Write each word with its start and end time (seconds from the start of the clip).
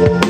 Thank 0.00 0.24
you. 0.24 0.29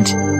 Welcome. 0.03 0.30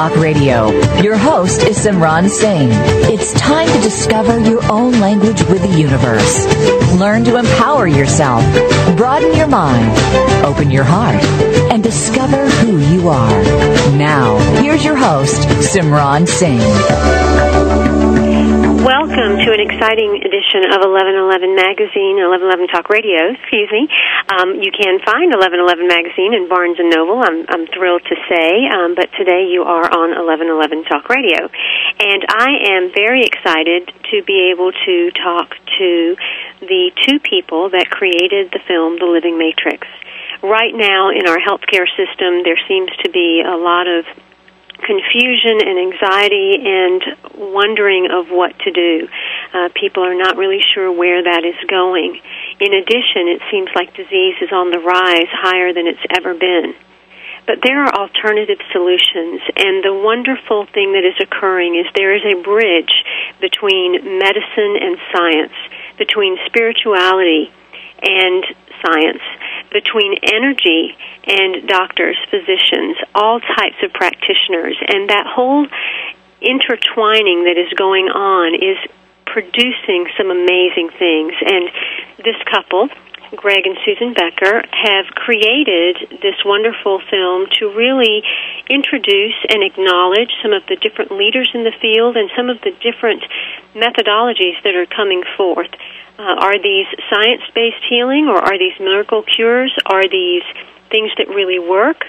Talk 0.00 0.16
Radio. 0.16 0.70
Your 1.02 1.18
host 1.18 1.62
is 1.64 1.76
Simran 1.76 2.30
Singh. 2.30 2.70
It's 3.12 3.34
time 3.34 3.68
to 3.68 3.80
discover 3.82 4.38
your 4.38 4.64
own 4.72 4.92
language 4.92 5.42
with 5.42 5.60
the 5.60 5.78
universe. 5.78 6.46
Learn 6.98 7.22
to 7.24 7.36
empower 7.36 7.86
yourself, 7.86 8.42
broaden 8.96 9.36
your 9.36 9.46
mind, 9.46 9.94
open 10.42 10.70
your 10.70 10.84
heart, 10.84 11.22
and 11.70 11.82
discover 11.82 12.48
who 12.48 12.78
you 12.78 13.10
are. 13.10 13.42
Now, 13.98 14.38
here's 14.62 14.82
your 14.82 14.96
host, 14.96 15.42
Simran 15.70 16.26
Singh. 16.26 17.99
Welcome 19.10 19.42
to 19.42 19.50
an 19.50 19.58
exciting 19.58 20.22
edition 20.22 20.70
of 20.70 20.86
1111 20.86 21.58
Magazine, 21.58 22.22
1111 22.22 22.70
Talk 22.70 22.86
Radio, 22.94 23.34
excuse 23.34 23.66
me. 23.74 23.90
Um, 24.30 24.62
you 24.62 24.70
can 24.70 25.02
find 25.02 25.34
1111 25.34 25.66
Magazine 25.90 26.30
in 26.30 26.46
Barnes 26.46 26.78
& 26.78 26.86
Noble, 26.94 27.18
I'm, 27.18 27.42
I'm 27.50 27.66
thrilled 27.74 28.06
to 28.06 28.14
say, 28.30 28.70
um, 28.70 28.94
but 28.94 29.10
today 29.18 29.50
you 29.50 29.66
are 29.66 29.82
on 29.82 30.14
1111 30.14 30.86
Talk 30.86 31.10
Radio. 31.10 31.50
And 31.98 32.22
I 32.22 32.78
am 32.78 32.94
very 32.94 33.26
excited 33.26 33.90
to 34.14 34.22
be 34.22 34.54
able 34.54 34.70
to 34.70 35.10
talk 35.18 35.58
to 35.58 36.14
the 36.62 36.94
two 37.02 37.18
people 37.18 37.66
that 37.74 37.90
created 37.90 38.54
the 38.54 38.62
film 38.62 39.02
The 39.02 39.10
Living 39.10 39.34
Matrix. 39.34 39.90
Right 40.38 40.70
now 40.70 41.10
in 41.10 41.26
our 41.26 41.42
healthcare 41.42 41.90
system, 41.98 42.46
there 42.46 42.62
seems 42.70 42.94
to 43.02 43.10
be 43.10 43.42
a 43.42 43.58
lot 43.58 43.90
of 43.90 44.06
confusion 44.80 45.60
and 45.62 45.78
anxiety 45.78 46.58
and 46.60 47.00
wondering 47.36 48.08
of 48.10 48.28
what 48.28 48.58
to 48.60 48.70
do. 48.70 49.08
Uh, 49.52 49.68
people 49.74 50.04
are 50.04 50.14
not 50.14 50.36
really 50.36 50.60
sure 50.74 50.90
where 50.90 51.22
that 51.22 51.44
is 51.44 51.58
going. 51.68 52.20
In 52.60 52.74
addition, 52.74 53.28
it 53.28 53.40
seems 53.50 53.68
like 53.74 53.94
disease 53.94 54.36
is 54.40 54.52
on 54.52 54.70
the 54.70 54.80
rise 54.80 55.30
higher 55.30 55.72
than 55.72 55.86
it's 55.86 56.04
ever 56.10 56.34
been. 56.34 56.74
But 57.46 57.62
there 57.62 57.82
are 57.82 57.92
alternative 57.92 58.58
solutions, 58.70 59.40
and 59.56 59.82
the 59.82 59.94
wonderful 59.94 60.66
thing 60.66 60.92
that 60.92 61.04
is 61.04 61.18
occurring 61.20 61.74
is 61.74 61.86
there 61.96 62.14
is 62.14 62.22
a 62.22 62.42
bridge 62.42 62.92
between 63.40 64.18
medicine 64.18 64.76
and 64.78 64.98
science, 65.10 65.56
between 65.98 66.36
spirituality 66.46 67.50
and 68.02 68.44
science, 68.84 69.22
between 69.70 70.16
energy 70.22 70.96
and 71.26 71.68
doctors, 71.68 72.16
physicians, 72.30 72.96
all 73.14 73.40
types 73.40 73.76
of 73.82 73.92
practitioners, 73.92 74.76
and 74.88 75.10
that 75.10 75.26
whole 75.26 75.66
intertwining 76.40 77.44
that 77.44 77.58
is 77.58 77.72
going 77.74 78.06
on 78.06 78.54
is 78.54 78.78
producing 79.26 80.08
some 80.16 80.30
amazing 80.30 80.90
things. 80.98 81.32
And 81.40 81.70
this 82.24 82.36
couple, 82.50 82.88
Greg 83.36 83.64
and 83.64 83.78
Susan 83.84 84.12
Becker, 84.12 84.62
have 84.72 85.06
created 85.14 86.18
this 86.22 86.34
wonderful 86.44 87.00
film 87.10 87.46
to 87.58 87.70
really 87.70 88.22
introduce 88.68 89.38
and 89.48 89.62
acknowledge 89.62 90.30
some 90.42 90.52
of 90.52 90.66
the 90.66 90.76
different 90.76 91.12
leaders 91.12 91.50
in 91.54 91.62
the 91.62 91.72
field 91.80 92.16
and 92.16 92.30
some 92.36 92.50
of 92.50 92.60
the 92.62 92.72
different 92.82 93.22
methodologies 93.74 94.58
that 94.64 94.74
are 94.74 94.86
coming 94.86 95.22
forth. 95.36 95.70
Uh, 96.18 96.36
are 96.36 96.58
these 96.60 96.86
science 97.08 97.42
based 97.54 97.82
healing 97.88 98.26
or 98.26 98.36
are 98.36 98.58
these 98.58 98.78
miracle 98.80 99.22
cures? 99.22 99.72
Are 99.86 100.06
these 100.06 100.42
things 100.90 101.10
that 101.16 101.28
really 101.28 101.58
work? 101.58 102.04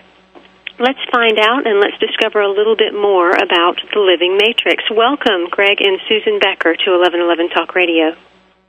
Let's 0.79 0.99
find 1.13 1.37
out 1.37 1.67
and 1.67 1.79
let's 1.79 1.97
discover 1.99 2.41
a 2.41 2.49
little 2.49 2.75
bit 2.75 2.93
more 2.93 3.29
about 3.29 3.77
the 3.93 3.99
living 4.01 4.35
matrix. 4.41 4.83
Welcome, 4.89 5.47
Greg 5.51 5.77
and 5.79 6.01
Susan 6.09 6.39
Becker, 6.39 6.73
to 6.73 6.87
1111 6.97 7.49
Talk 7.49 7.75
Radio. 7.75 8.17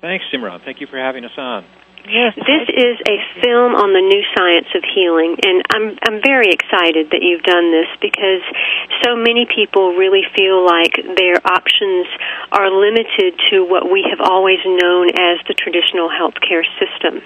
Thanks, 0.03 0.25
Simran. 0.33 0.63
Thank 0.63 0.81
you 0.83 0.87
for 0.87 0.99
having 0.99 1.25
us 1.25 1.33
on. 1.39 1.65
Yes. 2.09 2.35
This 2.35 2.67
is 2.67 2.99
a 3.07 3.17
film 3.39 3.79
on 3.79 3.95
the 3.95 4.03
new 4.03 4.23
science 4.35 4.67
of 4.75 4.83
healing, 4.83 5.39
and 5.39 5.63
I'm 5.71 5.95
I'm 6.03 6.19
very 6.19 6.51
excited 6.51 7.15
that 7.15 7.23
you've 7.23 7.47
done 7.47 7.71
this 7.71 7.87
because 8.03 8.43
so 9.07 9.15
many 9.15 9.47
people 9.47 9.95
really 9.95 10.27
feel 10.35 10.67
like 10.67 10.99
their 10.99 11.39
options 11.47 12.11
are 12.51 12.67
limited 12.75 13.39
to 13.55 13.63
what 13.63 13.87
we 13.87 14.03
have 14.11 14.19
always 14.19 14.59
known 14.67 15.15
as 15.15 15.47
the 15.47 15.55
traditional 15.55 16.11
healthcare 16.11 16.67
system. 16.83 17.23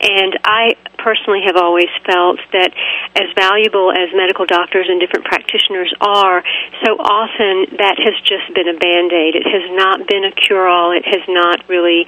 And 0.00 0.38
I 0.44 0.76
personally 0.98 1.44
have 1.46 1.56
always 1.56 1.90
felt 2.06 2.40
that 2.52 2.72
as 3.16 3.28
valuable 3.36 3.92
as 3.92 4.08
medical 4.14 4.46
doctors 4.46 4.86
and 4.88 5.00
different 5.00 5.26
practitioners 5.26 5.92
are, 6.00 6.42
so 6.84 6.96
often 6.96 7.76
that 7.76 8.00
has 8.00 8.16
just 8.24 8.48
been 8.54 8.68
a 8.68 8.78
band 8.78 9.12
aid. 9.12 9.36
It 9.36 9.46
has 9.46 9.66
not 9.76 10.06
been 10.08 10.24
a 10.24 10.32
cure 10.32 10.66
all. 10.68 10.92
It 10.92 11.04
has 11.04 11.22
not 11.28 11.68
really 11.68 12.06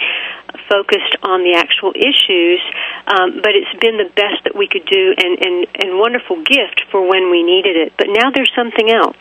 focused 0.71 1.17
on 1.23 1.43
the 1.43 1.55
actual 1.57 1.93
issues, 2.07 2.63
um, 3.07 3.43
but 3.43 3.53
it's 3.59 3.75
been 3.83 3.99
the 3.99 4.11
best 4.15 4.47
that 4.47 4.55
we 4.55 4.69
could 4.71 4.87
do 4.87 5.15
and, 5.19 5.35
and, 5.43 5.67
and 5.75 5.99
wonderful 5.99 6.43
gift 6.43 6.87
for 6.91 7.03
when 7.03 7.31
we 7.31 7.43
needed 7.43 7.77
it. 7.77 7.93
But 7.99 8.07
now 8.11 8.31
there's 8.31 8.53
something 8.55 8.91
else. 8.91 9.19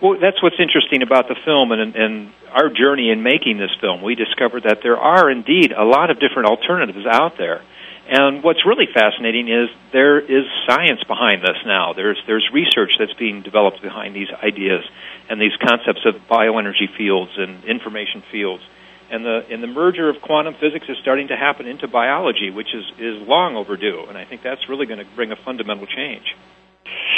Well, 0.00 0.20
that's 0.20 0.42
what's 0.42 0.60
interesting 0.60 1.02
about 1.02 1.28
the 1.28 1.36
film 1.44 1.72
and, 1.72 1.96
and 1.96 2.32
our 2.52 2.68
journey 2.68 3.10
in 3.10 3.22
making 3.22 3.56
this 3.56 3.74
film. 3.80 4.02
We 4.02 4.14
discovered 4.14 4.64
that 4.64 4.80
there 4.82 4.98
are 4.98 5.30
indeed 5.30 5.72
a 5.72 5.84
lot 5.84 6.10
of 6.10 6.20
different 6.20 6.48
alternatives 6.48 7.06
out 7.06 7.38
there. 7.38 7.62
And 8.08 8.42
what's 8.42 8.64
really 8.64 8.86
fascinating 8.86 9.48
is 9.48 9.68
there 9.92 10.20
is 10.20 10.44
science 10.68 11.02
behind 11.04 11.42
this 11.42 11.56
now. 11.66 11.92
There's 11.92 12.22
there's 12.26 12.48
research 12.52 12.92
that's 12.98 13.14
being 13.14 13.42
developed 13.42 13.82
behind 13.82 14.14
these 14.14 14.28
ideas 14.30 14.84
and 15.28 15.40
these 15.40 15.56
concepts 15.56 16.06
of 16.06 16.14
bioenergy 16.28 16.94
fields 16.96 17.32
and 17.36 17.64
information 17.64 18.22
fields. 18.30 18.62
And 19.10 19.24
the 19.24 19.46
and 19.50 19.62
the 19.62 19.68
merger 19.68 20.08
of 20.08 20.20
quantum 20.20 20.54
physics 20.54 20.86
is 20.88 20.96
starting 21.00 21.28
to 21.28 21.36
happen 21.36 21.66
into 21.66 21.86
biology, 21.86 22.50
which 22.50 22.74
is 22.74 22.84
is 22.98 23.26
long 23.26 23.56
overdue. 23.56 24.04
And 24.08 24.18
I 24.18 24.24
think 24.24 24.42
that's 24.42 24.68
really 24.68 24.86
going 24.86 24.98
to 24.98 25.06
bring 25.14 25.30
a 25.30 25.36
fundamental 25.36 25.86
change. 25.86 26.34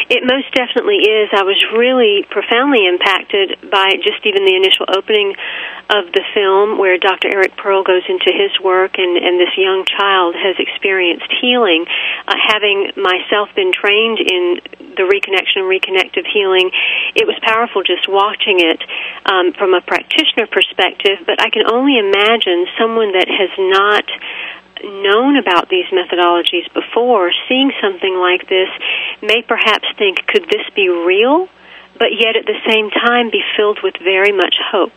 It 0.08 0.24
most 0.24 0.48
definitely 0.56 1.04
is. 1.04 1.28
I 1.36 1.44
was 1.44 1.60
really 1.76 2.24
profoundly 2.30 2.86
impacted 2.86 3.70
by 3.70 3.92
just 4.00 4.24
even 4.24 4.44
the 4.44 4.56
initial 4.56 4.88
opening 4.88 5.36
of 5.92 6.08
the 6.12 6.24
film 6.32 6.78
where 6.78 6.96
Dr. 6.96 7.28
Eric 7.28 7.56
Pearl 7.56 7.84
goes 7.84 8.04
into 8.08 8.32
his 8.32 8.52
work 8.60 8.96
and, 8.96 9.16
and 9.20 9.40
this 9.40 9.52
young 9.56 9.84
child 9.84 10.34
has 10.36 10.56
experienced 10.58 11.28
healing. 11.40 11.84
Uh, 12.24 12.36
having 12.36 12.92
myself 12.96 13.52
been 13.52 13.72
trained 13.72 14.20
in 14.20 14.60
the 14.96 15.04
reconnection 15.04 15.64
and 15.64 15.68
reconnective 15.68 16.24
healing, 16.24 16.70
it 17.14 17.26
was 17.26 17.36
powerful 17.42 17.82
just 17.82 18.08
watching 18.08 18.60
it 18.60 18.80
um, 19.28 19.52
from 19.52 19.74
a 19.74 19.80
practitioner 19.80 20.48
perspective, 20.48 21.20
but 21.26 21.40
I 21.40 21.50
can 21.50 21.68
only 21.68 21.98
imagine 21.98 22.66
someone 22.80 23.12
that 23.12 23.28
has 23.28 23.52
not 23.58 24.04
known 24.84 25.36
about 25.36 25.68
these 25.68 25.86
methodologies 25.92 26.66
before, 26.72 27.30
seeing 27.48 27.72
something 27.80 28.14
like 28.14 28.48
this, 28.48 28.68
may 29.22 29.42
perhaps 29.42 29.86
think, 29.96 30.26
could 30.26 30.44
this 30.50 30.64
be 30.74 30.88
real? 30.88 31.48
But 31.98 32.14
yet 32.14 32.36
at 32.36 32.46
the 32.46 32.58
same 32.66 32.90
time 32.90 33.30
be 33.30 33.42
filled 33.56 33.80
with 33.82 33.94
very 34.02 34.32
much 34.32 34.56
hope. 34.70 34.92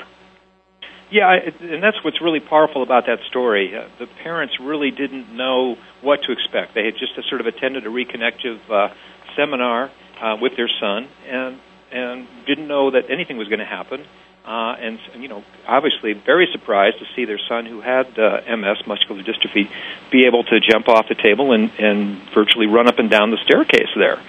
Yeah, 1.09 1.33
and 1.33 1.83
that's 1.83 2.01
what's 2.03 2.21
really 2.21 2.39
powerful 2.39 2.83
about 2.83 3.07
that 3.07 3.19
story. 3.27 3.75
Uh, 3.75 3.89
the 3.99 4.07
parents 4.07 4.53
really 4.61 4.91
didn't 4.91 5.35
know 5.35 5.75
what 6.01 6.23
to 6.23 6.31
expect. 6.31 6.73
They 6.73 6.85
had 6.85 6.95
just 6.95 7.13
sort 7.27 7.41
of 7.41 7.47
attended 7.47 7.85
a 7.85 7.89
reconnective 7.89 8.59
uh, 8.69 8.93
seminar 9.35 9.91
uh, 10.21 10.37
with 10.39 10.55
their 10.55 10.69
son, 10.79 11.09
and 11.27 11.59
and 11.91 12.27
didn't 12.47 12.69
know 12.69 12.91
that 12.91 13.09
anything 13.09 13.35
was 13.35 13.49
going 13.49 13.59
to 13.59 13.65
happen 13.65 14.05
uh, 14.45 14.75
and, 14.79 14.99
you 15.19 15.27
know, 15.27 15.43
obviously 15.67 16.13
very 16.13 16.47
surprised 16.51 16.99
to 16.99 17.05
see 17.15 17.25
their 17.25 17.39
son, 17.47 17.65
who 17.65 17.79
had 17.79 18.17
uh, 18.17 18.41
MS, 18.49 18.87
muscular 18.87 19.21
dystrophy, 19.21 19.69
be 20.09 20.25
able 20.25 20.43
to 20.45 20.59
jump 20.59 20.89
off 20.89 21.07
the 21.07 21.15
table 21.15 21.53
and, 21.53 21.71
and 21.77 22.17
virtually 22.33 22.65
run 22.65 22.87
up 22.87 22.97
and 22.97 23.09
down 23.09 23.29
the 23.29 23.37
staircase 23.43 23.89
there. 23.95 24.19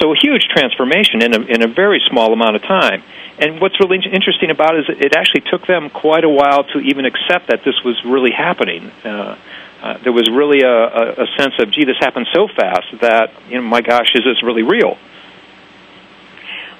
So 0.00 0.12
a 0.12 0.16
huge 0.20 0.44
transformation 0.50 1.22
in 1.22 1.34
a, 1.34 1.40
in 1.40 1.62
a 1.62 1.68
very 1.68 2.02
small 2.10 2.32
amount 2.32 2.56
of 2.56 2.62
time. 2.62 3.02
And 3.38 3.60
what's 3.60 3.78
really 3.80 3.98
interesting 4.04 4.50
about 4.50 4.76
it 4.76 4.90
is 4.90 4.96
it 5.00 5.16
actually 5.16 5.42
took 5.50 5.66
them 5.66 5.88
quite 5.88 6.24
a 6.24 6.28
while 6.28 6.64
to 6.64 6.78
even 6.80 7.04
accept 7.04 7.48
that 7.48 7.64
this 7.64 7.82
was 7.84 7.96
really 8.04 8.32
happening. 8.32 8.90
Uh, 9.04 9.36
uh, 9.82 9.98
there 9.98 10.12
was 10.12 10.28
really 10.30 10.62
a, 10.62 10.68
a, 10.68 11.24
a 11.24 11.26
sense 11.38 11.54
of, 11.58 11.70
gee, 11.70 11.84
this 11.84 11.98
happened 12.00 12.26
so 12.32 12.48
fast 12.48 12.86
that, 13.00 13.32
you 13.48 13.56
know, 13.56 13.62
my 13.62 13.80
gosh, 13.80 14.14
is 14.14 14.24
this 14.24 14.42
really 14.42 14.62
real? 14.62 14.98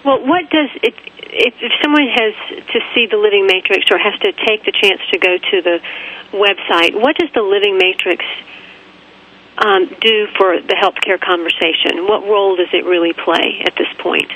Well, 0.05 0.21
what 0.27 0.51
does 0.51 0.69
it, 0.83 0.95
if, 1.33 1.55
if 1.61 1.73
someone 1.83 2.07
has 2.07 2.35
to 2.69 2.81
see 2.95 3.07
the 3.11 3.17
Living 3.17 3.47
Matrix 3.47 3.87
or 3.91 3.99
has 3.99 4.19
to 4.21 4.33
take 4.33 4.65
the 4.65 4.73
chance 4.73 5.01
to 5.13 5.19
go 5.19 5.39
to 5.39 5.63
the 5.63 5.81
website, 6.33 6.95
what 6.95 7.17
does 7.17 7.31
the 7.33 7.43
Living 7.43 7.79
Matrix 7.79 8.25
um, 9.57 9.87
do 9.87 10.27
for 10.37 10.61
the 10.61 10.77
healthcare 10.77 11.21
conversation? 11.21 12.07
What 12.07 12.25
role 12.25 12.57
does 12.57 12.69
it 12.73 12.85
really 12.85 13.13
play 13.13 13.63
at 13.65 13.75
this 13.77 13.89
point? 13.99 14.31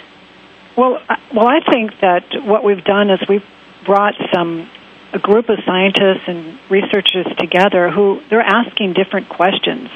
Well, 0.77 1.03
well, 1.35 1.49
I 1.49 1.61
think 1.61 1.99
that 2.01 2.45
what 2.45 2.65
we've 2.65 2.85
done 2.85 3.11
is 3.11 3.21
we've 3.29 3.47
brought 3.85 4.15
some 4.33 4.71
a 5.13 5.19
group 5.19 5.49
of 5.49 5.59
scientists 5.65 6.25
and 6.27 6.59
researchers 6.69 7.27
together 7.39 7.91
who 7.91 8.21
they're 8.29 8.41
asking 8.41 8.93
different 8.93 9.29
questions, 9.29 9.89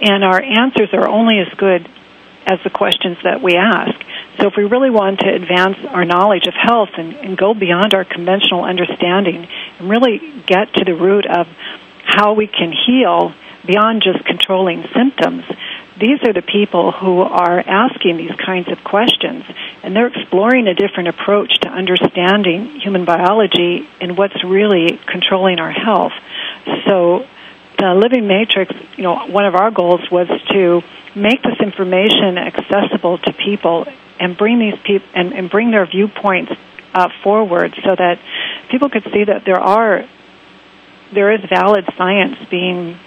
and 0.00 0.24
our 0.24 0.42
answers 0.42 0.88
are 0.92 1.06
only 1.06 1.38
as 1.38 1.52
good 1.56 1.88
as 2.46 2.58
the 2.64 2.70
questions 2.70 3.18
that 3.24 3.42
we 3.42 3.56
ask. 3.56 3.94
So, 4.40 4.46
if 4.46 4.54
we 4.56 4.64
really 4.64 4.90
want 4.90 5.20
to 5.20 5.34
advance 5.34 5.78
our 5.88 6.04
knowledge 6.04 6.46
of 6.46 6.54
health 6.54 6.90
and, 6.96 7.14
and 7.14 7.36
go 7.36 7.54
beyond 7.54 7.92
our 7.92 8.04
conventional 8.04 8.64
understanding 8.64 9.48
and 9.78 9.90
really 9.90 10.18
get 10.46 10.72
to 10.74 10.84
the 10.84 10.94
root 10.94 11.26
of 11.26 11.48
how 12.04 12.34
we 12.34 12.46
can 12.46 12.72
heal 12.72 13.34
beyond 13.66 14.02
just 14.02 14.24
controlling 14.24 14.86
symptoms, 14.94 15.44
these 15.98 16.22
are 16.22 16.32
the 16.32 16.42
people 16.42 16.92
who 16.92 17.20
are 17.20 17.58
asking 17.58 18.16
these 18.16 18.30
kinds 18.36 18.68
of 18.68 18.84
questions, 18.84 19.44
and 19.82 19.96
they're 19.96 20.06
exploring 20.06 20.68
a 20.68 20.74
different 20.74 21.08
approach 21.08 21.58
to 21.60 21.68
understanding 21.68 22.78
human 22.80 23.04
biology 23.04 23.88
and 24.00 24.16
what's 24.16 24.44
really 24.44 25.00
controlling 25.06 25.58
our 25.58 25.72
health. 25.72 26.12
So, 26.86 27.26
the 27.78 27.94
Living 27.94 28.26
Matrix, 28.26 28.72
you 28.96 29.04
know, 29.04 29.26
one 29.26 29.46
of 29.46 29.54
our 29.54 29.70
goals 29.70 30.08
was 30.10 30.28
to 30.50 30.82
make 31.14 31.42
this 31.42 31.58
information 31.60 32.38
accessible 32.38 33.18
to 33.18 33.32
people 33.32 33.86
and 34.20 34.36
bring 34.36 34.58
these 34.58 34.78
people 34.84 35.08
and, 35.14 35.32
and 35.32 35.50
bring 35.50 35.70
their 35.70 35.86
viewpoints 35.86 36.52
uh, 36.94 37.08
forward 37.22 37.74
so 37.84 37.94
that 37.94 38.18
people 38.70 38.88
could 38.88 39.04
see 39.12 39.24
that 39.24 39.44
there 39.44 39.60
are 39.60 40.04
there 41.12 41.32
is 41.32 41.40
valid 41.48 41.84
science 41.96 42.36
being 42.50 42.98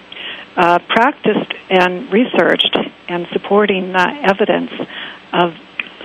uh, 0.56 0.78
practiced 0.88 1.52
and 1.70 2.12
researched 2.12 2.76
and 3.08 3.26
supporting 3.32 3.94
uh, 3.94 4.06
evidence 4.22 4.72
of 5.32 5.54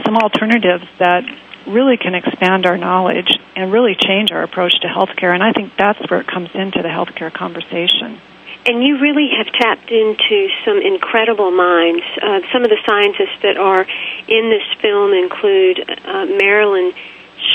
some 0.06 0.16
alternatives 0.16 0.86
that 1.00 1.24
really 1.68 1.98
can 1.98 2.16
expand 2.16 2.66
our 2.66 2.78
knowledge 2.78 3.30
and 3.56 3.72
really 3.72 3.96
change 3.96 4.32
our 4.32 4.44
approach 4.44 4.74
to 4.82 4.88
healthcare. 4.88 5.34
And 5.34 5.44
I 5.44 5.52
think 5.52 5.74
that's 5.78 6.00
where 6.10 6.22
it 6.22 6.28
comes 6.28 6.50
into 6.54 6.82
the 6.82 6.88
healthcare 6.88 7.34
conversation. 7.34 8.22
And 8.68 8.84
you 8.84 9.00
really 9.00 9.30
have 9.38 9.48
tapped 9.48 9.90
into 9.92 10.50
some 10.66 10.82
incredible 10.82 11.52
minds. 11.52 12.04
Uh, 12.22 12.42
some 12.52 12.64
of 12.64 12.70
the 12.70 12.78
scientists 12.86 13.40
that 13.42 13.56
are 13.56 13.88
in 14.28 14.50
this 14.52 14.68
film 14.82 15.14
include 15.14 15.80
uh, 15.88 16.26
Marilyn 16.26 16.92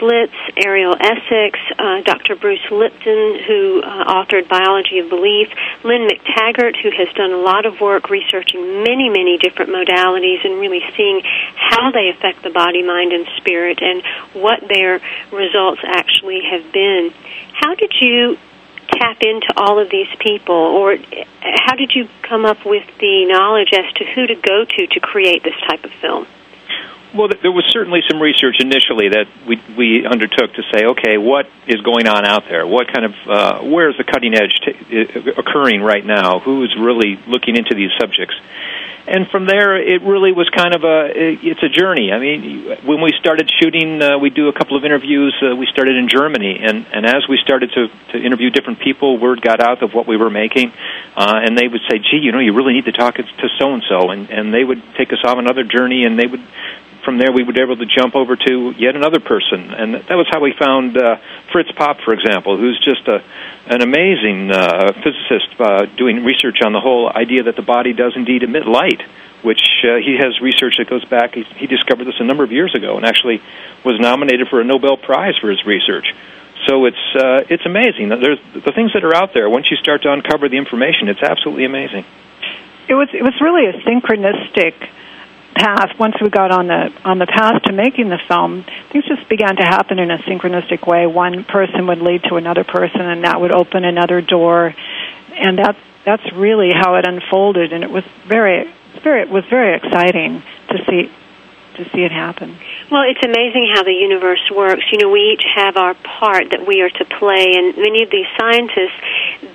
Schlitz, 0.00 0.32
Ariel 0.56 0.96
Essex, 0.98 1.58
uh, 1.78 2.00
Dr. 2.00 2.34
Bruce 2.34 2.64
Lipton, 2.70 3.44
who 3.46 3.82
uh, 3.84 4.04
authored 4.08 4.48
Biology 4.48 5.00
of 5.00 5.10
Belief, 5.10 5.48
Lynne 5.84 6.08
McTaggart, 6.08 6.80
who 6.80 6.90
has 6.96 7.12
done 7.14 7.32
a 7.32 7.36
lot 7.36 7.66
of 7.66 7.78
work 7.80 8.08
researching 8.08 8.82
many, 8.82 9.10
many 9.10 9.36
different 9.36 9.70
modalities 9.70 10.44
and 10.44 10.58
really 10.58 10.80
seeing 10.96 11.20
how 11.56 11.92
they 11.92 12.08
affect 12.08 12.42
the 12.42 12.50
body, 12.50 12.82
mind, 12.82 13.12
and 13.12 13.26
spirit 13.36 13.80
and 13.82 14.02
what 14.32 14.64
their 14.66 15.00
results 15.30 15.82
actually 15.84 16.40
have 16.50 16.72
been. 16.72 17.12
How 17.52 17.74
did 17.74 17.92
you 18.00 18.38
tap 18.92 19.18
into 19.20 19.52
all 19.56 19.78
of 19.78 19.90
these 19.90 20.08
people, 20.18 20.54
or 20.54 20.96
how 21.42 21.74
did 21.76 21.92
you 21.94 22.08
come 22.22 22.44
up 22.44 22.64
with 22.64 22.86
the 22.98 23.26
knowledge 23.26 23.70
as 23.72 23.92
to 23.94 24.04
who 24.04 24.26
to 24.26 24.34
go 24.34 24.64
to 24.64 24.86
to 24.86 25.00
create 25.00 25.42
this 25.42 25.56
type 25.68 25.84
of 25.84 25.92
film? 25.92 26.26
Well, 27.14 27.28
there 27.28 27.52
was 27.52 27.66
certainly 27.68 28.00
some 28.08 28.22
research 28.22 28.56
initially 28.60 29.10
that 29.10 29.26
we 29.46 29.60
we 29.76 30.06
undertook 30.06 30.54
to 30.54 30.62
say, 30.72 30.86
okay, 30.96 31.18
what 31.18 31.46
is 31.66 31.80
going 31.82 32.08
on 32.08 32.24
out 32.24 32.44
there? 32.48 32.66
What 32.66 32.88
kind 32.88 33.04
of 33.04 33.14
uh, 33.28 33.62
where 33.68 33.90
is 33.90 33.96
the 33.98 34.04
cutting 34.04 34.34
edge 34.34 34.58
t- 34.64 35.30
occurring 35.36 35.82
right 35.82 36.04
now? 36.04 36.40
Who 36.40 36.64
is 36.64 36.74
really 36.78 37.20
looking 37.26 37.56
into 37.56 37.74
these 37.74 37.90
subjects? 38.00 38.34
And 39.06 39.28
from 39.28 39.46
there, 39.46 39.76
it 39.76 40.00
really 40.02 40.30
was 40.30 40.48
kind 40.48 40.74
of 40.74 40.84
a 40.84 41.10
it's 41.12 41.62
a 41.62 41.68
journey. 41.68 42.12
I 42.12 42.18
mean, 42.18 42.78
when 42.86 43.02
we 43.02 43.12
started 43.18 43.50
shooting, 43.60 44.00
uh, 44.00 44.16
we 44.18 44.30
do 44.30 44.48
a 44.48 44.52
couple 44.52 44.76
of 44.76 44.84
interviews. 44.84 45.34
Uh, 45.42 45.56
we 45.56 45.66
started 45.66 45.96
in 45.96 46.08
Germany, 46.08 46.60
and 46.62 46.86
and 46.92 47.04
as 47.04 47.26
we 47.28 47.36
started 47.42 47.72
to 47.72 47.88
to 48.12 48.24
interview 48.24 48.48
different 48.50 48.78
people, 48.78 49.18
word 49.18 49.42
got 49.42 49.60
out 49.60 49.82
of 49.82 49.92
what 49.92 50.06
we 50.06 50.16
were 50.16 50.30
making, 50.30 50.72
uh, 51.16 51.40
and 51.44 51.58
they 51.58 51.66
would 51.66 51.82
say, 51.90 51.98
"Gee, 51.98 52.22
you 52.22 52.30
know, 52.30 52.38
you 52.38 52.54
really 52.54 52.74
need 52.74 52.84
to 52.86 52.92
talk 52.92 53.16
to 53.16 53.48
so 53.58 53.74
and 53.74 53.82
so," 53.88 54.10
and 54.10 54.30
and 54.30 54.54
they 54.54 54.62
would 54.62 54.80
take 54.94 55.12
us 55.12 55.18
on 55.26 55.40
another 55.40 55.64
journey, 55.64 56.04
and 56.04 56.16
they 56.16 56.26
would 56.26 56.42
from 57.04 57.18
there 57.18 57.32
we 57.32 57.42
be 57.44 57.60
able 57.60 57.76
to 57.76 57.86
jump 57.86 58.14
over 58.14 58.36
to 58.36 58.74
yet 58.78 58.96
another 58.96 59.20
person, 59.20 59.74
and 59.74 59.94
that 59.94 60.16
was 60.16 60.26
how 60.30 60.40
we 60.40 60.52
found 60.58 60.96
uh, 60.96 61.16
Fritz 61.50 61.70
Popp, 61.72 62.00
for 62.00 62.14
example, 62.14 62.56
who's 62.56 62.78
just 62.82 63.06
a 63.08 63.22
an 63.66 63.82
amazing 63.82 64.50
uh, 64.50 64.92
physicist 64.92 65.60
uh, 65.60 65.86
doing 65.96 66.24
research 66.24 66.62
on 66.64 66.72
the 66.72 66.80
whole 66.80 67.10
idea 67.10 67.44
that 67.44 67.56
the 67.56 67.62
body 67.62 67.92
does 67.92 68.12
indeed 68.16 68.42
emit 68.42 68.66
light, 68.66 69.00
which 69.42 69.62
uh, 69.84 69.96
he 69.96 70.16
has 70.18 70.40
research 70.40 70.74
that 70.78 70.90
goes 70.90 71.04
back. 71.04 71.34
He, 71.34 71.44
he 71.56 71.66
discovered 71.66 72.04
this 72.04 72.18
a 72.18 72.24
number 72.24 72.44
of 72.44 72.50
years 72.50 72.74
ago, 72.74 72.96
and 72.96 73.06
actually 73.06 73.42
was 73.84 73.98
nominated 74.00 74.48
for 74.48 74.60
a 74.60 74.64
Nobel 74.64 74.96
Prize 74.96 75.36
for 75.40 75.50
his 75.50 75.64
research. 75.64 76.14
So 76.66 76.86
it's 76.86 77.04
uh, 77.16 77.42
it's 77.48 77.66
amazing. 77.66 78.08
There's 78.08 78.38
the 78.54 78.72
things 78.72 78.92
that 78.94 79.04
are 79.04 79.14
out 79.14 79.34
there. 79.34 79.50
Once 79.50 79.70
you 79.70 79.76
start 79.76 80.02
to 80.02 80.12
uncover 80.12 80.48
the 80.48 80.56
information, 80.56 81.08
it's 81.08 81.22
absolutely 81.22 81.64
amazing. 81.64 82.04
It 82.88 82.94
was 82.94 83.08
it 83.12 83.22
was 83.22 83.34
really 83.40 83.66
a 83.66 83.74
synchronistic 83.82 84.74
path, 85.54 85.98
once 85.98 86.14
we 86.20 86.30
got 86.30 86.50
on 86.50 86.66
the 86.66 86.92
on 87.04 87.18
the 87.18 87.26
path 87.26 87.62
to 87.64 87.72
making 87.72 88.08
the 88.08 88.18
film, 88.28 88.64
things 88.90 89.04
just 89.06 89.28
began 89.28 89.56
to 89.56 89.62
happen 89.62 89.98
in 89.98 90.10
a 90.10 90.18
synchronistic 90.18 90.86
way. 90.86 91.06
One 91.06 91.44
person 91.44 91.86
would 91.86 92.00
lead 92.00 92.24
to 92.24 92.36
another 92.36 92.64
person, 92.64 93.00
and 93.00 93.24
that 93.24 93.40
would 93.40 93.54
open 93.54 93.84
another 93.84 94.20
door, 94.20 94.74
and 95.34 95.58
that 95.58 95.76
that's 96.04 96.32
really 96.32 96.70
how 96.72 96.96
it 96.96 97.06
unfolded. 97.06 97.72
And 97.72 97.84
it 97.84 97.90
was 97.90 98.04
very, 98.26 98.72
very, 99.02 99.22
it 99.22 99.30
was 99.30 99.44
very 99.48 99.76
exciting 99.76 100.42
to 100.70 100.78
see 100.88 101.10
to 101.76 101.84
see 101.90 102.02
it 102.02 102.12
happen. 102.12 102.56
Well, 102.90 103.04
it's 103.08 103.24
amazing 103.24 103.72
how 103.74 103.82
the 103.82 103.92
universe 103.92 104.42
works. 104.54 104.84
You 104.92 104.98
know, 104.98 105.10
we 105.10 105.34
each 105.34 105.44
have 105.54 105.76
our 105.76 105.94
part 105.94 106.50
that 106.50 106.66
we 106.66 106.80
are 106.80 106.90
to 106.90 107.04
play, 107.04 107.56
and 107.56 107.76
many 107.76 108.02
of 108.02 108.10
these 108.10 108.28
scientists, 108.38 108.98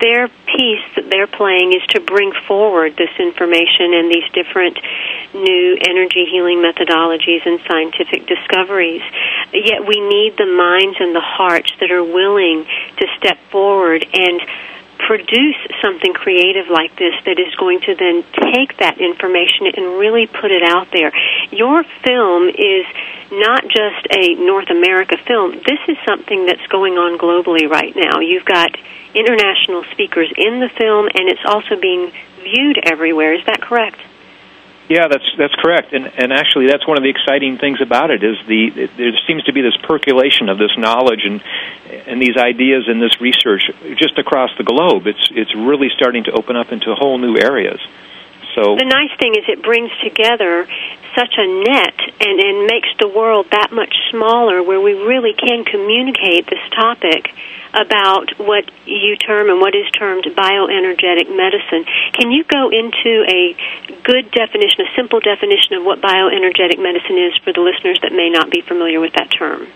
their 0.00 0.28
piece 0.46 0.84
that 0.96 1.10
they're 1.10 1.30
playing 1.30 1.72
is 1.72 1.82
to 1.94 2.00
bring 2.00 2.32
forward 2.46 2.96
this 2.96 3.12
information 3.18 3.94
and 3.94 4.10
these 4.10 4.28
different 4.32 4.78
new 5.34 5.76
energy 5.80 6.26
healing 6.30 6.58
methodologies 6.58 7.46
and 7.46 7.60
scientific 7.66 8.26
discoveries. 8.26 9.02
Yet 9.52 9.86
we 9.86 10.00
need 10.00 10.36
the 10.36 10.46
minds 10.46 10.96
and 11.00 11.14
the 11.14 11.24
hearts 11.24 11.72
that 11.80 11.90
are 11.90 12.04
willing 12.04 12.66
to 12.96 13.06
step 13.18 13.38
forward 13.50 14.06
and 14.12 14.40
produce 14.98 15.56
something 15.82 16.12
creative 16.12 16.68
like 16.68 16.94
this 16.96 17.14
that 17.24 17.38
is 17.38 17.54
going 17.54 17.80
to 17.80 17.94
then 17.94 18.24
take 18.52 18.76
that 18.78 18.98
information 18.98 19.66
and 19.74 19.98
really 19.98 20.26
put 20.26 20.50
it 20.50 20.62
out 20.62 20.88
there. 20.92 21.12
Your 21.50 21.84
film 22.04 22.48
is 22.48 22.86
not 23.30 23.62
just 23.64 24.06
a 24.10 24.34
North 24.34 24.70
America 24.70 25.16
film. 25.26 25.52
This 25.64 25.80
is 25.88 25.96
something 26.06 26.46
that's 26.46 26.66
going 26.66 26.94
on 26.94 27.18
globally 27.18 27.68
right 27.68 27.94
now. 27.94 28.20
You've 28.20 28.44
got 28.44 28.76
international 29.14 29.84
speakers 29.92 30.32
in 30.36 30.60
the 30.60 30.68
film 30.68 31.06
and 31.14 31.28
it's 31.28 31.44
also 31.44 31.80
being 31.80 32.12
viewed 32.42 32.78
everywhere. 32.84 33.34
Is 33.34 33.44
that 33.46 33.60
correct? 33.60 34.00
Yeah, 34.88 35.08
that's 35.08 35.28
that's 35.36 35.54
correct, 35.54 35.92
and 35.92 36.06
and 36.16 36.32
actually 36.32 36.66
that's 36.66 36.86
one 36.86 36.96
of 36.96 37.02
the 37.02 37.10
exciting 37.10 37.58
things 37.58 37.82
about 37.82 38.10
it 38.10 38.24
is 38.24 38.36
the 38.46 38.68
it, 38.68 38.96
there 38.96 39.12
seems 39.26 39.44
to 39.44 39.52
be 39.52 39.60
this 39.60 39.76
percolation 39.82 40.48
of 40.48 40.56
this 40.56 40.72
knowledge 40.78 41.24
and 41.24 41.42
and 42.06 42.22
these 42.22 42.38
ideas 42.38 42.88
and 42.88 43.00
this 43.00 43.20
research 43.20 43.70
just 43.96 44.18
across 44.18 44.50
the 44.56 44.64
globe. 44.64 45.06
It's 45.06 45.28
it's 45.30 45.54
really 45.54 45.90
starting 45.94 46.24
to 46.24 46.32
open 46.32 46.56
up 46.56 46.72
into 46.72 46.94
whole 46.94 47.18
new 47.18 47.36
areas. 47.36 47.80
So 48.58 48.74
the 48.74 48.90
nice 48.90 49.14
thing 49.22 49.38
is 49.38 49.46
it 49.46 49.62
brings 49.62 49.94
together 50.02 50.66
such 51.14 51.34
a 51.38 51.46
net 51.46 51.94
and 52.18 52.36
and 52.42 52.66
makes 52.66 52.90
the 52.98 53.06
world 53.06 53.46
that 53.54 53.70
much 53.70 53.94
smaller 54.10 54.62
where 54.62 54.80
we 54.80 54.98
really 54.98 55.32
can 55.32 55.62
communicate 55.62 56.50
this 56.50 56.62
topic 56.74 57.30
about 57.70 58.34
what 58.38 58.66
you 58.84 59.14
term 59.14 59.48
and 59.48 59.60
what 59.60 59.78
is 59.78 59.86
termed 59.94 60.24
bioenergetic 60.34 61.30
medicine. 61.30 61.86
Can 62.18 62.32
you 62.34 62.42
go 62.42 62.70
into 62.74 63.22
a 63.30 63.54
good 64.02 64.32
definition, 64.32 64.82
a 64.82 64.90
simple 64.96 65.20
definition 65.20 65.78
of 65.78 65.84
what 65.84 66.00
bioenergetic 66.00 66.82
medicine 66.82 67.18
is 67.18 67.38
for 67.44 67.52
the 67.52 67.60
listeners 67.60 68.00
that 68.02 68.10
may 68.10 68.28
not 68.28 68.50
be 68.50 68.60
familiar 68.60 68.98
with 68.98 69.12
that 69.14 69.30
term? 69.30 69.68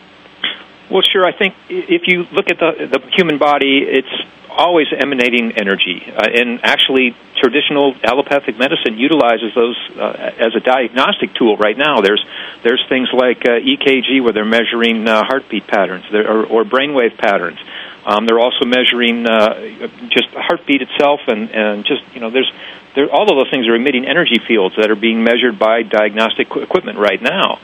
Well, 0.93 1.01
sure. 1.01 1.25
I 1.25 1.33
think 1.33 1.55
if 1.71 2.03
you 2.05 2.25
look 2.37 2.51
at 2.51 2.59
the 2.59 2.87
the 2.87 3.01
human 3.17 3.39
body, 3.39 3.81
it's 3.81 4.13
always 4.51 4.89
emanating 4.93 5.53
energy. 5.57 6.05
Uh, 6.05 6.29
and 6.29 6.61
actually, 6.63 7.17
traditional 7.41 7.95
allopathic 8.05 8.59
medicine 8.59 8.99
utilizes 8.99 9.55
those 9.55 9.79
uh, 9.97 10.37
as 10.37 10.53
a 10.55 10.61
diagnostic 10.61 11.33
tool 11.33 11.57
right 11.57 11.79
now. 11.79 12.03
There's 12.03 12.23
there's 12.63 12.85
things 12.91 13.09
like 13.11 13.41
uh, 13.47 13.65
EKG 13.65 14.23
where 14.23 14.35
they're 14.35 14.45
measuring 14.45 15.09
uh, 15.09 15.25
heartbeat 15.25 15.67
patterns 15.67 16.05
or, 16.13 16.45
or 16.45 16.65
brainwave 16.65 17.17
patterns. 17.17 17.59
Um, 18.05 18.27
they're 18.27 18.41
also 18.41 18.67
measuring 18.67 19.25
uh, 19.27 19.89
just 20.11 20.29
heartbeat 20.35 20.83
itself, 20.83 21.21
and, 21.27 21.51
and 21.51 21.85
just 21.87 22.03
you 22.13 22.21
know, 22.21 22.29
there's 22.29 22.53
there, 22.95 23.09
all 23.11 23.31
of 23.31 23.39
those 23.39 23.51
things 23.51 23.67
are 23.67 23.77
emitting 23.77 24.05
energy 24.05 24.41
fields 24.47 24.77
that 24.77 24.91
are 24.91 24.97
being 24.97 25.25
measured 25.25 25.59
by 25.59 25.85
diagnostic 25.85 26.55
equipment 26.55 26.99
right 26.99 27.23
now. 27.23 27.61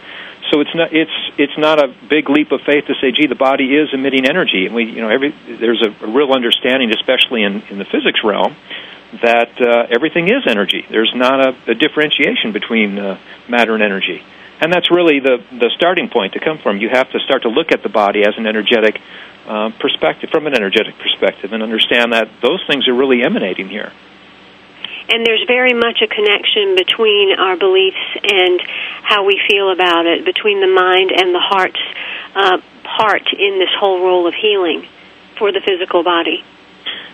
So 0.50 0.61
it's 0.61 0.75
not 0.75 0.93
it's 0.93 1.12
it's 1.37 1.59
not 1.59 1.83
a 1.83 1.95
big 2.09 2.31
leap 2.31 2.52
of 2.52 2.61
faith 2.62 2.87
to 2.87 2.95
say, 3.00 3.12
gee, 3.12 3.26
the 3.26 3.35
body 3.35 3.76
is 3.76 3.93
emitting 3.93 4.25
energy, 4.26 4.67
and 4.67 4.75
we 4.75 4.85
you 4.85 5.02
know 5.02 5.11
every 5.11 5.35
there's 5.47 5.83
a, 5.83 6.05
a 6.05 6.09
real 6.09 6.33
understanding, 6.33 6.90
especially 6.90 7.43
in 7.43 7.62
in 7.69 7.78
the 7.78 7.85
physics 7.85 8.25
realm, 8.25 8.57
that 9.23 9.61
uh, 9.61 9.87
everything 9.90 10.26
is 10.26 10.47
energy. 10.47 10.87
There's 10.88 11.12
not 11.14 11.40
a, 11.47 11.73
a 11.73 11.75
differentiation 11.75 12.52
between 12.52 12.99
uh, 12.99 13.19
matter 13.47 13.75
and 13.75 13.83
energy, 13.83 14.25
and 14.61 14.73
that's 14.73 14.90
really 14.90 15.21
the 15.21 15.45
the 15.52 15.71
starting 15.76 16.09
point 16.09 16.33
to 16.33 16.40
come 16.40 16.59
from. 16.59 16.78
You 16.78 16.88
have 16.88 17.11
to 17.12 17.21
start 17.21 17.43
to 17.43 17.50
look 17.50 17.71
at 17.71 17.83
the 17.83 17.90
body 17.90 18.23
as 18.23 18.35
an 18.38 18.47
energetic 18.47 19.00
uh, 19.47 19.71
perspective, 19.78 20.31
from 20.31 20.47
an 20.47 20.55
energetic 20.55 20.97
perspective, 20.99 21.52
and 21.52 21.62
understand 21.62 22.12
that 22.14 22.31
those 22.40 22.64
things 22.67 22.88
are 22.88 22.95
really 22.95 23.23
emanating 23.23 23.69
here 23.69 23.93
and 25.08 25.26
there's 25.26 25.44
very 25.46 25.74
much 25.74 26.02
a 26.02 26.06
connection 26.06 26.74
between 26.76 27.38
our 27.38 27.56
beliefs 27.56 28.04
and 28.22 28.60
how 29.02 29.24
we 29.24 29.40
feel 29.48 29.70
about 29.70 30.06
it, 30.06 30.24
between 30.24 30.60
the 30.60 30.66
mind 30.66 31.10
and 31.12 31.34
the 31.34 31.40
heart's 31.40 31.80
uh, 32.34 32.58
part 32.84 33.26
in 33.32 33.58
this 33.58 33.70
whole 33.78 34.02
role 34.02 34.26
of 34.26 34.34
healing 34.34 34.86
for 35.38 35.52
the 35.52 35.60
physical 35.64 36.02
body. 36.02 36.44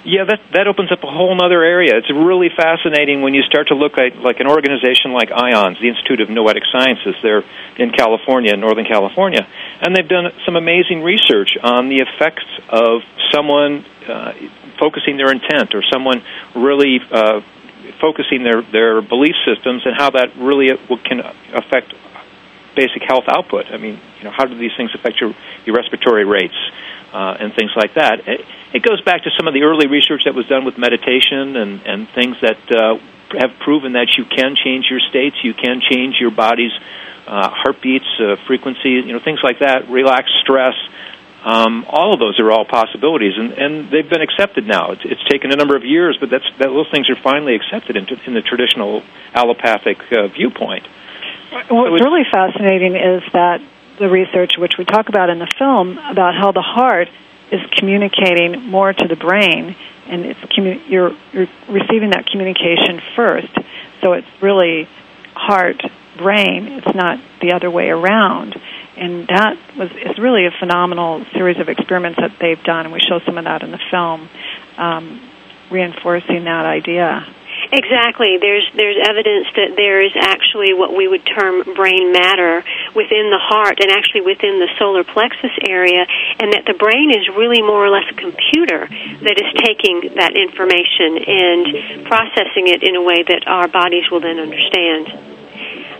Yeah, 0.05 0.25
that 0.25 0.41
that 0.53 0.67
opens 0.69 0.93
up 0.93 1.03
a 1.03 1.11
whole 1.11 1.33
other 1.43 1.63
area. 1.63 1.97
It's 1.97 2.11
really 2.11 2.51
fascinating 2.55 3.23
when 3.23 3.33
you 3.33 3.41
start 3.43 3.69
to 3.69 3.75
look 3.75 3.97
at 3.97 4.17
like 4.19 4.39
an 4.39 4.47
organization 4.47 5.13
like 5.13 5.31
IONS, 5.31 5.81
the 5.81 5.89
Institute 5.89 6.21
of 6.21 6.29
Noetic 6.29 6.63
Sciences. 6.71 7.17
They're 7.23 7.43
in 7.79 7.91
California, 7.91 8.55
Northern 8.55 8.85
California, 8.85 9.49
and 9.81 9.97
they've 9.97 10.07
done 10.07 10.31
some 10.45 10.57
amazing 10.57 11.03
research 11.03 11.57
on 11.63 11.89
the 11.89 12.05
effects 12.05 12.45
of 12.69 13.01
someone 13.33 13.87
uh, 14.07 14.35
focusing 14.79 15.17
their 15.17 15.33
intent 15.33 15.75
or 15.75 15.83
someone 15.91 16.23
really 16.55 17.01
uh, 17.11 17.41
focusing 18.01 18.43
their 18.43 18.63
their 18.63 19.03
belief 19.03 19.35
systems 19.45 19.83
and 19.85 19.95
how 19.97 20.11
that 20.11 20.37
really 20.37 20.69
can 21.05 21.21
affect 21.53 21.95
basic 22.75 23.03
health 23.03 23.25
output. 23.29 23.67
I 23.71 23.77
mean, 23.77 24.01
you 24.19 24.25
know, 24.25 24.31
how 24.31 24.45
do 24.45 24.57
these 24.57 24.73
things 24.77 24.91
affect 24.95 25.21
your 25.21 25.35
your 25.65 25.77
respiratory 25.77 26.25
rates 26.25 26.57
uh, 27.13 27.37
and 27.39 27.55
things 27.55 27.71
like 27.77 27.95
that? 27.95 28.27
It, 28.27 28.45
it 28.73 28.83
goes 28.83 29.01
back 29.03 29.23
to 29.25 29.31
some 29.39 29.47
of 29.47 29.55
the 29.55 29.63
early 29.63 29.87
research 29.87 30.25
that 30.25 30.35
was 30.35 30.47
done 30.47 30.65
with 30.65 30.79
meditation 30.79 31.57
and 31.57 31.81
and 31.87 32.09
things 32.11 32.37
that 32.43 32.59
uh, 32.73 32.99
have 33.39 33.59
proven 33.61 33.93
that 33.93 34.17
you 34.17 34.25
can 34.25 34.57
change 34.57 34.87
your 34.91 35.01
states, 35.01 35.37
you 35.43 35.55
can 35.55 35.81
change 35.81 36.17
your 36.21 36.31
body's 36.31 36.73
uh, 37.27 37.49
heartbeats, 37.51 38.07
uh, 38.21 38.37
frequency, 38.47 38.91
you 38.91 39.13
know, 39.13 39.19
things 39.19 39.41
like 39.43 39.61
that. 39.61 39.89
Relax 39.89 40.31
stress. 40.43 40.75
Um, 41.45 41.85
all 41.91 42.15
of 42.15 42.21
those 42.21 42.41
are 42.41 42.51
all 42.51 42.65
possibilities, 42.65 43.35
and, 43.37 43.53
and 43.53 43.91
they've 43.91 44.09
been 44.09 44.23
accepted 44.23 44.67
now. 44.67 44.93
It's, 44.93 45.03
it's 45.05 45.25
taken 45.29 45.53
a 45.53 45.57
number 45.57 45.77
of 45.77 45.85
years, 45.85 46.17
but 46.19 46.31
that's, 46.31 46.49
that, 46.59 46.69
those 46.69 46.91
things 46.91 47.11
are 47.11 47.17
finally 47.17 47.55
accepted 47.55 47.97
in, 47.97 48.09
in 48.27 48.33
the 48.33 48.41
traditional 48.41 49.03
allopathic 49.35 49.99
uh, 50.11 50.29
viewpoint. 50.29 50.87
What's 51.53 51.69
so 51.69 51.77
really 51.77 52.25
fascinating 52.33 52.97
is 52.97 53.23
that 53.35 53.61
the 53.99 54.09
research, 54.09 54.57
which 54.57 54.79
we 54.79 54.87
talk 54.87 55.11
about 55.11 55.29
in 55.29 55.39
the 55.39 55.53
film, 55.59 55.99
about 55.99 56.35
how 56.35 56.51
the 56.51 56.63
heart 56.63 57.09
is 57.53 57.61
communicating 57.77 58.63
more 58.63 58.95
to 58.95 59.07
the 59.07 59.17
brain, 59.17 59.77
and 60.07 60.25
it's 60.25 60.41
commu- 60.41 60.89
you're, 60.89 61.15
you're 61.35 61.49
receiving 61.69 62.11
that 62.11 62.25
communication 62.25 63.03
first. 63.15 63.55
So 64.01 64.15
it's 64.15 64.27
really 64.41 64.89
heart 65.35 65.83
brain. 66.17 66.69
It's 66.69 66.95
not 66.95 67.21
the 67.43 67.53
other 67.53 67.71
way 67.71 67.91
around 67.91 68.57
and 68.97 69.27
that 69.29 69.57
was 69.77 69.91
it's 69.93 70.19
really 70.19 70.47
a 70.47 70.53
phenomenal 70.59 71.25
series 71.33 71.59
of 71.59 71.69
experiments 71.69 72.19
that 72.21 72.39
they've 72.41 72.63
done, 72.63 72.87
and 72.87 72.93
we 72.93 73.01
show 73.01 73.21
some 73.27 73.39
of 73.39 73.45
that 73.45 73.63
in 73.63 73.71
the 73.71 73.81
film, 73.91 74.29
um, 74.77 75.21
reinforcing 75.71 76.45
that 76.45 76.67
idea. 76.67 77.27
Exactly. 77.73 78.39
There's 78.39 78.67
there's 78.75 78.99
evidence 79.09 79.49
that 79.57 79.75
there 79.77 80.05
is 80.05 80.13
actually 80.15 80.75
what 80.75 80.95
we 80.95 81.09
would 81.09 81.25
term 81.25 81.63
brain 81.75 82.13
matter 82.13 82.63
within 82.95 83.31
the 83.31 83.41
heart 83.41 83.81
and 83.81 83.91
actually 83.91 84.23
within 84.23 84.61
the 84.61 84.69
solar 84.79 85.03
plexus 85.03 85.55
area, 85.67 86.07
and 86.39 86.53
that 86.53 86.67
the 86.67 86.75
brain 86.75 87.11
is 87.11 87.27
really 87.35 87.63
more 87.63 87.83
or 87.83 87.91
less 87.91 88.07
a 88.11 88.15
computer 88.15 88.87
that 88.87 89.37
is 89.41 89.51
taking 89.65 90.15
that 90.15 90.37
information 90.37 91.19
and 91.25 92.07
processing 92.07 92.69
it 92.69 92.83
in 92.83 92.97
a 92.97 93.03
way 93.03 93.23
that 93.23 93.47
our 93.47 93.69
bodies 93.69 94.11
will 94.11 94.21
then 94.21 94.39
understand. 94.39 95.09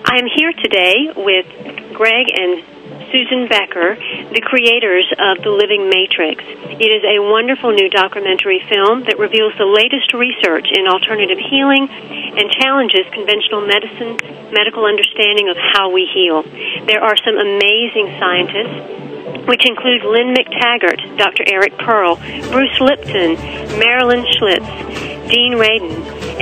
I 0.05 0.19
am 0.21 0.29
here 0.29 0.53
today 0.53 1.11
with 1.17 1.95
Greg 1.97 2.27
and 2.29 2.63
Susan 3.11 3.47
Becker, 3.49 3.97
the 4.31 4.43
creators 4.43 5.07
of 5.19 5.43
The 5.43 5.51
Living 5.51 5.91
Matrix. 5.91 6.43
It 6.79 6.91
is 6.91 7.03
a 7.03 7.23
wonderful 7.23 7.71
new 7.71 7.89
documentary 7.91 8.63
film 8.69 9.05
that 9.07 9.19
reveals 9.19 9.55
the 9.59 9.67
latest 9.67 10.15
research 10.15 10.71
in 10.75 10.87
alternative 10.87 11.39
healing 11.39 11.87
and 11.91 12.51
challenges 12.59 13.07
conventional 13.15 13.63
medicine, 13.67 14.19
medical 14.51 14.87
understanding 14.87 15.49
of 15.51 15.57
how 15.57 15.91
we 15.91 16.07
heal. 16.11 16.43
There 16.87 17.03
are 17.03 17.17
some 17.23 17.39
amazing 17.39 18.15
scientists 18.19 19.47
which 19.47 19.67
include 19.67 20.03
Lynne 20.03 20.35
McTaggart, 20.35 21.19
Dr. 21.19 21.45
Eric 21.47 21.79
Pearl, 21.79 22.17
Bruce 22.51 22.81
Lipton, 22.81 23.37
Marilyn 23.79 24.25
Schlitz, 24.35 25.14
Dean 25.29 25.55
Radin, 25.55 25.93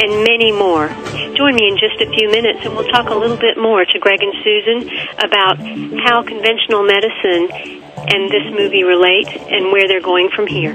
and 0.03 0.25
many 0.25 0.53
more. 0.53 0.89
Join 1.37 1.55
me 1.55 1.69
in 1.69 1.79
just 1.79 2.01
a 2.01 2.11
few 2.11 2.31
minutes 2.31 2.61
and 2.65 2.75
we'll 2.75 2.89
talk 2.89 3.09
a 3.09 3.15
little 3.15 3.37
bit 3.37 3.57
more 3.57 3.85
to 3.85 3.99
Greg 3.99 4.23
and 4.23 4.35
Susan 4.45 4.91
about 5.19 5.59
how 6.05 6.23
conventional 6.23 6.83
medicine 6.83 7.49
and 7.97 8.31
this 8.31 8.45
movie 8.53 8.85
relate 8.85 9.29
and 9.29 9.73
where 9.73 9.89
they're 9.89 10.01
going 10.01 10.29
from 10.31 10.47
here. 10.47 10.75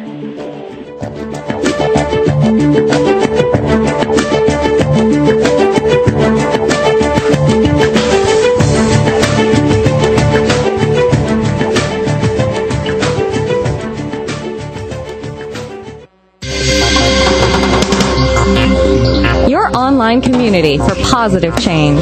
Online 20.07 20.21
community 20.21 20.77
for 20.77 20.95
positive 21.11 21.59
change. 21.59 22.01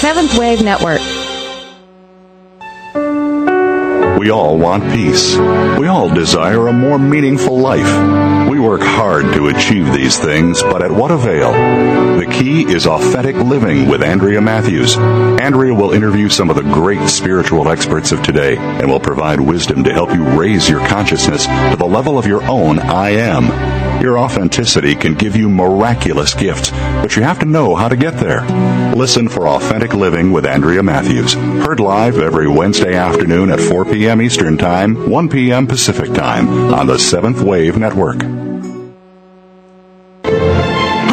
Seventh 0.00 0.36
Wave 0.36 0.60
Network. 0.60 0.98
We 4.18 4.30
all 4.30 4.58
want 4.58 4.82
peace. 4.92 5.36
We 5.78 5.86
all 5.86 6.12
desire 6.12 6.66
a 6.66 6.72
more 6.72 6.98
meaningful 6.98 7.56
life. 7.56 8.50
We 8.50 8.58
work 8.58 8.80
hard 8.80 9.34
to 9.34 9.46
achieve 9.46 9.92
these 9.92 10.18
things, 10.18 10.60
but 10.64 10.82
at 10.82 10.90
what 10.90 11.12
avail? 11.12 11.52
The 12.18 12.26
key 12.26 12.62
is 12.62 12.88
authentic 12.88 13.36
living 13.36 13.88
with 13.88 14.02
Andrea 14.02 14.40
Matthews. 14.40 14.96
Andrea 14.96 15.72
will 15.72 15.92
interview 15.92 16.28
some 16.28 16.50
of 16.50 16.56
the 16.56 16.62
great 16.62 17.08
spiritual 17.08 17.68
experts 17.68 18.10
of 18.10 18.20
today 18.24 18.56
and 18.56 18.90
will 18.90 18.98
provide 18.98 19.40
wisdom 19.40 19.84
to 19.84 19.92
help 19.92 20.12
you 20.12 20.24
raise 20.24 20.68
your 20.68 20.84
consciousness 20.88 21.46
to 21.46 21.76
the 21.78 21.86
level 21.86 22.18
of 22.18 22.26
your 22.26 22.42
own 22.42 22.80
I 22.80 23.10
am. 23.10 23.77
Your 24.00 24.18
authenticity 24.18 24.94
can 24.94 25.14
give 25.14 25.34
you 25.34 25.48
miraculous 25.48 26.32
gifts, 26.32 26.70
but 26.70 27.16
you 27.16 27.22
have 27.24 27.40
to 27.40 27.46
know 27.46 27.74
how 27.74 27.88
to 27.88 27.96
get 27.96 28.14
there. 28.14 28.44
Listen 28.94 29.28
for 29.28 29.48
Authentic 29.48 29.92
Living 29.92 30.30
with 30.30 30.46
Andrea 30.46 30.82
Matthews. 30.84 31.34
Heard 31.34 31.80
live 31.80 32.18
every 32.18 32.48
Wednesday 32.48 32.94
afternoon 32.94 33.50
at 33.50 33.60
4 33.60 33.84
p.m. 33.86 34.22
Eastern 34.22 34.56
Time, 34.56 35.10
1 35.10 35.28
p.m. 35.28 35.66
Pacific 35.66 36.14
Time 36.14 36.72
on 36.72 36.86
the 36.86 36.98
Seventh 36.98 37.40
Wave 37.40 37.76
Network. 37.76 38.22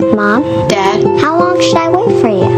Mom? 0.00 0.42
Dad? 0.68 1.04
How 1.20 1.38
long 1.38 1.60
should 1.60 1.76
I 1.76 1.88
wait 1.90 2.20
for 2.20 2.28
you? 2.28 2.57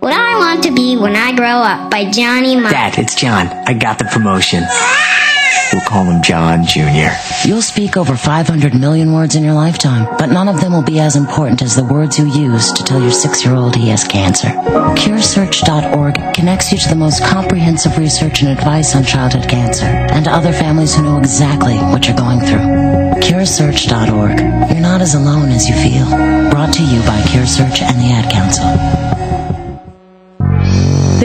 What 0.00 0.12
I 0.12 0.38
want 0.38 0.62
to 0.64 0.72
be 0.72 0.96
when 0.96 1.16
I 1.16 1.34
grow 1.34 1.46
up 1.46 1.90
by 1.90 2.08
Johnny 2.10 2.54
Marr. 2.54 2.70
Dad, 2.70 2.98
it's 2.98 3.16
John. 3.16 3.48
I 3.48 3.74
got 3.74 3.98
the 3.98 4.04
promotion. 4.04 4.62
We'll 5.72 5.82
call 5.82 6.04
him 6.04 6.22
John 6.22 6.64
Jr. 6.64 7.10
You'll 7.44 7.62
speak 7.62 7.96
over 7.96 8.16
500 8.16 8.78
million 8.78 9.12
words 9.12 9.34
in 9.34 9.42
your 9.42 9.54
lifetime, 9.54 10.06
but 10.18 10.26
none 10.26 10.48
of 10.48 10.60
them 10.60 10.72
will 10.72 10.82
be 10.84 11.00
as 11.00 11.16
important 11.16 11.62
as 11.62 11.74
the 11.74 11.84
words 11.84 12.16
you 12.18 12.26
use 12.26 12.72
to 12.72 12.84
tell 12.84 13.02
your 13.02 13.10
six-year-old 13.10 13.74
he 13.74 13.88
has 13.88 14.04
cancer. 14.04 14.48
CureSearch.org 14.48 16.34
connects 16.34 16.70
you 16.70 16.78
to 16.78 16.88
the 16.88 16.94
most 16.96 17.22
comprehensive 17.24 17.98
research 17.98 18.40
and 18.42 18.56
advice 18.56 18.94
on 18.94 19.04
childhood 19.04 19.48
cancer 19.48 19.84
and 19.84 20.24
to 20.26 20.30
other 20.30 20.52
families 20.52 20.94
who 20.94 21.02
know 21.02 21.18
exactly 21.18 21.74
what 21.76 22.06
you're 22.06 22.16
going 22.16 22.40
through. 22.40 23.20
CureSearch.org. 23.20 24.70
You're 24.70 24.80
not 24.80 25.02
as 25.02 25.14
alone 25.14 25.50
as 25.50 25.68
you 25.68 25.74
feel. 25.74 26.06
Brought 26.50 26.72
to 26.74 26.84
you 26.84 27.00
by 27.00 27.20
CureSearch 27.22 27.82
and 27.82 27.98
the 27.98 28.12
Ad 28.12 28.32
Council. 28.32 29.07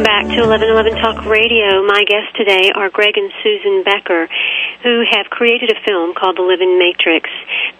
Welcome 0.00 0.16
back 0.16 0.32
to 0.32 0.48
1111 0.48 0.96
Talk 0.96 1.28
Radio. 1.28 1.84
My 1.84 2.00
guests 2.08 2.32
today 2.32 2.72
are 2.72 2.88
Greg 2.88 3.20
and 3.20 3.28
Susan 3.44 3.84
Becker, 3.84 4.32
who 4.80 5.04
have 5.04 5.28
created 5.28 5.68
a 5.68 5.76
film 5.84 6.16
called 6.16 6.40
The 6.40 6.48
Living 6.48 6.80
Matrix. 6.80 7.28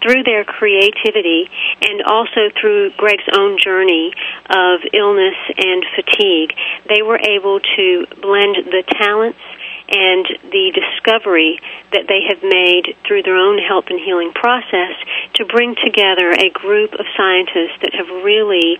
Through 0.05 0.21
their 0.29 0.45
creativity 0.45 1.49
and 1.81 2.05
also 2.05 2.53
through 2.53 2.93
Greg's 2.93 3.25
own 3.33 3.57
journey 3.57 4.13
of 4.53 4.85
illness 4.93 5.33
and 5.57 5.81
fatigue, 5.97 6.53
they 6.93 7.01
were 7.01 7.17
able 7.17 7.57
to 7.57 8.05
blend 8.21 8.69
the 8.69 8.85
talents 8.85 9.41
and 9.89 10.53
the 10.53 10.77
discovery 10.77 11.57
that 11.89 12.05
they 12.05 12.21
have 12.29 12.45
made 12.45 13.01
through 13.01 13.25
their 13.25 13.41
own 13.41 13.57
health 13.57 13.89
and 13.89 13.97
healing 13.97 14.29
process 14.29 14.93
to 15.41 15.45
bring 15.49 15.73
together 15.73 16.29
a 16.37 16.53
group 16.53 16.93
of 16.93 17.09
scientists 17.17 17.81
that 17.81 17.97
have 17.97 18.13
really 18.21 18.77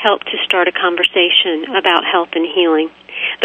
helped 0.00 0.24
to 0.32 0.44
start 0.48 0.64
a 0.66 0.72
conversation 0.72 1.76
about 1.76 2.08
health 2.08 2.32
and 2.32 2.48
healing. 2.48 2.88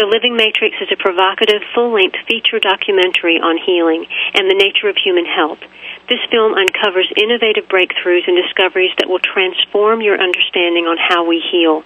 The 0.00 0.08
Living 0.08 0.36
Matrix 0.40 0.80
is 0.80 0.88
a 0.88 0.96
provocative, 0.96 1.60
full 1.76 1.92
length 1.92 2.16
feature 2.24 2.56
documentary 2.56 3.36
on 3.36 3.60
healing 3.60 4.08
and 4.32 4.48
the 4.48 4.56
nature 4.56 4.88
of 4.88 4.96
human 4.96 5.28
health. 5.28 5.60
This 6.08 6.22
film 6.32 6.56
uncovers 6.56 7.12
innovative 7.20 7.68
breakthroughs 7.68 8.24
and 8.24 8.40
discoveries 8.40 8.96
that 8.96 9.08
will 9.08 9.20
transform 9.20 10.00
your 10.00 10.16
understanding 10.16 10.88
on 10.88 10.96
how 10.96 11.28
we 11.28 11.44
heal. 11.44 11.84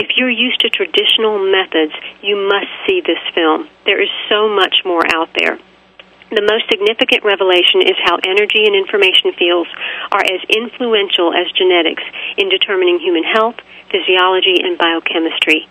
If 0.00 0.16
you're 0.16 0.32
used 0.32 0.64
to 0.64 0.70
traditional 0.70 1.36
methods, 1.36 1.92
you 2.22 2.40
must 2.40 2.72
see 2.88 3.04
this 3.04 3.20
film. 3.34 3.68
There 3.84 4.00
is 4.00 4.08
so 4.32 4.48
much 4.48 4.80
more 4.84 5.04
out 5.12 5.28
there. 5.36 5.58
The 6.30 6.42
most 6.42 6.66
significant 6.66 7.22
revelation 7.22 7.86
is 7.86 7.94
how 8.02 8.18
energy 8.26 8.66
and 8.66 8.74
information 8.74 9.30
fields 9.38 9.70
are 10.10 10.24
as 10.26 10.42
influential 10.50 11.30
as 11.30 11.46
genetics 11.54 12.02
in 12.34 12.48
determining 12.48 12.98
human 12.98 13.22
health, 13.22 13.56
physiology, 13.96 14.60
and 14.60 14.76
biochemistry. 14.76 15.64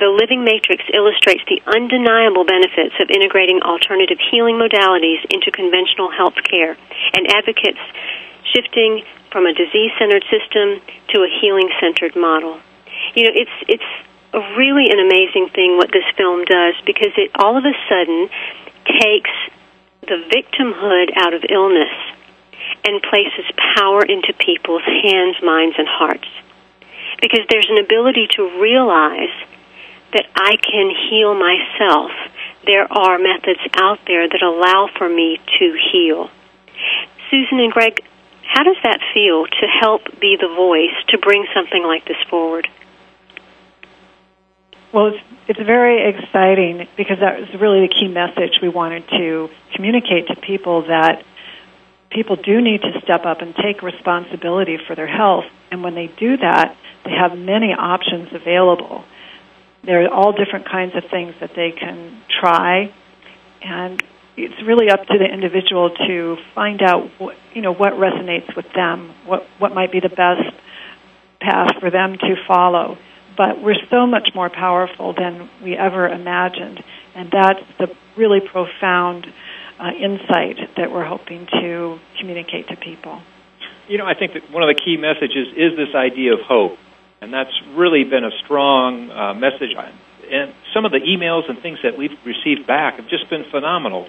The 0.00 0.08
Living 0.08 0.42
Matrix 0.42 0.82
illustrates 0.90 1.44
the 1.46 1.60
undeniable 1.68 2.48
benefits 2.48 2.96
of 2.98 3.12
integrating 3.12 3.60
alternative 3.60 4.18
healing 4.18 4.56
modalities 4.56 5.22
into 5.28 5.52
conventional 5.52 6.10
health 6.10 6.40
care 6.42 6.76
and 7.12 7.28
advocates 7.30 7.78
shifting 8.50 9.04
from 9.30 9.46
a 9.46 9.52
disease-centered 9.52 10.24
system 10.32 10.80
to 11.12 11.22
a 11.22 11.30
healing-centered 11.40 12.16
model. 12.16 12.58
You 13.14 13.28
know, 13.28 13.34
it's 13.34 13.58
it's 13.68 13.90
really 14.56 14.90
an 14.90 14.98
amazing 14.98 15.50
thing 15.54 15.76
what 15.76 15.92
this 15.92 16.06
film 16.16 16.44
does 16.44 16.74
because 16.86 17.12
it 17.16 17.30
all 17.38 17.56
of 17.56 17.64
a 17.64 17.74
sudden 17.86 18.28
takes 18.98 19.30
the 20.02 20.18
victimhood 20.26 21.14
out 21.16 21.34
of 21.34 21.44
illness 21.48 21.92
and 22.84 23.02
places 23.02 23.46
power 23.78 24.02
into 24.04 24.32
people's 24.34 24.82
hands, 24.82 25.36
minds, 25.42 25.76
and 25.78 25.86
hearts. 25.86 26.26
Because 27.20 27.46
there's 27.48 27.68
an 27.70 27.78
ability 27.78 28.28
to 28.36 28.60
realize 28.60 29.32
that 30.12 30.26
I 30.34 30.56
can 30.56 30.90
heal 31.10 31.34
myself. 31.34 32.10
There 32.66 32.86
are 32.90 33.18
methods 33.18 33.60
out 33.74 33.98
there 34.06 34.28
that 34.28 34.42
allow 34.42 34.88
for 34.96 35.08
me 35.08 35.38
to 35.58 35.78
heal. 35.92 36.30
Susan 37.30 37.60
and 37.60 37.72
Greg, 37.72 38.00
how 38.42 38.62
does 38.62 38.76
that 38.84 39.00
feel 39.12 39.46
to 39.46 39.66
help 39.66 40.02
be 40.20 40.36
the 40.40 40.48
voice 40.48 40.94
to 41.08 41.18
bring 41.18 41.46
something 41.54 41.82
like 41.82 42.04
this 42.06 42.16
forward? 42.30 42.68
Well, 44.92 45.08
it's, 45.08 45.24
it's 45.48 45.60
very 45.60 46.08
exciting 46.08 46.86
because 46.96 47.18
that 47.18 47.40
was 47.40 47.60
really 47.60 47.88
the 47.88 47.92
key 47.92 48.06
message 48.06 48.60
we 48.62 48.68
wanted 48.68 49.08
to 49.08 49.50
communicate 49.74 50.28
to 50.28 50.36
people 50.36 50.82
that 50.86 51.24
people 52.10 52.36
do 52.36 52.60
need 52.60 52.82
to 52.82 53.00
step 53.02 53.26
up 53.26 53.40
and 53.40 53.56
take 53.56 53.82
responsibility 53.82 54.78
for 54.86 54.94
their 54.94 55.08
health. 55.08 55.46
And 55.72 55.82
when 55.82 55.96
they 55.96 56.06
do 56.06 56.36
that, 56.36 56.76
they 57.04 57.12
have 57.12 57.36
many 57.36 57.72
options 57.72 58.28
available. 58.32 59.04
There 59.84 60.04
are 60.04 60.08
all 60.12 60.32
different 60.32 60.66
kinds 60.68 60.94
of 60.96 61.04
things 61.10 61.34
that 61.40 61.50
they 61.54 61.72
can 61.72 62.22
try, 62.40 62.94
and 63.62 64.02
it's 64.36 64.60
really 64.66 64.90
up 64.90 65.06
to 65.06 65.18
the 65.18 65.26
individual 65.26 65.90
to 65.90 66.36
find 66.54 66.82
out 66.82 67.10
what, 67.18 67.36
you 67.52 67.62
know 67.62 67.72
what 67.72 67.92
resonates 67.94 68.56
with 68.56 68.66
them, 68.74 69.14
what 69.26 69.46
what 69.58 69.74
might 69.74 69.92
be 69.92 70.00
the 70.00 70.08
best 70.08 70.56
path 71.40 71.76
for 71.80 71.90
them 71.90 72.16
to 72.18 72.36
follow. 72.48 72.96
But 73.36 73.60
we're 73.60 73.82
so 73.90 74.06
much 74.06 74.28
more 74.34 74.48
powerful 74.48 75.12
than 75.12 75.50
we 75.62 75.76
ever 75.76 76.08
imagined, 76.08 76.82
and 77.14 77.30
that's 77.30 77.60
the 77.78 77.94
really 78.16 78.40
profound 78.40 79.26
uh, 79.78 79.90
insight 79.90 80.56
that 80.76 80.92
we're 80.92 81.04
hoping 81.04 81.46
to 81.46 81.98
communicate 82.18 82.68
to 82.68 82.76
people. 82.76 83.20
You 83.88 83.98
know, 83.98 84.06
I 84.06 84.14
think 84.14 84.32
that 84.34 84.50
one 84.50 84.62
of 84.62 84.68
the 84.68 84.80
key 84.80 84.96
messages 84.96 85.48
is 85.56 85.76
this 85.76 85.94
idea 85.94 86.32
of 86.32 86.40
hope, 86.40 86.78
and 87.24 87.32
that's 87.32 87.54
really 87.74 88.04
been 88.04 88.24
a 88.24 88.30
strong 88.44 89.10
uh, 89.10 89.34
message. 89.34 89.74
And 90.30 90.54
some 90.72 90.84
of 90.84 90.92
the 90.92 91.00
emails 91.00 91.48
and 91.48 91.60
things 91.60 91.78
that 91.82 91.98
we've 91.98 92.16
received 92.24 92.66
back 92.66 92.96
have 92.96 93.08
just 93.08 93.28
been 93.28 93.44
phenomenal 93.50 94.08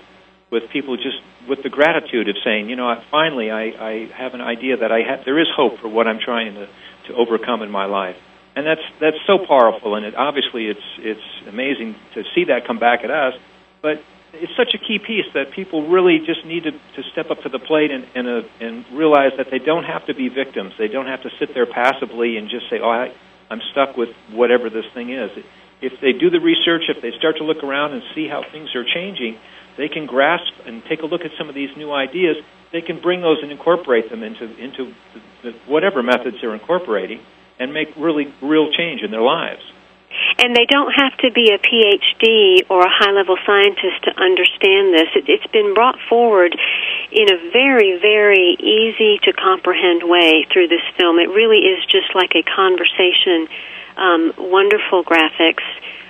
with 0.51 0.69
people 0.69 0.95
just 0.95 1.17
with 1.49 1.63
the 1.63 1.69
gratitude 1.69 2.29
of 2.29 2.35
saying, 2.43 2.69
you 2.69 2.75
know, 2.75 2.93
finally 3.09 3.49
I, 3.51 3.63
I 3.63 3.93
have 4.13 4.33
an 4.33 4.41
idea 4.41 4.77
that 4.77 4.91
I 4.91 5.01
have, 5.01 5.25
there 5.25 5.39
is 5.39 5.47
hope 5.55 5.79
for 5.79 5.87
what 5.87 6.07
I'm 6.07 6.19
trying 6.19 6.53
to, 6.53 6.67
to 7.07 7.15
overcome 7.15 7.61
in 7.61 7.71
my 7.71 7.85
life. 7.85 8.17
And 8.55 8.65
that's 8.65 8.87
that's 9.01 9.17
so 9.27 9.37
powerful, 9.45 9.95
and 9.95 10.05
it, 10.05 10.15
obviously 10.15 10.67
it's 10.67 10.87
it's 10.99 11.27
amazing 11.49 11.93
to 12.13 12.23
see 12.33 12.45
that 12.45 12.65
come 12.65 12.79
back 12.79 13.03
at 13.03 13.11
us 13.11 13.33
but 13.85 14.01
it's 14.37 14.55
such 14.55 14.73
a 14.73 14.77
key 14.77 14.99
piece 14.99 15.25
that 15.33 15.51
people 15.51 15.87
really 15.87 16.19
just 16.25 16.45
need 16.45 16.63
to, 16.63 16.71
to 16.71 17.01
step 17.11 17.31
up 17.31 17.41
to 17.43 17.49
the 17.49 17.59
plate 17.59 17.91
and 17.91 18.05
and, 18.15 18.27
uh, 18.27 18.47
and 18.59 18.85
realize 18.91 19.31
that 19.37 19.47
they 19.51 19.59
don't 19.59 19.83
have 19.83 20.05
to 20.07 20.13
be 20.13 20.29
victims. 20.29 20.73
They 20.77 20.87
don't 20.87 21.07
have 21.07 21.23
to 21.23 21.29
sit 21.39 21.53
there 21.53 21.65
passively 21.65 22.37
and 22.37 22.49
just 22.49 22.69
say, 22.69 22.79
"Oh, 22.81 22.89
I, 22.89 23.13
I'm 23.49 23.61
stuck 23.71 23.97
with 23.97 24.09
whatever 24.31 24.69
this 24.69 24.85
thing 24.93 25.11
is." 25.11 25.31
If 25.81 25.99
they 26.01 26.13
do 26.13 26.29
the 26.29 26.39
research, 26.39 26.83
if 26.87 27.01
they 27.01 27.11
start 27.17 27.37
to 27.37 27.43
look 27.43 27.63
around 27.63 27.93
and 27.93 28.01
see 28.15 28.27
how 28.27 28.43
things 28.49 28.73
are 28.75 28.85
changing, 28.85 29.37
they 29.77 29.89
can 29.89 30.05
grasp 30.05 30.53
and 30.65 30.83
take 30.87 31.01
a 31.01 31.05
look 31.05 31.21
at 31.21 31.31
some 31.37 31.49
of 31.49 31.55
these 31.55 31.69
new 31.75 31.91
ideas. 31.91 32.37
They 32.71 32.81
can 32.81 33.01
bring 33.01 33.21
those 33.21 33.39
and 33.41 33.51
incorporate 33.51 34.09
them 34.09 34.23
into 34.23 34.45
into 34.57 34.93
the, 35.13 35.21
the, 35.43 35.51
whatever 35.67 36.01
methods 36.03 36.37
they're 36.41 36.53
incorporating, 36.53 37.19
and 37.59 37.73
make 37.73 37.95
really 37.97 38.33
real 38.41 38.71
change 38.71 39.01
in 39.01 39.11
their 39.11 39.21
lives. 39.21 39.61
And 40.39 40.55
they 40.55 40.65
don't 40.65 40.91
have 40.91 41.15
to 41.19 41.31
be 41.31 41.51
a 41.51 41.59
PhD 41.59 42.69
or 42.69 42.85
a 42.85 42.89
high 42.89 43.11
level 43.11 43.37
scientist 43.45 44.03
to 44.03 44.11
understand 44.19 44.93
this. 44.93 45.09
It, 45.15 45.25
it's 45.27 45.47
been 45.51 45.73
brought 45.73 45.97
forward 46.09 46.55
in 47.11 47.31
a 47.31 47.51
very, 47.51 47.97
very 47.99 48.57
easy 48.59 49.19
to 49.23 49.33
comprehend 49.33 50.03
way 50.03 50.45
through 50.51 50.67
this 50.67 50.83
film. 50.97 51.19
It 51.19 51.29
really 51.29 51.59
is 51.59 51.85
just 51.85 52.13
like 52.13 52.35
a 52.35 52.43
conversation. 52.43 53.47
Um, 53.97 54.33
wonderful 54.37 55.03
graphics, 55.05 55.63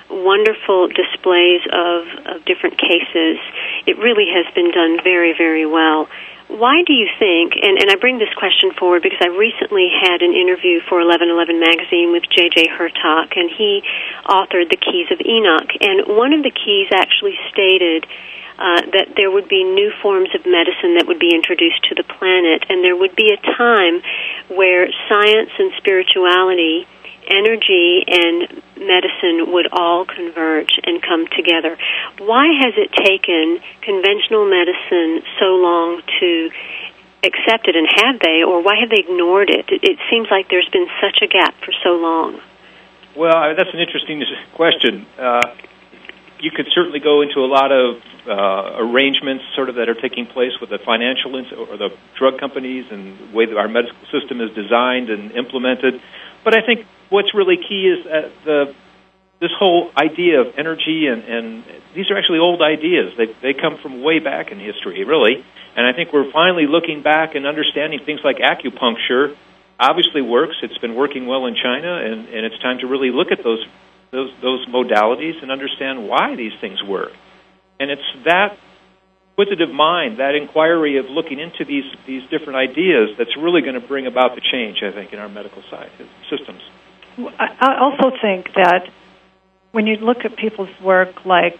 wonderful 0.09 0.87
displays 0.87 1.61
of, 1.71 2.07
of 2.25 2.45
different 2.45 2.79
cases. 2.79 3.37
It 3.85 3.97
really 3.99 4.25
has 4.33 4.51
been 4.55 4.71
done 4.71 4.97
very, 5.03 5.33
very 5.37 5.65
well. 5.65 6.09
Why 6.47 6.85
do 6.85 6.93
you 6.93 7.09
think, 7.17 7.57
and, 7.57 7.81
and 7.81 7.89
I 7.89 7.95
bring 7.97 8.19
this 8.21 8.31
question 8.37 8.71
forward 8.77 9.01
because 9.01 9.17
I 9.21 9.33
recently 9.33 9.89
had 9.89 10.21
an 10.21 10.37
interview 10.37 10.77
for 10.85 11.01
1111 11.01 11.57
magazine 11.57 12.13
with 12.13 12.21
J.J. 12.29 12.69
Hurtak, 12.69 13.33
and 13.33 13.49
he 13.49 13.81
authored 14.29 14.69
The 14.69 14.77
Keys 14.77 15.09
of 15.09 15.17
Enoch. 15.25 15.73
And 15.81 16.05
one 16.15 16.33
of 16.37 16.45
the 16.45 16.53
keys 16.53 16.93
actually 16.93 17.33
stated 17.49 18.05
uh, 18.61 18.87
that 18.93 19.17
there 19.17 19.31
would 19.33 19.49
be 19.49 19.65
new 19.65 19.91
forms 20.01 20.29
of 20.37 20.45
medicine 20.45 20.95
that 20.95 21.09
would 21.09 21.19
be 21.19 21.33
introduced 21.33 21.81
to 21.89 21.95
the 21.95 22.05
planet, 22.05 22.63
and 22.69 22.85
there 22.85 22.95
would 22.95 23.15
be 23.15 23.33
a 23.33 23.39
time 23.41 24.05
where 24.47 24.87
science 25.09 25.51
and 25.57 25.73
spirituality 25.81 26.87
energy 27.27 28.05
and 28.05 28.61
medicine 28.77 29.51
would 29.51 29.67
all 29.71 30.05
converge 30.05 30.79
and 30.83 31.01
come 31.01 31.27
together. 31.35 31.77
Why 32.19 32.47
has 32.61 32.73
it 32.77 32.91
taken 32.91 33.59
conventional 33.81 34.49
medicine 34.49 35.23
so 35.39 35.55
long 35.55 36.01
to 36.19 36.49
accept 37.23 37.67
it, 37.67 37.75
and 37.75 37.87
have 37.89 38.19
they, 38.19 38.43
or 38.45 38.61
why 38.61 38.75
have 38.79 38.89
they 38.89 39.01
ignored 39.01 39.49
it? 39.49 39.65
It 39.69 39.97
seems 40.09 40.27
like 40.29 40.49
there's 40.49 40.69
been 40.69 40.87
such 41.01 41.19
a 41.23 41.27
gap 41.27 41.55
for 41.65 41.73
so 41.83 41.97
long. 41.97 42.39
Well, 43.15 43.55
that's 43.55 43.73
an 43.73 43.79
interesting 43.79 44.21
question. 44.53 45.07
Uh, 45.17 45.55
you 46.39 46.51
could 46.51 46.67
certainly 46.75 46.99
go 46.99 47.21
into 47.21 47.39
a 47.39 47.49
lot 47.49 47.71
of 47.71 48.01
uh, 48.27 48.77
arrangements, 48.77 49.43
sort 49.55 49.69
of 49.69 49.75
that 49.75 49.87
are 49.89 49.95
taking 49.95 50.25
place 50.27 50.51
with 50.59 50.69
the 50.69 50.79
financial 50.79 51.35
ins- 51.35 51.53
or 51.53 51.77
the 51.77 51.89
drug 52.17 52.39
companies 52.39 52.85
and 52.91 53.17
the 53.17 53.35
way 53.35 53.45
that 53.45 53.57
our 53.57 53.67
medical 53.67 53.97
system 54.11 54.41
is 54.41 54.51
designed 54.53 55.09
and 55.09 55.31
implemented. 55.31 56.01
But 56.43 56.55
I 56.55 56.61
think 56.65 56.85
what's 57.09 57.33
really 57.33 57.57
key 57.57 57.87
is 57.87 58.05
that 58.05 58.31
the 58.45 58.75
this 59.41 59.51
whole 59.59 59.91
idea 59.97 60.39
of 60.39 60.47
energy 60.57 61.07
and, 61.07 61.23
and 61.23 61.63
these 61.93 62.09
are 62.09 62.17
actually 62.17 62.39
old 62.39 62.61
ideas. 62.61 63.13
They 63.17 63.27
they 63.41 63.53
come 63.53 63.77
from 63.81 64.01
way 64.01 64.19
back 64.19 64.51
in 64.51 64.59
history, 64.59 65.03
really. 65.03 65.43
And 65.75 65.85
I 65.85 65.91
think 65.91 66.13
we're 66.13 66.31
finally 66.31 66.67
looking 66.67 67.03
back 67.03 67.35
and 67.35 67.45
understanding 67.45 67.99
things 68.05 68.21
like 68.23 68.37
acupuncture 68.37 69.35
obviously 69.79 70.21
works. 70.21 70.55
It's 70.63 70.77
been 70.77 70.95
working 70.95 71.27
well 71.27 71.45
in 71.47 71.55
China, 71.55 71.99
and, 71.99 72.29
and 72.29 72.45
it's 72.45 72.57
time 72.59 72.79
to 72.79 72.87
really 72.87 73.11
look 73.11 73.31
at 73.31 73.43
those 73.43 73.63
those 74.11 74.31
those 74.41 74.65
modalities 74.67 75.41
and 75.41 75.51
understand 75.51 76.07
why 76.07 76.35
these 76.35 76.53
things 76.61 76.81
work. 76.83 77.11
And 77.79 77.91
it's 77.91 78.07
that 78.23 78.57
inquisitive 79.37 79.73
mind, 79.73 80.19
that 80.19 80.35
inquiry 80.35 80.97
of 80.97 81.07
looking 81.09 81.39
into 81.39 81.65
these 81.65 81.83
these 82.07 82.23
different 82.29 82.55
ideas, 82.55 83.09
that's 83.17 83.35
really 83.35 83.61
going 83.61 83.79
to 83.79 83.85
bring 83.85 84.07
about 84.07 84.35
the 84.35 84.41
change. 84.41 84.81
I 84.81 84.91
think 84.91 85.11
in 85.11 85.19
our 85.19 85.29
medical 85.29 85.61
science 85.69 85.91
systems. 86.29 86.61
I 87.17 87.77
also 87.79 88.15
think 88.21 88.53
that 88.55 88.89
when 89.71 89.87
you 89.87 89.95
look 89.97 90.25
at 90.25 90.35
people's 90.37 90.69
work, 90.81 91.25
like 91.25 91.57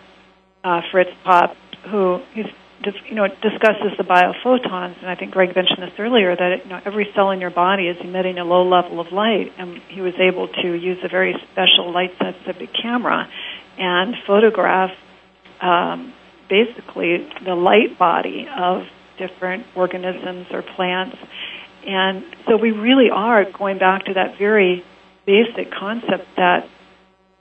uh, 0.63 0.81
Fritz 0.91 1.11
Popp, 1.23 1.55
who 1.89 2.21
he's 2.33 2.45
you 3.09 3.15
know 3.15 3.27
discusses 3.27 3.97
the 3.97 4.03
biophotons, 4.03 4.97
and 4.99 5.07
I 5.09 5.15
think 5.15 5.31
Greg 5.31 5.55
mentioned 5.55 5.81
this 5.81 5.93
earlier 5.97 6.35
that 6.35 6.63
you 6.63 6.69
know 6.69 6.81
every 6.85 7.11
cell 7.15 7.31
in 7.31 7.39
your 7.39 7.49
body 7.51 7.87
is 7.87 7.97
emitting 8.01 8.37
a 8.37 8.43
low 8.43 8.67
level 8.67 8.99
of 8.99 9.11
light, 9.11 9.53
and 9.57 9.81
he 9.89 10.01
was 10.01 10.13
able 10.19 10.47
to 10.47 10.73
use 10.73 10.99
a 11.03 11.07
very 11.07 11.35
special 11.51 11.91
light 11.91 12.15
sensitive 12.17 12.69
camera 12.81 13.29
and 13.77 14.15
photograph 14.27 14.91
um, 15.61 16.13
basically 16.49 17.27
the 17.43 17.55
light 17.55 17.97
body 17.97 18.47
of 18.55 18.83
different 19.17 19.65
organisms 19.75 20.47
or 20.51 20.61
plants. 20.61 21.17
And 21.87 22.25
so 22.47 22.57
we 22.57 22.71
really 22.71 23.09
are 23.11 23.45
going 23.45 23.77
back 23.77 24.05
to 24.05 24.13
that 24.15 24.37
very 24.37 24.83
basic 25.25 25.71
concept 25.71 26.25
that 26.38 26.67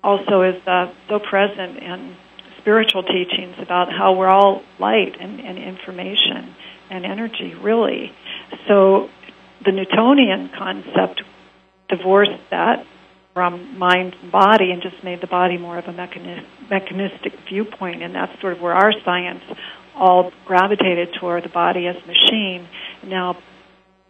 also 0.02 0.42
is 0.42 0.66
uh, 0.66 0.92
so 1.08 1.18
present 1.18 1.78
in 1.78 2.16
spiritual 2.58 3.02
teachings 3.02 3.56
about 3.58 3.92
how 3.92 4.14
we're 4.14 4.28
all 4.28 4.62
light 4.78 5.16
and, 5.20 5.40
and 5.40 5.58
information 5.58 6.54
and 6.90 7.04
energy, 7.04 7.54
really. 7.54 8.12
So 8.68 9.10
the 9.64 9.72
Newtonian 9.72 10.50
concept 10.56 11.22
divorced 11.88 12.40
that 12.50 12.86
from 13.34 13.78
mind 13.78 14.14
and 14.22 14.30
body 14.30 14.70
and 14.70 14.80
just 14.80 15.02
made 15.02 15.20
the 15.20 15.26
body 15.26 15.58
more 15.58 15.76
of 15.76 15.86
a 15.88 15.92
mechani- 15.92 16.46
mechanistic 16.70 17.34
viewpoint, 17.48 18.02
and 18.02 18.14
that's 18.14 18.40
sort 18.40 18.52
of 18.52 18.62
where 18.62 18.74
our 18.74 18.92
science 19.04 19.42
all 19.94 20.32
gravitated 20.44 21.14
toward 21.14 21.44
the 21.44 21.48
body 21.48 21.86
as 21.86 21.96
a 21.96 22.06
machine. 22.06 22.68
Now 23.02 23.36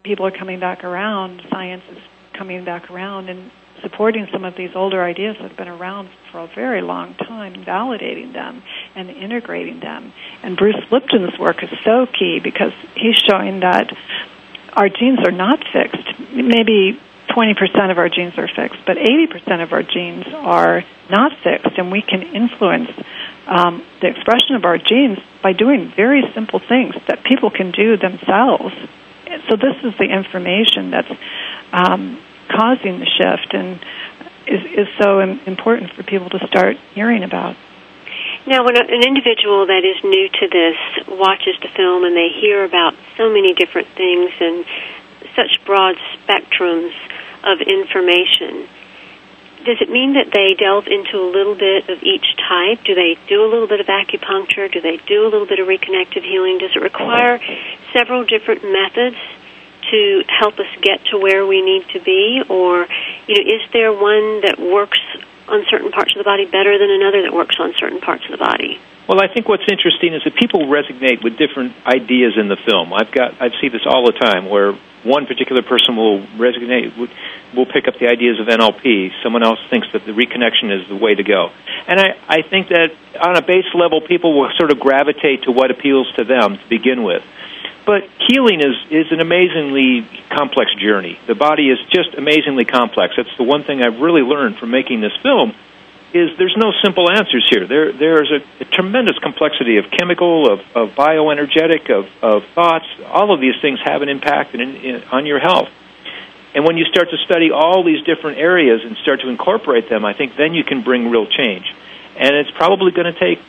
people 0.03 0.25
are 0.27 0.31
coming 0.31 0.59
back 0.59 0.83
around, 0.83 1.41
science 1.49 1.83
is 1.91 1.97
coming 2.33 2.63
back 2.65 2.91
around 2.91 3.29
and 3.29 3.51
supporting 3.85 4.27
some 4.31 4.43
of 4.43 4.55
these 4.55 4.71
older 4.75 5.03
ideas 5.03 5.35
that 5.37 5.47
have 5.47 5.57
been 5.57 5.67
around 5.67 6.09
for 6.31 6.39
a 6.39 6.47
very 6.47 6.81
long 6.81 7.13
time, 7.13 7.53
validating 7.63 8.33
them 8.33 8.63
and 8.95 9.11
integrating 9.11 9.79
them. 9.79 10.11
And 10.41 10.57
Bruce 10.57 10.83
Lipton's 10.91 11.37
work 11.37 11.61
is 11.61 11.69
so 11.83 12.07
key 12.07 12.39
because 12.43 12.73
he's 12.95 13.15
showing 13.29 13.59
that 13.59 13.95
our 14.73 14.89
genes 14.89 15.19
are 15.19 15.31
not 15.31 15.63
fixed. 15.71 16.19
Maybe 16.33 16.99
20% 17.29 17.91
of 17.91 17.97
our 17.99 18.09
genes 18.09 18.37
are 18.37 18.47
fixed, 18.47 18.79
but 18.87 18.97
80% 18.97 19.61
of 19.61 19.71
our 19.71 19.83
genes 19.83 20.25
are 20.33 20.83
not 21.09 21.31
fixed, 21.43 21.77
and 21.77 21.91
we 21.91 22.01
can 22.01 22.23
influence 22.23 22.89
um, 23.45 23.85
the 24.01 24.07
expression 24.07 24.55
of 24.55 24.65
our 24.65 24.79
genes 24.79 25.19
by 25.43 25.53
doing 25.53 25.91
very 25.95 26.23
simple 26.33 26.59
things 26.59 26.95
that 27.07 27.23
people 27.23 27.51
can 27.51 27.71
do 27.71 27.97
themselves. 27.97 28.73
So 29.49 29.57
this 29.57 29.77
is 29.83 29.93
the 29.99 30.09
information 30.09 30.89
that's 30.91 31.11
um, 31.71 32.19
causing 32.49 32.99
the 32.99 33.05
shift 33.05 33.53
and 33.53 33.79
is, 34.47 34.87
is 34.87 34.87
so 34.99 35.19
important 35.19 35.93
for 35.93 36.03
people 36.03 36.29
to 36.29 36.47
start 36.47 36.77
hearing 36.93 37.23
about. 37.23 37.55
Now, 38.47 38.63
when 38.63 38.77
an 38.77 39.03
individual 39.03 39.65
that 39.65 39.81
is 39.83 40.03
new 40.03 40.29
to 40.29 40.47
this 40.47 41.07
watches 41.07 41.57
the 41.61 41.69
film 41.75 42.03
and 42.03 42.15
they 42.15 42.29
hear 42.29 42.63
about 42.63 42.93
so 43.17 43.29
many 43.29 43.53
different 43.53 43.87
things 43.89 44.31
and 44.39 44.65
such 45.35 45.65
broad 45.65 45.97
spectrums 46.13 46.93
of 47.43 47.59
information, 47.61 48.69
does 49.65 49.81
it 49.81 49.89
mean 49.89 50.13
that 50.13 50.29
they 50.29 50.53
delve 50.53 50.85
into 50.85 51.17
a 51.17 51.25
little 51.25 51.55
bit 51.55 51.89
of 51.89 52.03
each 52.03 52.37
type? 52.37 52.85
Do 52.85 52.93
they 52.93 53.17
do 53.27 53.41
a 53.41 53.49
little 53.49 53.67
bit 53.67 53.81
of 53.81 53.87
acupuncture? 53.87 54.71
Do 54.71 54.79
they 54.79 54.97
do 55.09 55.25
a 55.25 55.29
little 55.29 55.47
bit 55.47 55.57
of 55.57 55.67
reconnective 55.67 56.21
healing? 56.21 56.59
Does 56.59 56.75
it 56.75 56.81
require 56.85 57.41
several 57.93 58.23
different 58.25 58.61
methods 58.61 59.17
to 59.91 60.23
help 60.27 60.59
us 60.59 60.67
get 60.81 61.03
to 61.11 61.17
where 61.17 61.45
we 61.45 61.61
need 61.61 61.87
to 61.89 61.99
be, 61.99 62.41
or 62.49 62.87
you 63.27 63.35
know, 63.35 63.55
is 63.55 63.61
there 63.73 63.91
one 63.91 64.41
that 64.41 64.57
works 64.59 64.99
on 65.47 65.65
certain 65.69 65.91
parts 65.91 66.11
of 66.13 66.17
the 66.17 66.23
body 66.23 66.45
better 66.45 66.77
than 66.77 66.89
another 66.89 67.21
that 67.21 67.33
works 67.33 67.57
on 67.59 67.73
certain 67.77 68.01
parts 68.01 68.25
of 68.25 68.31
the 68.31 68.37
body? 68.37 68.79
Well, 69.07 69.21
I 69.21 69.31
think 69.31 69.47
what's 69.47 69.69
interesting 69.69 70.13
is 70.15 70.23
that 70.23 70.33
people 70.35 70.61
resonate 70.65 71.23
with 71.23 71.37
different 71.37 71.75
ideas 71.85 72.33
in 72.37 72.47
the 72.47 72.57
film. 72.57 72.91
I've 72.91 73.11
got 73.11 73.39
I 73.39 73.49
see 73.61 73.69
this 73.69 73.85
all 73.85 74.05
the 74.05 74.17
time 74.17 74.49
where 74.49 74.73
one 75.05 75.27
particular 75.27 75.61
person 75.61 75.95
will 75.95 76.21
resonate 76.41 76.97
will 77.55 77.67
pick 77.67 77.87
up 77.87 77.99
the 77.99 78.07
ideas 78.07 78.39
of 78.39 78.47
NLP. 78.47 79.11
Someone 79.21 79.43
else 79.43 79.59
thinks 79.69 79.87
that 79.93 80.05
the 80.05 80.11
reconnection 80.11 80.73
is 80.73 80.89
the 80.89 80.95
way 80.95 81.13
to 81.13 81.23
go. 81.23 81.51
And 81.87 81.99
I, 81.99 82.17
I 82.27 82.41
think 82.41 82.69
that 82.69 82.91
on 83.21 83.37
a 83.37 83.43
base 83.43 83.69
level, 83.75 84.01
people 84.01 84.33
will 84.33 84.49
sort 84.57 84.71
of 84.71 84.79
gravitate 84.79 85.43
to 85.43 85.51
what 85.51 85.69
appeals 85.69 86.11
to 86.17 86.23
them 86.23 86.57
to 86.57 86.69
begin 86.69 87.03
with. 87.03 87.23
But 87.85 88.09
healing 88.27 88.61
is, 88.61 88.75
is 88.89 89.11
an 89.11 89.19
amazingly 89.19 90.07
complex 90.29 90.73
journey. 90.75 91.19
The 91.27 91.35
body 91.35 91.69
is 91.69 91.77
just 91.93 92.15
amazingly 92.17 92.65
complex. 92.65 93.13
That's 93.15 93.35
the 93.37 93.43
one 93.43 93.63
thing 93.63 93.83
I've 93.83 93.99
really 93.99 94.23
learned 94.23 94.57
from 94.57 94.71
making 94.71 95.01
this 95.01 95.15
film 95.21 95.53
is 96.13 96.31
there's 96.37 96.55
no 96.57 96.71
simple 96.81 97.11
answers 97.11 97.45
here. 97.49 97.67
There 97.67 97.91
there's 97.91 98.31
a, 98.31 98.63
a 98.63 98.65
tremendous 98.65 99.19
complexity 99.19 99.77
of 99.77 99.91
chemical, 99.91 100.51
of, 100.51 100.59
of 100.73 100.95
bioenergetic, 100.95 101.91
of, 101.91 102.07
of 102.23 102.47
thoughts. 102.55 102.85
All 103.05 103.33
of 103.33 103.41
these 103.41 103.55
things 103.61 103.79
have 103.83 104.01
an 104.01 104.09
impact 104.09 104.55
in, 104.55 104.61
in, 104.61 105.03
on 105.11 105.25
your 105.25 105.39
health. 105.39 105.69
And 106.55 106.65
when 106.65 106.77
you 106.77 106.85
start 106.85 107.09
to 107.09 107.17
study 107.25 107.51
all 107.51 107.83
these 107.83 108.01
different 108.05 108.37
areas 108.37 108.81
and 108.85 108.95
start 108.97 109.19
to 109.21 109.29
incorporate 109.29 109.89
them, 109.89 110.05
I 110.05 110.13
think 110.13 110.37
then 110.37 110.53
you 110.53 110.63
can 110.63 110.83
bring 110.83 111.09
real 111.09 111.27
change. 111.27 111.65
And 112.15 112.33
it's 112.33 112.51
probably 112.51 112.91
going 112.91 113.13
to 113.13 113.19
take 113.19 113.39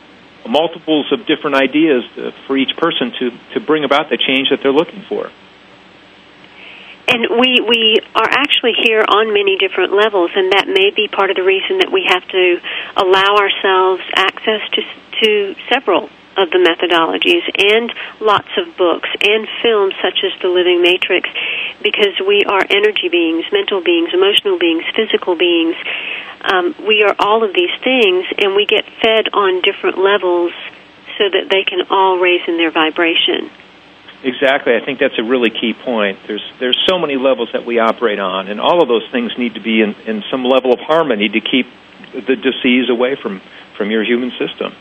multiples 0.47 1.11
of 1.11 1.25
different 1.25 1.55
ideas 1.55 2.03
for 2.45 2.57
each 2.57 2.75
person 2.77 3.11
to, 3.19 3.31
to 3.53 3.59
bring 3.59 3.83
about 3.83 4.09
the 4.09 4.17
change 4.17 4.49
that 4.49 4.61
they're 4.61 4.71
looking 4.71 5.03
for. 5.07 5.31
And 7.09 7.39
we 7.39 7.63
we 7.63 7.97
are 8.15 8.29
actually 8.29 8.73
here 8.83 8.99
on 8.99 9.33
many 9.33 9.57
different 9.57 9.93
levels, 9.93 10.31
and 10.35 10.51
that 10.51 10.67
may 10.67 10.91
be 10.93 11.07
part 11.07 11.29
of 11.29 11.37
the 11.37 11.43
reason 11.43 11.77
that 11.77 11.89
we 11.89 12.03
have 12.05 12.27
to 12.27 12.59
allow 12.97 13.37
ourselves 13.39 14.03
access 14.13 14.61
to 14.73 14.81
to 15.23 15.55
several 15.71 16.09
of 16.37 16.49
the 16.53 16.61
methodologies 16.61 17.43
and 17.57 17.91
lots 18.21 18.49
of 18.57 18.77
books 18.77 19.09
and 19.21 19.47
films 19.61 19.93
such 20.01 20.21
as 20.23 20.31
The 20.41 20.47
Living 20.47 20.81
Matrix 20.81 21.29
because 21.81 22.15
we 22.21 22.45
are 22.45 22.61
energy 22.61 23.09
beings, 23.09 23.45
mental 23.51 23.81
beings, 23.81 24.13
emotional 24.13 24.57
beings, 24.59 24.83
physical 24.95 25.35
beings. 25.35 25.75
Um, 26.41 26.75
we 26.85 27.03
are 27.03 27.15
all 27.19 27.43
of 27.43 27.53
these 27.53 27.73
things, 27.83 28.25
and 28.37 28.55
we 28.55 28.65
get 28.65 28.85
fed 29.01 29.33
on 29.33 29.61
different 29.61 29.97
levels 29.97 30.53
so 31.17 31.25
that 31.25 31.49
they 31.49 31.65
can 31.65 31.89
all 31.89 32.19
raise 32.19 32.45
in 32.47 32.57
their 32.57 32.71
vibration. 32.71 33.49
Exactly. 34.23 34.73
I 34.75 34.83
think 34.83 34.99
that's 34.99 35.17
a 35.19 35.23
really 35.23 35.49
key 35.49 35.73
point. 35.73 36.19
There's 36.25 36.43
there's 36.59 36.77
so 36.87 36.97
many 36.97 37.17
levels 37.17 37.49
that 37.53 37.65
we 37.65 37.79
operate 37.79 38.19
on, 38.19 38.47
and 38.47 38.59
all 38.59 38.81
of 38.81 38.87
those 38.87 39.07
things 39.11 39.31
need 39.37 39.53
to 39.55 39.61
be 39.61 39.81
in, 39.81 39.93
in 40.05 40.23
some 40.31 40.43
level 40.43 40.73
of 40.73 40.79
harmony 40.79 41.29
to 41.29 41.41
keep 41.41 41.67
the 42.13 42.35
disease 42.35 42.89
away 42.89 43.15
from 43.15 43.41
from 43.77 43.91
your 43.91 44.03
human 44.03 44.31
system. 44.31 44.73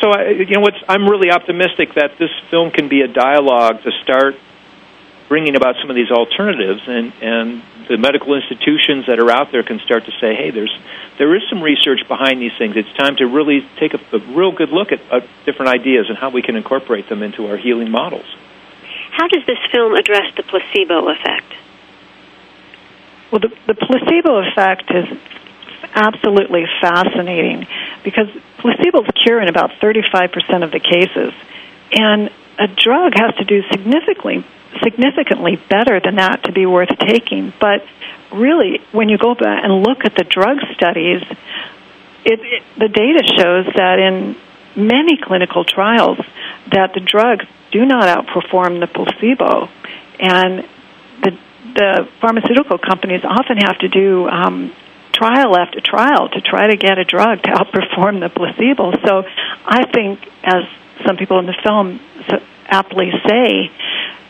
So, 0.00 0.10
I, 0.10 0.30
you 0.30 0.46
know, 0.46 0.60
what's, 0.60 0.82
I'm 0.88 1.06
really 1.06 1.30
optimistic 1.30 1.94
that 1.94 2.16
this 2.18 2.30
film 2.50 2.70
can 2.70 2.88
be 2.88 3.02
a 3.02 3.08
dialogue 3.08 3.82
to 3.82 3.90
start 4.02 4.36
bringing 5.28 5.56
about 5.56 5.76
some 5.80 5.90
of 5.90 5.96
these 5.96 6.10
alternatives, 6.10 6.82
and 6.86 7.12
and 7.22 7.62
the 7.88 7.96
medical 7.96 8.34
institutions 8.34 9.06
that 9.06 9.18
are 9.18 9.30
out 9.30 9.52
there 9.52 9.62
can 9.62 9.78
start 9.80 10.04
to 10.06 10.12
say, 10.20 10.34
hey, 10.34 10.50
there's 10.50 10.76
there 11.18 11.34
is 11.36 11.42
some 11.50 11.62
research 11.62 12.00
behind 12.08 12.40
these 12.40 12.56
things. 12.58 12.76
It's 12.76 12.92
time 12.94 13.16
to 13.16 13.26
really 13.26 13.68
take 13.78 13.94
a, 13.94 14.00
a 14.12 14.18
real 14.34 14.52
good 14.52 14.70
look 14.70 14.90
at 14.90 15.00
uh, 15.10 15.20
different 15.44 15.72
ideas 15.72 16.06
and 16.08 16.16
how 16.16 16.30
we 16.30 16.42
can 16.42 16.56
incorporate 16.56 17.08
them 17.08 17.22
into 17.22 17.46
our 17.46 17.56
healing 17.56 17.90
models. 17.90 18.26
How 19.12 19.28
does 19.28 19.44
this 19.46 19.58
film 19.70 19.94
address 19.94 20.34
the 20.36 20.42
placebo 20.42 21.08
effect? 21.10 21.52
Well, 23.30 23.40
the, 23.40 23.52
the 23.66 23.74
placebo 23.74 24.38
effect 24.48 24.90
is 24.90 25.18
absolutely 25.94 26.64
fascinating 26.80 27.66
because 28.04 28.28
placebos 28.58 29.08
cure 29.22 29.40
in 29.40 29.48
about 29.48 29.70
35% 29.82 30.64
of 30.64 30.70
the 30.70 30.80
cases. 30.80 31.32
And 31.92 32.30
a 32.58 32.68
drug 32.68 33.12
has 33.16 33.34
to 33.36 33.44
do 33.44 33.62
significantly 33.70 34.44
significantly 34.84 35.56
better 35.68 36.00
than 36.00 36.16
that 36.16 36.44
to 36.44 36.52
be 36.52 36.64
worth 36.64 36.96
taking. 36.98 37.52
But 37.60 37.84
really, 38.32 38.80
when 38.92 39.08
you 39.08 39.18
go 39.18 39.34
back 39.34 39.64
and 39.64 39.82
look 39.82 40.04
at 40.04 40.14
the 40.14 40.24
drug 40.24 40.58
studies, 40.74 41.22
it, 42.24 42.40
it, 42.40 42.62
the 42.78 42.88
data 42.88 43.22
shows 43.36 43.66
that 43.74 43.98
in 43.98 44.36
many 44.76 45.16
clinical 45.20 45.64
trials 45.64 46.18
that 46.70 46.92
the 46.94 47.00
drugs 47.00 47.44
do 47.72 47.84
not 47.84 48.04
outperform 48.04 48.80
the 48.80 48.86
placebo, 48.86 49.68
and 50.18 50.68
the 51.22 51.38
the 51.74 52.08
pharmaceutical 52.20 52.78
companies 52.78 53.22
often 53.24 53.56
have 53.58 53.78
to 53.78 53.88
do 53.88 54.28
um, 54.28 54.72
trial 55.20 55.54
after 55.54 55.80
trial 55.84 56.30
to 56.30 56.40
try 56.40 56.68
to 56.68 56.76
get 56.76 56.96
a 56.96 57.04
drug 57.04 57.42
to 57.42 57.50
outperform 57.50 58.20
the 58.20 58.30
placebo. 58.30 58.92
So 59.04 59.22
I 59.66 59.84
think, 59.92 60.20
as 60.42 60.64
some 61.06 61.16
people 61.16 61.38
in 61.38 61.46
the 61.46 61.56
film 61.62 62.00
aptly 62.66 63.12
say, 63.28 63.70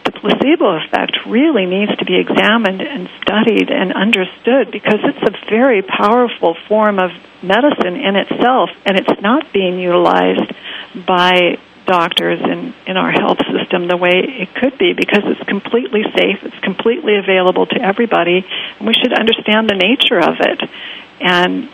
the 0.03 0.13
placebo 0.13 0.83
effect 0.83 1.19
really 1.27 1.67
needs 1.67 1.95
to 1.99 2.05
be 2.05 2.19
examined 2.19 2.81
and 2.83 3.09
studied 3.23 3.71
and 3.71 3.93
understood 3.93 4.73
because 4.73 4.99
it's 5.05 5.23
a 5.23 5.51
very 5.51 5.83
powerful 5.83 6.57
form 6.67 6.99
of 6.99 7.11
medicine 7.43 7.97
in 7.97 8.17
itself, 8.17 8.71
and 8.85 8.99
it's 8.99 9.21
not 9.21 9.53
being 9.53 9.79
utilized 9.79 10.51
by 11.07 11.59
doctors 11.91 12.39
in, 12.41 12.73
in 12.87 12.97
our 12.97 13.11
health 13.11 13.39
system 13.51 13.89
the 13.89 13.97
way 13.97 14.23
it 14.23 14.55
could 14.55 14.79
be 14.79 14.95
because 14.95 15.27
it's 15.27 15.43
completely 15.49 16.03
safe, 16.15 16.39
it's 16.45 16.59
completely 16.61 17.19
available 17.19 17.67
to 17.67 17.83
everybody, 17.83 18.47
and 18.79 18.87
we 18.87 18.95
should 18.95 19.13
understand 19.13 19.69
the 19.69 19.75
nature 19.75 20.23
of 20.23 20.39
it. 20.39 20.71
And 21.21 21.69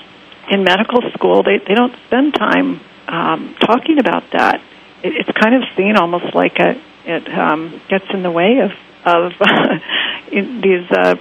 in 0.50 0.64
medical 0.64 1.02
school, 1.12 1.42
they, 1.42 1.59
they 1.59 1.74
don't 1.74 1.94
spend 2.07 2.35
time 2.35 2.81
um, 3.09 3.55
talking 3.61 3.98
about 3.98 4.24
that. 4.33 4.62
It, 5.02 5.12
it's 5.20 5.33
kind 5.38 5.55
of 5.55 5.62
seen 5.76 5.96
almost 5.96 6.35
like 6.35 6.59
a, 6.61 6.81
it 7.05 7.29
um, 7.29 7.79
gets 7.90 8.07
in 8.14 8.22
the 8.22 8.31
way 8.31 8.61
of, 8.64 8.72
of 9.05 9.33
these 10.33 10.90
uh, 10.90 11.16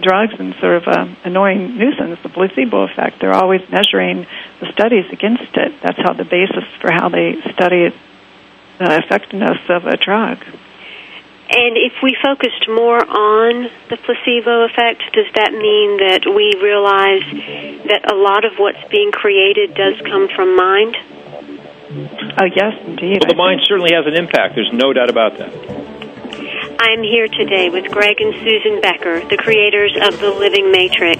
drugs 0.00 0.34
and 0.38 0.54
sort 0.60 0.76
of 0.76 0.86
uh, 0.86 1.08
annoying 1.24 1.76
nuisance, 1.76 2.20
the 2.22 2.28
placebo 2.28 2.82
effect. 2.84 3.18
They're 3.20 3.34
always 3.34 3.62
measuring 3.68 4.28
the 4.60 4.70
studies 4.72 5.06
against 5.10 5.56
it. 5.56 5.80
That's 5.82 5.98
how 5.98 6.12
the 6.12 6.24
basis 6.24 6.64
for 6.80 6.92
how 6.92 7.08
they 7.08 7.42
study 7.52 7.90
the 8.78 9.02
effectiveness 9.04 9.58
of 9.68 9.86
a 9.86 9.96
drug. 9.96 10.44
And 11.50 11.76
if 11.80 11.94
we 12.02 12.14
focused 12.22 12.68
more 12.68 13.00
on 13.00 13.70
the 13.88 13.96
placebo 13.96 14.68
effect, 14.68 15.02
does 15.14 15.26
that 15.34 15.52
mean 15.52 15.96
that 15.96 16.28
we 16.28 16.52
realize 16.60 17.24
that 17.88 18.04
a 18.04 18.14
lot 18.14 18.44
of 18.44 18.58
what's 18.58 18.84
being 18.90 19.12
created 19.12 19.74
does 19.74 19.96
come 20.04 20.28
from 20.28 20.54
mind? 20.54 20.96
Oh, 22.36 22.44
yes, 22.54 22.74
indeed. 22.84 23.24
Well, 23.24 23.32
the 23.32 23.34
mind 23.34 23.62
certainly 23.64 23.94
has 23.94 24.04
an 24.04 24.14
impact. 24.14 24.56
There's 24.56 24.72
no 24.74 24.92
doubt 24.92 25.08
about 25.08 25.38
that. 25.38 25.50
I'm 26.80 27.02
here 27.02 27.26
today 27.26 27.70
with 27.70 27.90
Greg 27.90 28.20
and 28.20 28.32
Susan 28.38 28.80
Becker, 28.80 29.26
the 29.26 29.36
creators 29.36 29.96
of 30.00 30.20
The 30.20 30.30
Living 30.30 30.70
Matrix. 30.70 31.18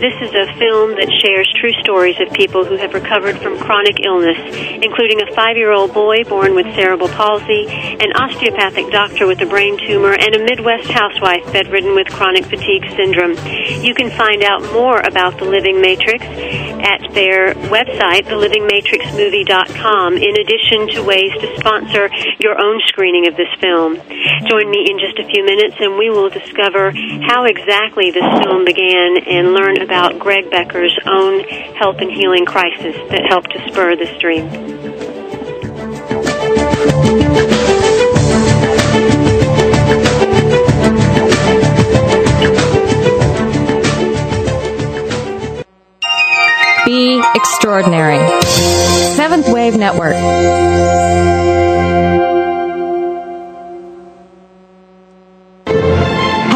This 0.00 0.16
is 0.24 0.32
a 0.32 0.48
film 0.56 0.96
that 0.96 1.12
shares 1.20 1.44
true 1.60 1.76
stories 1.84 2.16
of 2.24 2.32
people 2.32 2.64
who 2.64 2.76
have 2.80 2.94
recovered 2.94 3.36
from 3.36 3.60
chronic 3.60 4.00
illness, 4.00 4.40
including 4.80 5.20
a 5.20 5.28
five 5.36 5.60
year 5.60 5.72
old 5.72 5.92
boy 5.92 6.24
born 6.24 6.54
with 6.54 6.64
cerebral 6.72 7.12
palsy, 7.12 7.68
an 7.68 8.16
osteopathic 8.16 8.88
doctor 8.88 9.26
with 9.26 9.44
a 9.44 9.46
brain 9.46 9.76
tumor, 9.76 10.16
and 10.16 10.34
a 10.34 10.40
Midwest 10.40 10.88
housewife 10.88 11.44
bedridden 11.52 11.94
with 11.94 12.08
chronic 12.08 12.46
fatigue 12.46 12.88
syndrome. 12.96 13.36
You 13.84 13.92
can 13.92 14.08
find 14.08 14.42
out 14.42 14.62
more 14.72 15.04
about 15.04 15.36
The 15.36 15.44
Living 15.44 15.82
Matrix 15.82 16.24
at 16.24 17.12
their 17.12 17.52
website, 17.68 18.24
thelivingmatrixmovie.com, 18.30 20.16
in 20.16 20.34
addition 20.40 20.88
to 20.96 21.04
ways 21.04 21.32
to 21.44 21.56
sponsor 21.60 22.08
your 22.40 22.56
own 22.56 22.80
screening 22.86 23.28
of 23.28 23.36
this 23.36 23.52
film. 23.60 24.00
Join 24.48 24.70
me 24.70 24.77
in 24.86 24.98
just 24.98 25.18
a 25.18 25.26
few 25.26 25.44
minutes 25.44 25.76
and 25.80 25.98
we 25.98 26.10
will 26.10 26.30
discover 26.30 26.92
how 27.26 27.44
exactly 27.44 28.10
this 28.10 28.24
film 28.44 28.64
began 28.64 29.18
and 29.26 29.52
learn 29.52 29.80
about 29.82 30.18
Greg 30.18 30.50
Becker's 30.50 30.96
own 31.06 31.40
health 31.74 31.96
and 31.98 32.10
healing 32.10 32.44
crisis 32.44 32.94
that 33.10 33.26
helped 33.28 33.50
to 33.50 33.58
spur 33.68 33.96
this 33.96 34.16
dream. 34.18 34.48
Be 46.84 47.22
extraordinary. 47.34 48.18
Seventh 49.14 49.48
Wave 49.48 49.76
Network. 49.76 50.14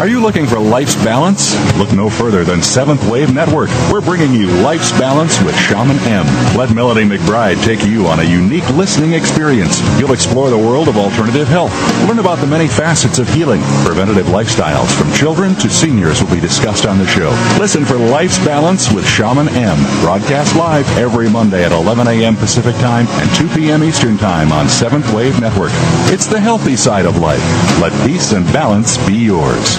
Are 0.00 0.08
you 0.08 0.20
looking 0.20 0.44
for 0.44 0.58
life's 0.58 0.96
balance? 0.96 1.54
Look 1.78 1.92
no 1.92 2.10
further 2.10 2.44
than 2.44 2.60
Seventh 2.62 3.08
Wave 3.08 3.32
Network. 3.32 3.70
We're 3.90 4.02
bringing 4.02 4.34
you 4.34 4.48
Life's 4.60 4.90
Balance 4.98 5.40
with 5.42 5.56
Shaman 5.56 5.96
M. 6.00 6.26
Let 6.56 6.74
Melody 6.74 7.04
McBride 7.04 7.62
take 7.64 7.86
you 7.86 8.06
on 8.08 8.18
a 8.20 8.24
unique 8.24 8.68
listening 8.70 9.14
experience. 9.14 9.80
You'll 9.98 10.12
explore 10.12 10.50
the 10.50 10.58
world 10.58 10.88
of 10.88 10.98
alternative 10.98 11.48
health. 11.48 11.72
Learn 12.06 12.18
about 12.18 12.38
the 12.38 12.46
many 12.46 12.68
facets 12.68 13.18
of 13.18 13.28
healing. 13.28 13.62
Preventative 13.84 14.26
lifestyles 14.26 14.92
from 14.98 15.12
children 15.12 15.54
to 15.56 15.70
seniors 15.70 16.20
will 16.20 16.34
be 16.34 16.40
discussed 16.40 16.86
on 16.86 16.98
the 16.98 17.06
show. 17.06 17.30
Listen 17.58 17.84
for 17.84 17.96
Life's 17.96 18.44
Balance 18.44 18.92
with 18.92 19.06
Shaman 19.08 19.48
M. 19.48 19.78
Broadcast 20.02 20.54
live 20.56 20.86
every 20.98 21.30
Monday 21.30 21.64
at 21.64 21.72
11 21.72 22.08
a.m. 22.08 22.36
Pacific 22.36 22.74
Time 22.76 23.06
and 23.08 23.30
2 23.36 23.48
p.m. 23.54 23.82
Eastern 23.82 24.18
Time 24.18 24.52
on 24.52 24.68
Seventh 24.68 25.10
Wave 25.14 25.40
Network. 25.40 25.72
It's 26.12 26.26
the 26.26 26.40
healthy 26.40 26.76
side 26.76 27.06
of 27.06 27.18
life. 27.18 27.42
Let 27.80 27.92
peace 28.06 28.32
and 28.32 28.44
balance 28.52 28.98
be 29.06 29.14
yours. 29.14 29.78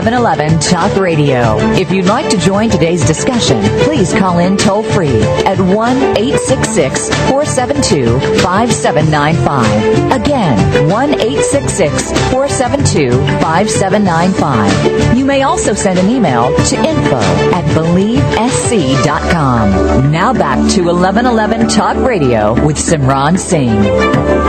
1111 0.00 0.60
Talk 0.60 0.96
Radio. 0.96 1.58
If 1.74 1.92
you'd 1.92 2.06
like 2.06 2.30
to 2.30 2.38
join 2.38 2.70
today's 2.70 3.06
discussion, 3.06 3.60
please 3.84 4.14
call 4.14 4.38
in 4.38 4.56
toll 4.56 4.82
free 4.82 5.20
at 5.44 5.60
1 5.60 5.96
866 6.16 7.08
472 7.28 8.18
5795. 8.40 10.10
Again, 10.10 10.88
1 10.88 11.10
866 11.20 12.12
472 12.32 13.10
5795. 13.42 15.18
You 15.18 15.26
may 15.26 15.42
also 15.42 15.74
send 15.74 15.98
an 15.98 16.08
email 16.08 16.48
to 16.68 16.76
info 16.76 17.20
at 17.52 17.66
believesc.com. 17.74 20.10
Now 20.10 20.32
back 20.32 20.56
to 20.76 20.84
1111 20.84 21.68
Talk 21.68 21.98
Radio 21.98 22.54
with 22.64 22.78
Simran 22.78 23.38
Singh. 23.38 24.39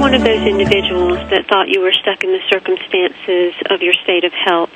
One 0.00 0.16
of 0.16 0.24
those 0.24 0.48
individuals 0.48 1.20
that 1.28 1.44
thought 1.52 1.68
you 1.68 1.84
were 1.84 1.92
stuck 1.92 2.24
in 2.24 2.32
the 2.32 2.40
circumstances 2.48 3.52
of 3.68 3.84
your 3.84 3.92
state 4.00 4.24
of 4.24 4.32
health, 4.32 4.72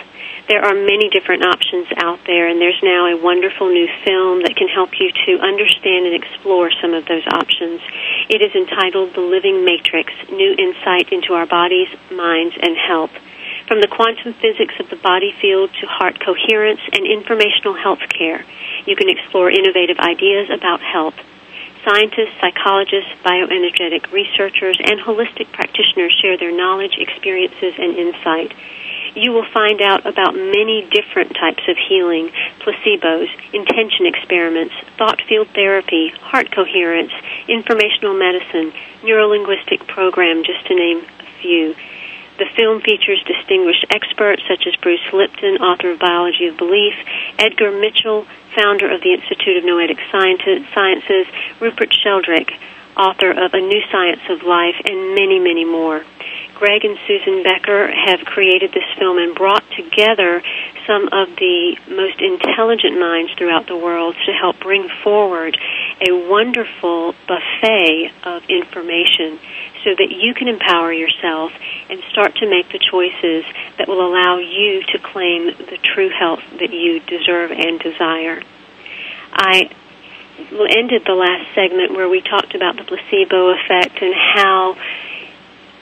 there 0.52 0.60
are 0.60 0.76
many 0.76 1.08
different 1.08 1.48
options 1.48 1.88
out 1.96 2.20
there, 2.28 2.46
and 2.46 2.60
there's 2.60 2.78
now 2.84 3.08
a 3.08 3.16
wonderful 3.16 3.72
new 3.72 3.88
film 4.04 4.44
that 4.44 4.52
can 4.52 4.68
help 4.68 4.92
you 5.00 5.08
to 5.24 5.40
understand 5.40 6.04
and 6.04 6.12
explore 6.12 6.68
some 6.76 6.92
of 6.92 7.08
those 7.08 7.24
options. 7.32 7.80
It 8.28 8.44
is 8.44 8.52
entitled 8.52 9.16
The 9.16 9.24
Living 9.24 9.64
Matrix 9.64 10.12
New 10.28 10.52
Insight 10.60 11.08
into 11.08 11.32
Our 11.32 11.48
Bodies, 11.48 11.88
Minds, 12.12 12.54
and 12.60 12.76
Health. 12.76 13.16
From 13.64 13.80
the 13.80 13.88
quantum 13.88 14.36
physics 14.36 14.76
of 14.76 14.92
the 14.92 15.00
body 15.00 15.32
field 15.40 15.72
to 15.80 15.88
heart 15.88 16.20
coherence 16.20 16.84
and 16.92 17.08
informational 17.08 17.72
health 17.72 18.04
care, 18.12 18.44
you 18.84 18.94
can 18.94 19.08
explore 19.08 19.48
innovative 19.48 19.96
ideas 20.04 20.52
about 20.52 20.84
health. 20.84 21.16
Scientists, 21.84 22.32
psychologists, 22.40 23.12
bioenergetic 23.22 24.10
researchers, 24.10 24.80
and 24.82 24.98
holistic 25.00 25.52
practitioners 25.52 26.16
share 26.22 26.38
their 26.38 26.50
knowledge, 26.50 26.96
experiences, 26.96 27.74
and 27.78 27.94
insight. 27.96 28.54
You 29.14 29.32
will 29.32 29.44
find 29.52 29.82
out 29.82 30.06
about 30.06 30.34
many 30.34 30.88
different 30.90 31.34
types 31.34 31.62
of 31.68 31.76
healing, 31.76 32.30
placebos, 32.60 33.28
intention 33.52 34.06
experiments, 34.06 34.74
thought 34.96 35.20
field 35.28 35.48
therapy, 35.54 36.08
heart 36.20 36.50
coherence, 36.50 37.12
informational 37.48 38.14
medicine, 38.14 38.72
neurolinguistic 39.02 39.86
program, 39.86 40.42
just 40.42 40.66
to 40.66 40.74
name 40.74 41.04
a 41.20 41.40
few. 41.42 41.74
The 42.36 42.50
film 42.56 42.80
features 42.80 43.22
distinguished 43.26 43.86
experts 43.90 44.42
such 44.48 44.66
as 44.66 44.74
Bruce 44.82 45.06
Lipton, 45.12 45.62
author 45.62 45.90
of 45.90 46.00
Biology 46.00 46.46
of 46.46 46.56
Belief, 46.56 46.94
Edgar 47.38 47.70
Mitchell, 47.70 48.26
founder 48.58 48.90
of 48.90 49.02
the 49.02 49.14
Institute 49.14 49.58
of 49.58 49.64
Noetic 49.64 49.98
Sciences, 50.10 51.26
Rupert 51.60 51.94
Sheldrake, 51.94 52.50
author 52.96 53.30
of 53.30 53.54
A 53.54 53.60
New 53.60 53.82
Science 53.90 54.22
of 54.28 54.42
Life, 54.42 54.74
and 54.84 55.14
many, 55.14 55.38
many 55.38 55.64
more. 55.64 56.04
Greg 56.54 56.84
and 56.84 56.98
Susan 57.06 57.42
Becker 57.42 57.90
have 57.90 58.24
created 58.24 58.72
this 58.72 58.86
film 58.98 59.18
and 59.18 59.34
brought 59.34 59.64
together 59.76 60.42
some 60.86 61.06
of 61.12 61.34
the 61.36 61.76
most 61.88 62.20
intelligent 62.20 62.98
minds 62.98 63.32
throughout 63.38 63.66
the 63.66 63.76
world 63.76 64.16
to 64.26 64.32
help 64.32 64.58
bring 64.60 64.88
forward 65.02 65.56
a 66.08 66.12
wonderful 66.28 67.14
buffet 67.26 68.12
of 68.22 68.42
information 68.48 69.38
so 69.84 69.90
that 69.94 70.10
you 70.10 70.34
can 70.34 70.48
empower 70.48 70.92
yourself 70.92 71.52
and 71.88 72.02
start 72.10 72.34
to 72.36 72.48
make 72.48 72.72
the 72.72 72.80
choices 72.80 73.44
that 73.78 73.86
will 73.86 74.00
allow 74.00 74.38
you 74.38 74.82
to 74.92 74.98
claim 74.98 75.46
the 75.46 75.78
true 75.82 76.08
health 76.08 76.42
that 76.58 76.72
you 76.72 77.00
deserve 77.00 77.52
and 77.52 77.78
desire. 77.78 78.42
I 79.32 79.70
ended 80.50 81.04
the 81.06 81.14
last 81.14 81.54
segment 81.54 81.92
where 81.92 82.08
we 82.08 82.20
talked 82.20 82.54
about 82.54 82.76
the 82.76 82.84
placebo 82.84 83.54
effect 83.54 84.02
and 84.02 84.14
how 84.14 84.76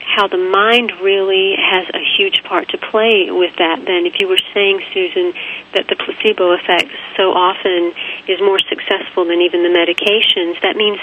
how 0.03 0.29
the 0.29 0.37
mind 0.37 0.93
really 1.01 1.55
has 1.57 1.89
a 1.95 2.03
huge 2.19 2.43
part 2.43 2.69
to 2.69 2.77
play 2.77 3.31
with 3.31 3.55
that 3.57 3.81
then 3.87 4.05
if 4.05 4.21
you 4.21 4.29
were 4.29 4.41
saying 4.53 4.83
susan 4.93 5.33
that 5.73 5.87
the 5.89 5.97
placebo 5.97 6.53
effect 6.53 6.91
so 7.17 7.33
often 7.33 7.95
is 8.29 8.37
more 8.41 8.59
successful 8.69 9.25
than 9.25 9.41
even 9.41 9.63
the 9.63 9.73
medications 9.73 10.61
that 10.61 10.77
means 10.77 10.99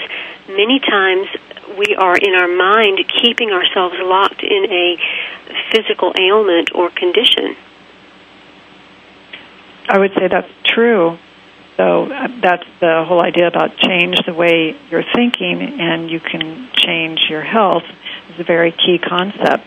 many 0.46 0.78
times 0.78 1.26
we 1.78 1.94
are 1.96 2.16
in 2.16 2.34
our 2.34 2.48
mind 2.48 2.98
keeping 3.22 3.50
ourselves 3.50 3.94
locked 4.00 4.42
in 4.42 4.66
a 4.70 4.96
physical 5.70 6.12
ailment 6.18 6.74
or 6.74 6.90
condition 6.90 7.56
I 9.90 9.98
would 9.98 10.12
say 10.14 10.28
that's 10.28 10.50
true. 10.64 11.18
So 11.76 12.12
uh, 12.12 12.28
that's 12.40 12.66
the 12.78 13.04
whole 13.06 13.20
idea 13.20 13.48
about 13.48 13.76
change 13.76 14.18
the 14.24 14.34
way 14.34 14.76
you're 14.88 15.04
thinking, 15.14 15.80
and 15.80 16.08
you 16.08 16.20
can 16.20 16.68
change 16.74 17.26
your 17.28 17.42
health 17.42 17.82
is 18.32 18.38
a 18.38 18.44
very 18.44 18.70
key 18.70 18.98
concept. 18.98 19.66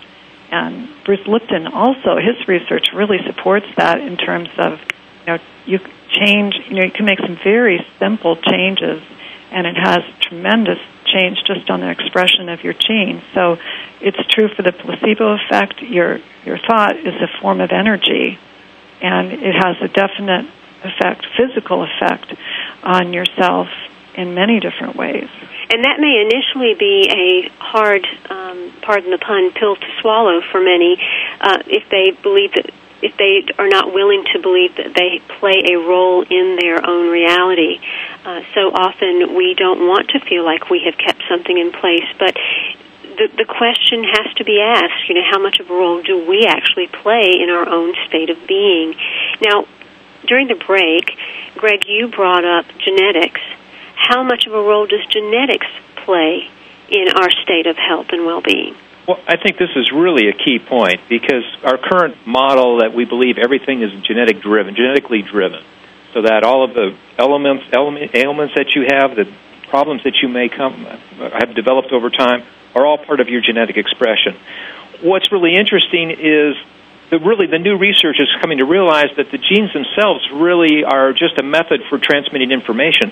And 0.49 0.87
Bruce 1.03 1.27
Lipton 1.27 1.67
also 1.67 2.17
his 2.17 2.47
research 2.47 2.93
really 2.93 3.17
supports 3.25 3.65
that 3.75 3.99
in 3.99 4.15
terms 4.15 4.49
of 4.57 4.79
you 4.79 5.25
know 5.27 5.39
you 5.65 5.79
change 6.11 6.55
you 6.67 6.75
know 6.75 6.83
you 6.83 6.91
can 6.91 7.05
make 7.05 7.19
some 7.19 7.37
very 7.43 7.85
simple 7.99 8.37
changes, 8.37 9.01
and 9.51 9.67
it 9.67 9.75
has 9.75 10.03
tremendous 10.21 10.79
change 11.13 11.37
just 11.45 11.69
on 11.69 11.79
the 11.81 11.89
expression 11.89 12.49
of 12.49 12.63
your 12.63 12.73
gene. 12.73 13.21
So 13.33 13.57
it's 14.01 14.17
true 14.29 14.49
for 14.55 14.63
the 14.63 14.71
placebo 14.71 15.37
effect. 15.37 15.81
Your 15.81 16.19
your 16.45 16.57
thought 16.57 16.97
is 16.97 17.13
a 17.13 17.41
form 17.41 17.61
of 17.61 17.71
energy, 17.71 18.39
and 19.01 19.31
it 19.31 19.55
has 19.55 19.77
a 19.81 19.87
definite 19.87 20.49
effect, 20.83 21.25
physical 21.37 21.83
effect, 21.83 22.33
on 22.83 23.13
yourself 23.13 23.67
in 24.15 24.33
many 24.33 24.59
different 24.59 24.95
ways. 24.95 25.29
And 25.71 25.85
that 25.85 25.99
may 25.99 26.21
initially 26.21 26.75
be 26.77 27.09
a 27.09 27.49
hard, 27.63 28.05
um, 28.29 28.73
pardon 28.81 29.11
the 29.11 29.17
pun, 29.17 29.51
pill 29.53 29.75
to 29.75 29.87
swallow 30.01 30.41
for 30.51 30.61
many 30.61 30.97
uh, 31.41 31.63
if 31.65 31.89
they 31.89 32.11
believe 32.21 32.51
that 32.53 32.69
if 33.03 33.17
they 33.17 33.43
are 33.59 33.67
not 33.67 33.93
willing 33.93 34.23
to 34.33 34.39
believe 34.39 34.75
that 34.77 34.95
they 34.95 35.19
play 35.39 35.59
a 35.71 35.77
role 35.77 36.23
in 36.23 36.55
their 36.55 36.79
own 36.79 37.11
reality. 37.11 37.79
Uh, 38.23 38.41
so 38.55 38.71
often 38.71 39.35
we 39.35 39.53
don't 39.53 39.85
want 39.85 40.09
to 40.09 40.19
feel 40.21 40.45
like 40.45 40.69
we 40.69 40.81
have 40.85 40.97
kept 40.97 41.21
something 41.27 41.57
in 41.57 41.71
place, 41.71 42.07
but 42.17 42.33
the, 43.17 43.27
the 43.37 43.45
question 43.45 44.03
has 44.03 44.33
to 44.35 44.43
be 44.43 44.59
asked, 44.59 45.07
you 45.07 45.15
know, 45.15 45.27
how 45.29 45.39
much 45.39 45.59
of 45.59 45.69
a 45.69 45.73
role 45.73 46.01
do 46.01 46.25
we 46.25 46.45
actually 46.47 46.87
play 46.87 47.35
in 47.37 47.49
our 47.49 47.67
own 47.67 47.93
state 48.07 48.29
of 48.29 48.47
being? 48.47 48.95
Now, 49.43 49.67
during 50.25 50.47
the 50.47 50.55
break, 50.55 51.11
Greg, 51.55 51.83
you 51.87 52.07
brought 52.07 52.45
up 52.45 52.65
genetics. 52.79 53.41
How 53.95 54.23
much 54.23 54.47
of 54.47 54.53
a 54.53 54.61
role 54.61 54.87
does 54.87 55.05
genetics 55.09 55.67
play 55.97 56.49
in 56.89 57.09
our 57.09 57.29
state 57.43 57.67
of 57.67 57.77
health 57.77 58.07
and 58.11 58.25
well-being? 58.25 58.75
Well, 59.07 59.19
I 59.27 59.35
think 59.35 59.57
this 59.57 59.71
is 59.75 59.91
really 59.91 60.29
a 60.29 60.33
key 60.33 60.59
point 60.59 61.01
because 61.09 61.43
our 61.63 61.77
current 61.77 62.25
model 62.25 62.79
that 62.79 62.93
we 62.93 63.03
believe 63.03 63.37
everything 63.37 63.81
is 63.81 63.91
genetic 64.03 64.41
driven, 64.41 64.75
genetically 64.75 65.21
driven, 65.21 65.61
so 66.13 66.21
that 66.21 66.43
all 66.45 66.63
of 66.63 66.73
the 66.73 66.95
elements, 67.17 67.65
element, 67.73 68.15
ailments 68.15 68.55
that 68.55 68.75
you 68.75 68.87
have, 68.87 69.17
the 69.17 69.29
problems 69.67 70.03
that 70.03 70.15
you 70.21 70.29
may 70.29 70.47
come 70.47 70.85
uh, 70.85 70.97
have 71.37 71.53
developed 71.53 71.91
over 71.91 72.09
time, 72.09 72.45
are 72.75 72.85
all 72.85 72.97
part 72.97 73.19
of 73.19 73.27
your 73.27 73.41
genetic 73.41 73.75
expression. 73.75 74.37
What's 75.01 75.29
really 75.33 75.55
interesting 75.55 76.11
is 76.11 76.55
the 77.09 77.19
really 77.19 77.47
the 77.47 77.59
new 77.59 77.77
research 77.77 78.15
is 78.19 78.29
coming 78.39 78.59
to 78.59 78.65
realize 78.65 79.11
that 79.17 79.31
the 79.31 79.37
genes 79.37 79.73
themselves 79.73 80.31
really 80.31 80.85
are 80.85 81.11
just 81.11 81.37
a 81.39 81.43
method 81.43 81.81
for 81.89 81.99
transmitting 81.99 82.51
information. 82.51 83.11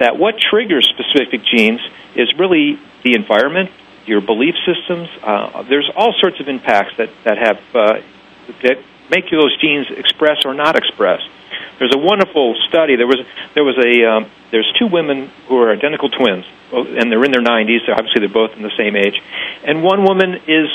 That 0.00 0.18
what 0.18 0.34
triggers 0.38 0.88
specific 0.88 1.44
genes 1.46 1.80
is 2.16 2.34
really 2.36 2.80
the 3.04 3.14
environment, 3.14 3.70
your 4.08 4.20
belief 4.20 4.54
systems. 4.64 5.08
Uh, 5.22 5.62
there's 5.62 5.90
all 5.94 6.14
sorts 6.18 6.40
of 6.40 6.48
impacts 6.48 6.96
that 6.96 7.10
that 7.24 7.38
have 7.38 7.60
uh, 7.74 8.00
that 8.62 8.78
make 9.10 9.30
those 9.30 9.56
genes 9.60 9.86
express 9.90 10.44
or 10.44 10.54
not 10.54 10.76
express. 10.76 11.20
There's 11.78 11.94
a 11.94 11.98
wonderful 11.98 12.56
study. 12.68 12.96
There 12.96 13.06
was 13.06 13.20
there 13.54 13.64
was 13.64 13.76
a 13.78 14.04
um, 14.10 14.30
there's 14.50 14.72
two 14.78 14.86
women 14.86 15.30
who 15.46 15.58
are 15.58 15.70
identical 15.70 16.08
twins, 16.08 16.44
and 16.72 17.12
they're 17.12 17.24
in 17.24 17.30
their 17.30 17.42
90s. 17.42 17.86
So 17.86 17.92
obviously, 17.92 18.20
they're 18.20 18.28
both 18.28 18.56
in 18.56 18.62
the 18.62 18.74
same 18.76 18.96
age. 18.96 19.22
And 19.64 19.82
one 19.82 20.02
woman 20.02 20.40
is 20.48 20.68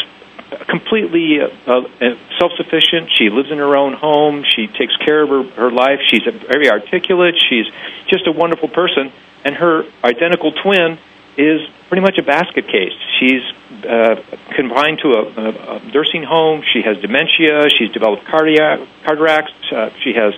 completely 0.69 1.39
uh, 1.41 1.47
uh, 1.67 2.15
self-sufficient. 2.39 3.11
She 3.17 3.29
lives 3.29 3.51
in 3.51 3.57
her 3.57 3.75
own 3.75 3.93
home. 3.93 4.43
She 4.43 4.67
takes 4.67 4.95
care 4.97 5.23
of 5.23 5.29
her, 5.29 5.43
her 5.55 5.71
life. 5.71 5.99
She's 6.07 6.23
very 6.23 6.69
articulate. 6.69 7.35
She's 7.49 7.65
just 8.07 8.27
a 8.27 8.31
wonderful 8.31 8.69
person. 8.69 9.11
And 9.43 9.55
her 9.55 9.83
identical 10.03 10.51
twin 10.51 10.99
is 11.37 11.61
pretty 11.87 12.01
much 12.01 12.17
a 12.17 12.23
basket 12.23 12.67
case. 12.67 12.93
She's 13.19 13.43
uh, 13.85 14.21
confined 14.55 14.99
to 14.99 15.09
a, 15.09 15.21
a, 15.21 15.77
a 15.77 15.79
nursing 15.93 16.23
home. 16.23 16.63
She 16.73 16.81
has 16.81 16.97
dementia. 17.01 17.69
She's 17.77 17.91
developed 17.91 18.25
cardiac 18.25 18.79
cataracts. 19.03 19.53
Uh, 19.71 19.89
she 20.03 20.13
has 20.13 20.33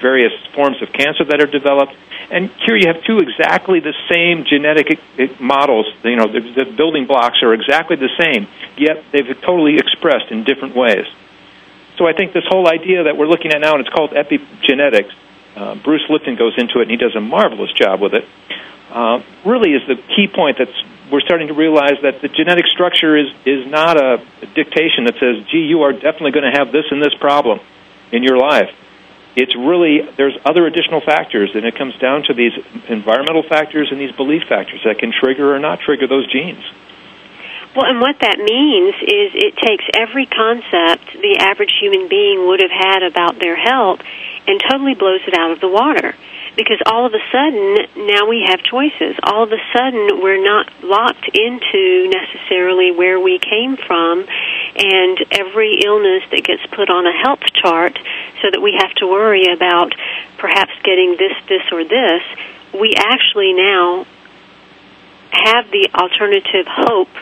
various 0.00 0.32
forms 0.54 0.80
of 0.82 0.92
cancer 0.92 1.24
that 1.24 1.40
are 1.40 1.46
developed. 1.46 1.94
And 2.30 2.50
here 2.66 2.76
you 2.76 2.88
have 2.88 3.04
two 3.04 3.18
exactly 3.18 3.80
the 3.80 3.94
same 4.10 4.44
genetic 4.44 4.98
models. 5.40 5.86
You 6.02 6.16
know, 6.16 6.26
the, 6.26 6.40
the 6.40 6.64
building 6.64 7.06
blocks 7.06 7.42
are 7.42 7.54
exactly 7.54 7.96
the 7.96 8.10
same, 8.18 8.48
yet 8.76 9.04
they've 9.12 9.40
totally 9.42 9.76
expressed 9.76 10.30
in 10.30 10.44
different 10.44 10.74
ways. 10.74 11.06
So 11.98 12.06
I 12.06 12.12
think 12.12 12.32
this 12.32 12.44
whole 12.48 12.68
idea 12.68 13.04
that 13.04 13.16
we're 13.16 13.28
looking 13.28 13.52
at 13.52 13.60
now, 13.60 13.72
and 13.74 13.80
it's 13.80 13.94
called 13.94 14.10
epigenetics. 14.10 15.12
Uh, 15.54 15.74
Bruce 15.76 16.04
Lipton 16.10 16.36
goes 16.36 16.54
into 16.58 16.80
it, 16.80 16.82
and 16.82 16.90
he 16.90 16.96
does 16.96 17.16
a 17.16 17.20
marvelous 17.20 17.72
job 17.72 18.00
with 18.00 18.12
it. 18.12 18.28
Uh, 18.90 19.22
really, 19.44 19.72
is 19.72 19.86
the 19.86 19.96
key 20.14 20.28
point 20.28 20.58
that's 20.58 20.82
we're 21.10 21.20
starting 21.20 21.48
to 21.48 21.54
realize 21.54 21.98
that 22.02 22.20
the 22.20 22.28
genetic 22.28 22.66
structure 22.66 23.16
is 23.16 23.28
is 23.44 23.66
not 23.66 23.96
a 23.96 24.22
dictation 24.54 25.04
that 25.04 25.14
says, 25.18 25.44
"Gee, 25.50 25.66
you 25.66 25.82
are 25.82 25.92
definitely 25.92 26.32
going 26.32 26.50
to 26.50 26.58
have 26.58 26.72
this 26.72 26.86
and 26.90 27.02
this 27.02 27.14
problem 27.14 27.60
in 28.12 28.22
your 28.22 28.38
life." 28.38 28.70
it's 29.36 29.54
really 29.54 30.00
there's 30.16 30.36
other 30.44 30.66
additional 30.66 31.02
factors, 31.02 31.50
and 31.54 31.64
it 31.64 31.76
comes 31.76 31.94
down 31.98 32.24
to 32.24 32.34
these 32.34 32.52
environmental 32.88 33.42
factors 33.42 33.88
and 33.92 34.00
these 34.00 34.12
belief 34.12 34.42
factors 34.48 34.80
that 34.84 34.98
can 34.98 35.12
trigger 35.12 35.54
or 35.54 35.58
not 35.58 35.78
trigger 35.78 36.08
those 36.08 36.26
genes. 36.32 36.64
Well, 37.76 37.84
and 37.84 38.00
what 38.00 38.16
that 38.20 38.38
means 38.38 38.94
is 39.04 39.36
it 39.36 39.54
takes 39.58 39.84
every 39.94 40.24
concept 40.24 41.12
the 41.12 41.36
average 41.40 41.76
human 41.78 42.08
being 42.08 42.48
would 42.48 42.62
have 42.62 42.72
had 42.72 43.02
about 43.02 43.38
their 43.38 43.54
health 43.54 44.00
and 44.48 44.58
totally 44.58 44.94
blows 44.94 45.20
it 45.28 45.34
out 45.34 45.50
of 45.50 45.60
the 45.60 45.68
water 45.68 46.16
because 46.56 46.80
all 46.86 47.06
of 47.06 47.12
a 47.12 47.22
sudden 47.30 48.08
now 48.08 48.26
we 48.26 48.46
have 48.48 48.62
choices. 48.62 49.14
All 49.22 49.44
of 49.44 49.52
a 49.52 49.60
sudden 49.72 50.20
we're 50.20 50.42
not 50.42 50.72
locked 50.82 51.28
into 51.32 52.08
necessarily 52.08 52.90
where 52.90 53.20
we 53.20 53.38
came 53.38 53.76
from 53.76 54.24
and 54.76 55.18
every 55.30 55.80
illness 55.84 56.24
that 56.30 56.42
gets 56.44 56.64
put 56.72 56.88
on 56.88 57.06
a 57.06 57.12
health 57.12 57.44
chart 57.54 57.98
so 58.42 58.48
that 58.50 58.60
we 58.60 58.76
have 58.80 58.92
to 58.96 59.06
worry 59.06 59.52
about 59.52 59.92
perhaps 60.38 60.72
getting 60.82 61.16
this, 61.18 61.36
this, 61.48 61.62
or 61.70 61.84
this. 61.84 62.22
We 62.72 62.94
actually 62.96 63.52
now 63.52 64.06
have 65.30 65.70
the 65.70 65.88
alternative 65.94 66.66
hope 66.66 67.12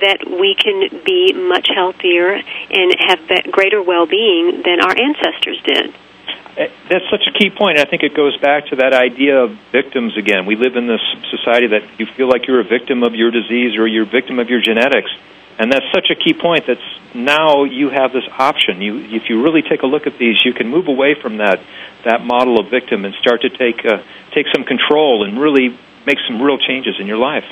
that 0.00 0.26
we 0.26 0.56
can 0.58 1.02
be 1.04 1.32
much 1.32 1.68
healthier 1.72 2.34
and 2.34 2.94
have 2.98 3.52
greater 3.52 3.80
well-being 3.80 4.62
than 4.64 4.80
our 4.80 4.94
ancestors 4.98 5.62
did. 5.64 5.94
Uh, 6.28 6.68
that's 6.90 7.08
such 7.10 7.24
a 7.26 7.32
key 7.38 7.50
point. 7.50 7.78
I 7.78 7.84
think 7.84 8.02
it 8.02 8.14
goes 8.14 8.36
back 8.36 8.66
to 8.66 8.76
that 8.76 8.92
idea 8.92 9.38
of 9.40 9.58
victims 9.72 10.16
again. 10.18 10.44
We 10.44 10.56
live 10.56 10.76
in 10.76 10.86
this 10.86 11.00
society 11.30 11.68
that 11.68 11.98
you 11.98 12.06
feel 12.06 12.28
like 12.28 12.46
you're 12.46 12.60
a 12.60 12.64
victim 12.64 13.02
of 13.02 13.14
your 13.14 13.30
disease 13.30 13.78
or 13.78 13.86
you're 13.86 14.04
a 14.04 14.10
victim 14.10 14.38
of 14.38 14.50
your 14.50 14.60
genetics. 14.60 15.10
And 15.58 15.72
that's 15.72 15.86
such 15.94 16.10
a 16.10 16.14
key 16.14 16.34
point 16.34 16.66
that's 16.66 16.80
now 17.14 17.64
you 17.64 17.88
have 17.90 18.12
this 18.12 18.24
option. 18.38 18.80
You, 18.80 18.98
if 18.98 19.28
you 19.28 19.42
really 19.42 19.62
take 19.62 19.82
a 19.82 19.86
look 19.86 20.06
at 20.06 20.18
these, 20.18 20.44
you 20.44 20.52
can 20.52 20.68
move 20.68 20.88
away 20.88 21.14
from 21.14 21.38
that, 21.38 21.60
that 22.04 22.24
model 22.24 22.60
of 22.60 22.68
victim 22.70 23.04
and 23.04 23.14
start 23.14 23.42
to 23.42 23.50
take, 23.50 23.84
uh, 23.84 24.02
take 24.32 24.46
some 24.52 24.64
control 24.64 25.24
and 25.24 25.40
really 25.40 25.78
make 26.06 26.18
some 26.26 26.40
real 26.40 26.58
changes 26.58 26.96
in 26.98 27.06
your 27.06 27.18
life. 27.18 27.44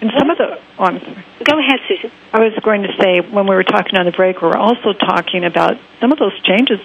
And 0.00 0.10
some 0.18 0.28
of 0.28 0.36
the, 0.36 0.60
oh, 0.78 0.84
I'm 0.84 1.00
sorry. 1.00 1.24
Go 1.44 1.58
ahead, 1.58 1.80
Susan. 1.88 2.10
I 2.32 2.40
was 2.40 2.52
going 2.62 2.82
to 2.82 2.92
say 3.00 3.20
when 3.20 3.46
we 3.46 3.54
were 3.54 3.64
talking 3.64 3.96
on 3.96 4.04
the 4.04 4.12
break, 4.12 4.42
we 4.42 4.48
were 4.48 4.58
also 4.58 4.92
talking 4.92 5.44
about 5.44 5.78
some 6.00 6.12
of 6.12 6.18
those 6.18 6.38
changes 6.42 6.80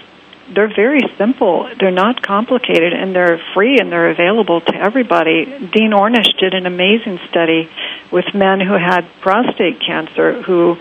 they're 0.54 0.74
very 0.74 1.00
simple. 1.16 1.68
They're 1.78 1.90
not 1.90 2.22
complicated, 2.22 2.92
and 2.92 3.14
they're 3.14 3.40
free 3.54 3.78
and 3.78 3.90
they're 3.90 4.10
available 4.10 4.60
to 4.60 4.74
everybody. 4.74 5.44
Dean 5.44 5.92
Ornish 5.92 6.36
did 6.38 6.54
an 6.54 6.66
amazing 6.66 7.20
study 7.28 7.70
with 8.10 8.34
men 8.34 8.60
who 8.60 8.74
had 8.74 9.02
prostate 9.20 9.80
cancer 9.80 10.42
who 10.42 10.76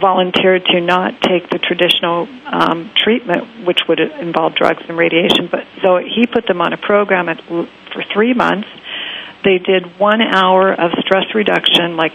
volunteered 0.00 0.64
to 0.66 0.80
not 0.80 1.20
take 1.20 1.48
the 1.50 1.58
traditional 1.58 2.28
um, 2.46 2.90
treatment, 2.96 3.64
which 3.64 3.80
would 3.88 4.00
involve 4.00 4.54
drugs 4.54 4.82
and 4.88 4.96
radiation. 4.96 5.48
But 5.50 5.66
so 5.82 5.98
he 5.98 6.26
put 6.26 6.46
them 6.46 6.60
on 6.60 6.72
a 6.72 6.76
program 6.76 7.28
at, 7.28 7.42
for 7.44 8.02
three 8.12 8.34
months. 8.34 8.68
They 9.44 9.58
did 9.58 9.98
one 9.98 10.20
hour 10.20 10.72
of 10.72 10.90
stress 10.98 11.34
reduction, 11.34 11.96
like 11.96 12.12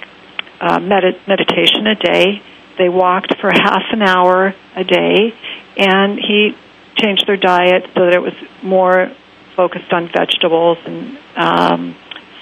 uh, 0.60 0.80
med- 0.80 1.20
meditation 1.28 1.88
a 1.88 1.96
day. 1.96 2.42
They 2.78 2.90
walked 2.90 3.36
for 3.40 3.50
half 3.54 3.84
an 3.92 4.02
hour 4.02 4.54
a 4.76 4.84
day, 4.84 5.34
and 5.78 6.20
he 6.20 6.56
changed 7.02 7.26
their 7.28 7.38
diet 7.38 7.84
so 7.94 8.06
that 8.06 8.14
it 8.14 8.22
was 8.22 8.34
more 8.62 9.12
focused 9.56 9.92
on 9.92 10.08
vegetables 10.08 10.78
and 10.86 11.18
um, 11.36 11.96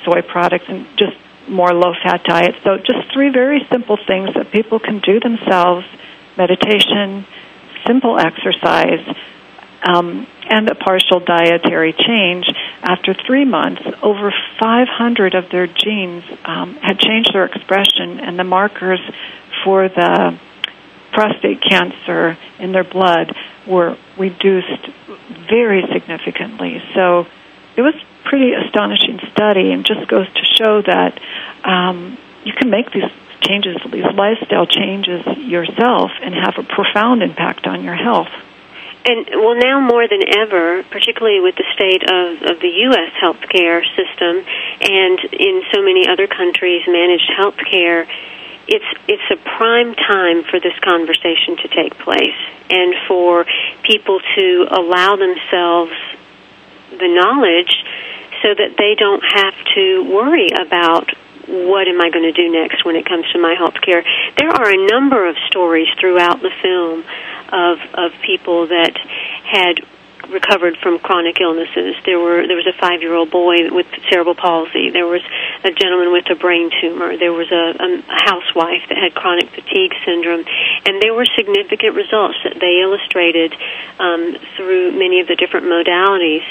soy 0.06 0.22
products 0.22 0.66
and 0.68 0.86
just 0.98 1.18
more 1.48 1.74
low 1.74 1.94
fat 2.04 2.24
diet. 2.24 2.56
So 2.64 2.78
just 2.78 3.12
three 3.14 3.30
very 3.30 3.66
simple 3.72 3.98
things 3.98 4.34
that 4.36 4.52
people 4.52 4.80
can 4.80 5.00
do 5.00 5.20
themselves 5.20 5.86
meditation, 6.38 7.26
simple 7.88 8.20
exercise, 8.20 9.02
um, 9.82 10.28
and 10.50 10.70
a 10.70 10.76
partial 10.76 11.20
dietary 11.20 11.94
change. 11.94 12.46
After 12.84 13.16
three 13.16 13.46
months, 13.46 13.82
over 14.04 14.32
500 14.60 15.34
of 15.34 15.50
their 15.50 15.66
genes 15.66 16.24
um, 16.46 16.76
had 16.76 17.00
changed 17.00 17.34
their 17.34 17.46
expression, 17.46 18.20
and 18.20 18.38
the 18.38 18.44
markers 18.44 19.00
for 19.64 19.90
the 19.90 20.40
prostate 21.12 21.62
cancer 21.68 22.38
in 22.60 22.72
their 22.72 22.84
blood 22.84 23.36
were 23.68 23.98
reduced 24.18 24.90
very 25.50 25.84
significantly. 25.94 26.82
So 26.96 27.28
it 27.76 27.82
was 27.82 27.94
a 27.96 28.30
pretty 28.30 28.54
astonishing 28.54 29.20
study 29.32 29.72
and 29.72 29.86
just 29.86 30.08
goes 30.08 30.28
to 30.34 30.44
show 30.56 30.82
that 30.82 31.20
um, 31.64 32.18
you 32.44 32.54
can 32.54 32.70
make 32.70 32.92
these 32.92 33.10
changes, 33.42 33.78
these 33.92 34.08
lifestyle 34.16 34.66
changes 34.66 35.26
yourself 35.38 36.12
and 36.22 36.34
have 36.34 36.56
a 36.58 36.64
profound 36.64 37.22
impact 37.22 37.68
on 37.68 37.84
your 37.84 37.96
health. 37.96 38.32
And 39.06 39.26
well, 39.40 39.56
now 39.56 39.80
more 39.80 40.08
than 40.08 40.20
ever, 40.36 40.84
particularly 40.84 41.40
with 41.40 41.56
the 41.56 41.64
state 41.72 42.04
of, 42.04 42.56
of 42.56 42.60
the 42.60 42.68
U.S. 42.92 43.12
healthcare 43.24 43.80
system 43.96 44.44
and 44.82 45.20
in 45.32 45.64
so 45.72 45.82
many 45.82 46.10
other 46.10 46.28
countries, 46.28 46.84
managed 46.88 47.32
healthcare, 47.32 48.06
it's 48.68 48.86
it's 49.08 49.30
a 49.32 49.38
prime 49.58 49.96
time 49.96 50.44
for 50.44 50.60
this 50.60 50.78
conversation 50.80 51.58
to 51.58 51.68
take 51.68 51.98
place 51.98 52.40
and 52.70 52.96
for 53.08 53.46
people 53.84 54.20
to 54.38 54.68
allow 54.72 55.16
themselves 55.16 55.94
the 56.92 57.08
knowledge 57.08 57.72
so 58.42 58.54
that 58.54 58.76
they 58.78 58.96
don't 58.96 59.24
have 59.24 59.56
to 59.76 60.04
worry 60.04 60.50
about 60.60 61.10
what 61.48 61.88
am 61.88 62.02
I 62.02 62.10
going 62.10 62.28
to 62.28 62.36
do 62.36 62.52
next 62.52 62.84
when 62.84 62.96
it 62.96 63.06
comes 63.06 63.26
to 63.32 63.40
my 63.40 63.56
health 63.56 63.80
care. 63.82 64.04
There 64.38 64.50
are 64.50 64.70
a 64.70 64.88
number 64.92 65.28
of 65.28 65.36
stories 65.48 65.88
throughout 66.00 66.42
the 66.42 66.52
film 66.62 67.06
of 67.52 67.80
of 67.94 68.12
people 68.22 68.68
that 68.68 68.98
had 69.44 69.80
recovered 70.30 70.78
from 70.78 71.00
chronic 71.00 71.40
illnesses. 71.42 71.96
There 72.06 72.20
were 72.20 72.46
there 72.48 72.56
was 72.56 72.68
a 72.68 72.78
five 72.80 73.02
year 73.02 73.14
old 73.14 73.32
boy 73.32 73.70
with 73.72 73.88
cerebral 74.10 74.36
palsy. 74.36 74.90
There 74.90 75.08
was 75.08 75.22
a 75.64 75.72
gentleman 75.72 76.12
with 76.12 76.30
a 76.30 76.36
brain 76.36 76.70
tumor. 76.82 77.18
There 77.18 77.34
was 77.34 77.52
a, 77.52 77.76
a 77.78 77.90
housewife 78.08 78.88
that 78.90 78.98
had 78.98 79.16
chronic 79.16 79.50
fatigue 79.50 79.94
syndrome, 80.06 80.46
and 80.86 81.02
there 81.02 81.14
were 81.14 81.26
significant 81.36 81.96
results 81.96 82.38
that 82.44 82.60
they 82.60 82.82
illustrated 82.82 83.56
um, 84.00 84.38
through 84.56 84.92
many 84.94 85.22
of 85.22 85.28
the 85.28 85.36
different 85.36 85.66
modalities. 85.68 86.46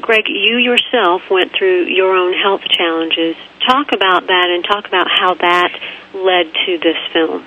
Greg, 0.00 0.28
you 0.28 0.58
yourself 0.58 1.30
went 1.30 1.52
through 1.52 1.84
your 1.84 2.14
own 2.14 2.34
health 2.34 2.62
challenges. 2.68 3.34
Talk 3.66 3.92
about 3.92 4.26
that 4.26 4.48
and 4.50 4.62
talk 4.62 4.86
about 4.86 5.08
how 5.08 5.34
that 5.34 5.72
led 6.12 6.52
to 6.66 6.78
this 6.78 6.98
film. 7.12 7.46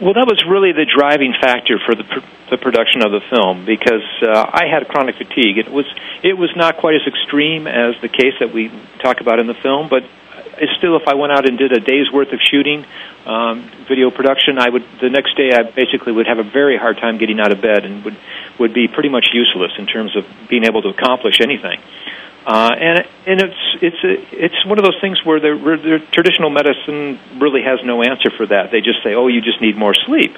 Well, 0.00 0.14
that 0.14 0.30
was 0.30 0.44
really 0.46 0.70
the 0.70 0.86
driving 0.86 1.34
factor 1.40 1.78
for 1.84 1.94
the 1.94 2.04
pr- 2.04 2.26
the 2.50 2.56
production 2.56 3.02
of 3.04 3.10
the 3.10 3.20
film 3.28 3.66
because 3.66 4.06
uh, 4.22 4.30
I 4.30 4.70
had 4.70 4.86
chronic 4.86 5.16
fatigue. 5.16 5.58
It 5.58 5.70
was 5.70 5.86
it 6.22 6.38
was 6.38 6.50
not 6.54 6.76
quite 6.76 6.94
as 6.94 7.02
extreme 7.06 7.66
as 7.66 7.98
the 8.00 8.08
case 8.08 8.34
that 8.40 8.54
we 8.54 8.70
talk 9.02 9.20
about 9.20 9.40
in 9.40 9.46
the 9.46 9.58
film, 9.58 9.88
but 9.88 10.04
it's 10.60 10.72
still, 10.78 10.96
if 10.96 11.06
I 11.06 11.14
went 11.14 11.32
out 11.32 11.48
and 11.48 11.58
did 11.58 11.72
a 11.72 11.80
day's 11.80 12.10
worth 12.12 12.32
of 12.32 12.40
shooting, 12.40 12.84
um, 13.26 13.70
video 13.86 14.10
production, 14.10 14.58
I 14.58 14.68
would 14.68 14.84
the 15.00 15.10
next 15.10 15.36
day 15.36 15.52
I 15.52 15.62
basically 15.62 16.12
would 16.12 16.26
have 16.26 16.38
a 16.38 16.46
very 16.46 16.78
hard 16.78 16.96
time 16.98 17.18
getting 17.18 17.40
out 17.40 17.52
of 17.52 17.60
bed 17.60 17.84
and 17.84 18.04
would 18.04 18.16
would 18.58 18.72
be 18.72 18.88
pretty 18.88 19.08
much 19.08 19.28
useless 19.32 19.72
in 19.78 19.86
terms 19.86 20.16
of 20.16 20.24
being 20.48 20.64
able 20.64 20.82
to 20.82 20.88
accomplish 20.88 21.40
anything. 21.40 21.80
Uh, 22.48 22.72
and 22.80 22.98
and 23.26 23.42
it's 23.42 23.62
it's 23.82 24.02
a, 24.02 24.14
it's 24.32 24.64
one 24.64 24.78
of 24.78 24.84
those 24.84 24.96
things 25.02 25.22
where 25.22 25.38
the, 25.38 26.00
traditional 26.12 26.48
medicine 26.48 27.20
really 27.36 27.60
has 27.60 27.78
no 27.84 28.02
answer 28.02 28.30
for 28.30 28.46
that. 28.46 28.70
They 28.70 28.80
just 28.80 29.04
say, 29.04 29.12
oh, 29.12 29.26
you 29.26 29.42
just 29.42 29.60
need 29.60 29.76
more 29.76 29.92
sleep, 29.92 30.34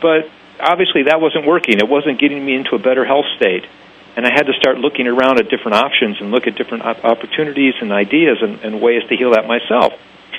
but 0.00 0.30
obviously 0.60 1.10
that 1.10 1.20
wasn't 1.20 1.46
working. 1.46 1.78
It 1.78 1.88
wasn't 1.88 2.20
getting 2.20 2.46
me 2.46 2.54
into 2.54 2.76
a 2.76 2.78
better 2.78 3.04
health 3.04 3.26
state, 3.34 3.66
and 4.14 4.24
I 4.24 4.30
had 4.30 4.46
to 4.46 4.52
start 4.52 4.78
looking 4.78 5.08
around 5.08 5.40
at 5.40 5.50
different 5.50 5.74
options 5.82 6.20
and 6.20 6.30
look 6.30 6.46
at 6.46 6.54
different 6.54 6.84
opportunities 6.84 7.74
and 7.80 7.90
ideas 7.90 8.38
and, 8.40 8.60
and 8.62 8.80
ways 8.80 9.02
to 9.08 9.16
heal 9.16 9.32
that 9.32 9.48
myself. 9.48 9.94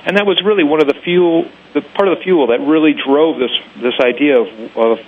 And 0.06 0.16
that 0.16 0.26
was 0.26 0.42
really 0.42 0.64
one 0.64 0.80
of 0.80 0.88
the 0.88 1.02
fuel, 1.04 1.52
the 1.74 1.82
part 1.82 2.08
of 2.08 2.18
the 2.18 2.24
fuel 2.24 2.48
that 2.48 2.62
really 2.62 2.94
drove 2.94 3.40
this 3.40 3.52
this 3.76 4.00
idea 4.00 4.40
of, 4.40 4.48
of 4.78 5.00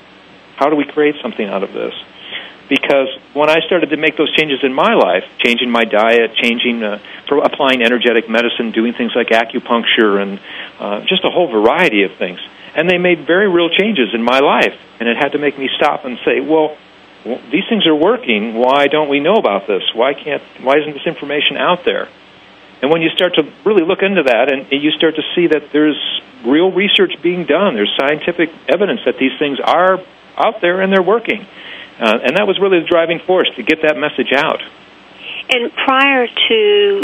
how 0.58 0.70
do 0.70 0.76
we 0.76 0.84
create 0.84 1.16
something 1.24 1.48
out 1.48 1.64
of 1.64 1.72
this 1.72 1.96
because 2.72 3.10
when 3.34 3.50
I 3.50 3.60
started 3.68 3.90
to 3.90 3.98
make 3.98 4.16
those 4.16 4.34
changes 4.34 4.64
in 4.64 4.74
my 4.74 4.94
life, 4.94 5.26
changing 5.40 5.70
my 5.70 5.84
diet, 5.84 6.34
changing, 6.36 6.82
uh, 6.82 7.00
applying 7.44 7.84
energetic 7.84 8.30
medicine, 8.30 8.72
doing 8.72 8.94
things 8.94 9.12
like 9.14 9.28
acupuncture, 9.28 10.24
and 10.24 10.40
uh, 10.80 11.02
just 11.02 11.26
a 11.26 11.30
whole 11.30 11.52
variety 11.52 12.04
of 12.04 12.16
things, 12.16 12.40
and 12.74 12.90
they 12.90 12.98
made 12.98 13.28
very 13.28 13.50
real 13.50 13.70
changes 13.70 14.14
in 14.14 14.24
my 14.24 14.40
life, 14.40 14.80
and 15.02 15.10
it 15.10 15.18
had 15.18 15.34
to 15.34 15.38
make 15.38 15.60
me 15.60 15.70
stop 15.76 16.06
and 16.06 16.18
say, 16.26 16.40
well. 16.40 16.78
Well, 17.24 17.40
these 17.52 17.66
things 17.70 17.86
are 17.86 17.94
working. 17.94 18.56
Why 18.56 18.88
don't 18.88 19.08
we 19.08 19.20
know 19.20 19.36
about 19.36 19.68
this? 19.68 19.84
Why 19.94 20.16
can't? 20.16 20.42
Why 20.60 20.80
isn't 20.80 20.92
this 20.92 21.06
information 21.06 21.56
out 21.56 21.86
there? 21.86 22.10
And 22.82 22.90
when 22.90 23.04
you 23.04 23.10
start 23.12 23.36
to 23.36 23.44
really 23.64 23.86
look 23.86 24.02
into 24.02 24.24
that, 24.24 24.52
and 24.52 24.66
you 24.72 24.90
start 24.90 25.18
to 25.18 25.22
see 25.36 25.46
that 25.46 25.70
there's 25.72 26.02
real 26.44 26.72
research 26.72 27.14
being 27.22 27.46
done, 27.46 27.76
there's 27.76 27.96
scientific 27.96 28.50
evidence 28.68 29.02
that 29.06 29.20
these 29.20 29.38
things 29.38 29.60
are 29.60 30.00
out 30.36 30.62
there 30.62 30.82
and 30.82 30.92
they're 30.92 31.04
working. 31.04 31.46
Uh, 32.02 32.18
and 32.26 32.36
that 32.36 32.48
was 32.48 32.58
really 32.60 32.80
the 32.80 32.90
driving 32.90 33.20
force 33.20 33.48
to 33.56 33.62
get 33.62 33.84
that 33.84 33.96
message 33.96 34.34
out. 34.34 34.60
And 35.54 35.72
prior 35.72 36.26
to 36.26 37.02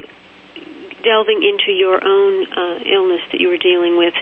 delving 1.03 1.43
into 1.45 1.71
your 1.71 2.01
own 2.01 2.33
uh, 2.51 2.81
illness 2.81 3.21
that 3.31 3.39
you 3.39 3.49
were 3.49 3.61
dealing 3.61 3.95
with, 3.95 4.15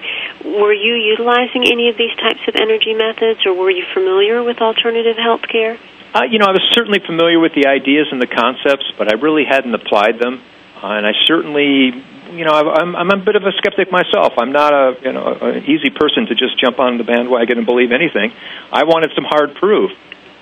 were 0.43 0.73
you 0.73 0.95
utilizing 0.95 1.63
any 1.63 1.87
of 1.87 1.97
these 1.97 2.13
types 2.17 2.41
of 2.47 2.55
energy 2.59 2.93
methods, 2.93 3.45
or 3.45 3.53
were 3.53 3.71
you 3.71 3.85
familiar 3.93 4.43
with 4.43 4.59
alternative 4.59 5.15
health 5.15 5.47
care? 5.47 5.79
Uh, 6.13 6.23
you 6.29 6.39
know, 6.39 6.45
I 6.45 6.51
was 6.51 6.63
certainly 6.71 6.99
familiar 6.99 7.39
with 7.39 7.55
the 7.55 7.67
ideas 7.67 8.07
and 8.11 8.21
the 8.21 8.27
concepts, 8.27 8.85
but 8.97 9.11
I 9.11 9.15
really 9.15 9.43
hadn't 9.43 9.73
applied 9.73 10.19
them. 10.19 10.41
Uh, 10.75 10.99
and 10.99 11.07
I 11.07 11.11
certainly, 11.25 11.91
you 12.35 12.45
know, 12.45 12.51
I'm, 12.51 12.95
I'm 12.95 13.11
a 13.11 13.17
bit 13.17 13.35
of 13.35 13.43
a 13.43 13.51
skeptic 13.57 13.91
myself. 13.91 14.33
I'm 14.37 14.51
not 14.51 14.73
a, 14.73 14.97
you 15.01 15.11
know, 15.11 15.33
an 15.41 15.63
easy 15.65 15.89
person 15.89 16.27
to 16.27 16.35
just 16.35 16.59
jump 16.59 16.79
on 16.79 16.97
the 16.97 17.03
bandwagon 17.03 17.57
and 17.57 17.65
believe 17.65 17.91
anything. 17.91 18.33
I 18.71 18.83
wanted 18.83 19.11
some 19.15 19.23
hard 19.23 19.55
proof. 19.55 19.91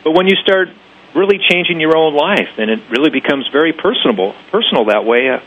But 0.04 0.12
when 0.12 0.28
you 0.28 0.36
start 0.36 0.70
really 1.16 1.39
changing 1.39 1.80
your 1.80 1.95
own 1.95 2.16
life, 2.16 2.58
and 2.58 2.70
it 2.70 2.80
really 2.89 3.10
becomes 3.10 3.47
very 3.51 3.74
personable, 3.74 4.36
personal 4.51 4.86
that 4.86 5.06
way, 5.06 5.30
uh, 5.30 5.39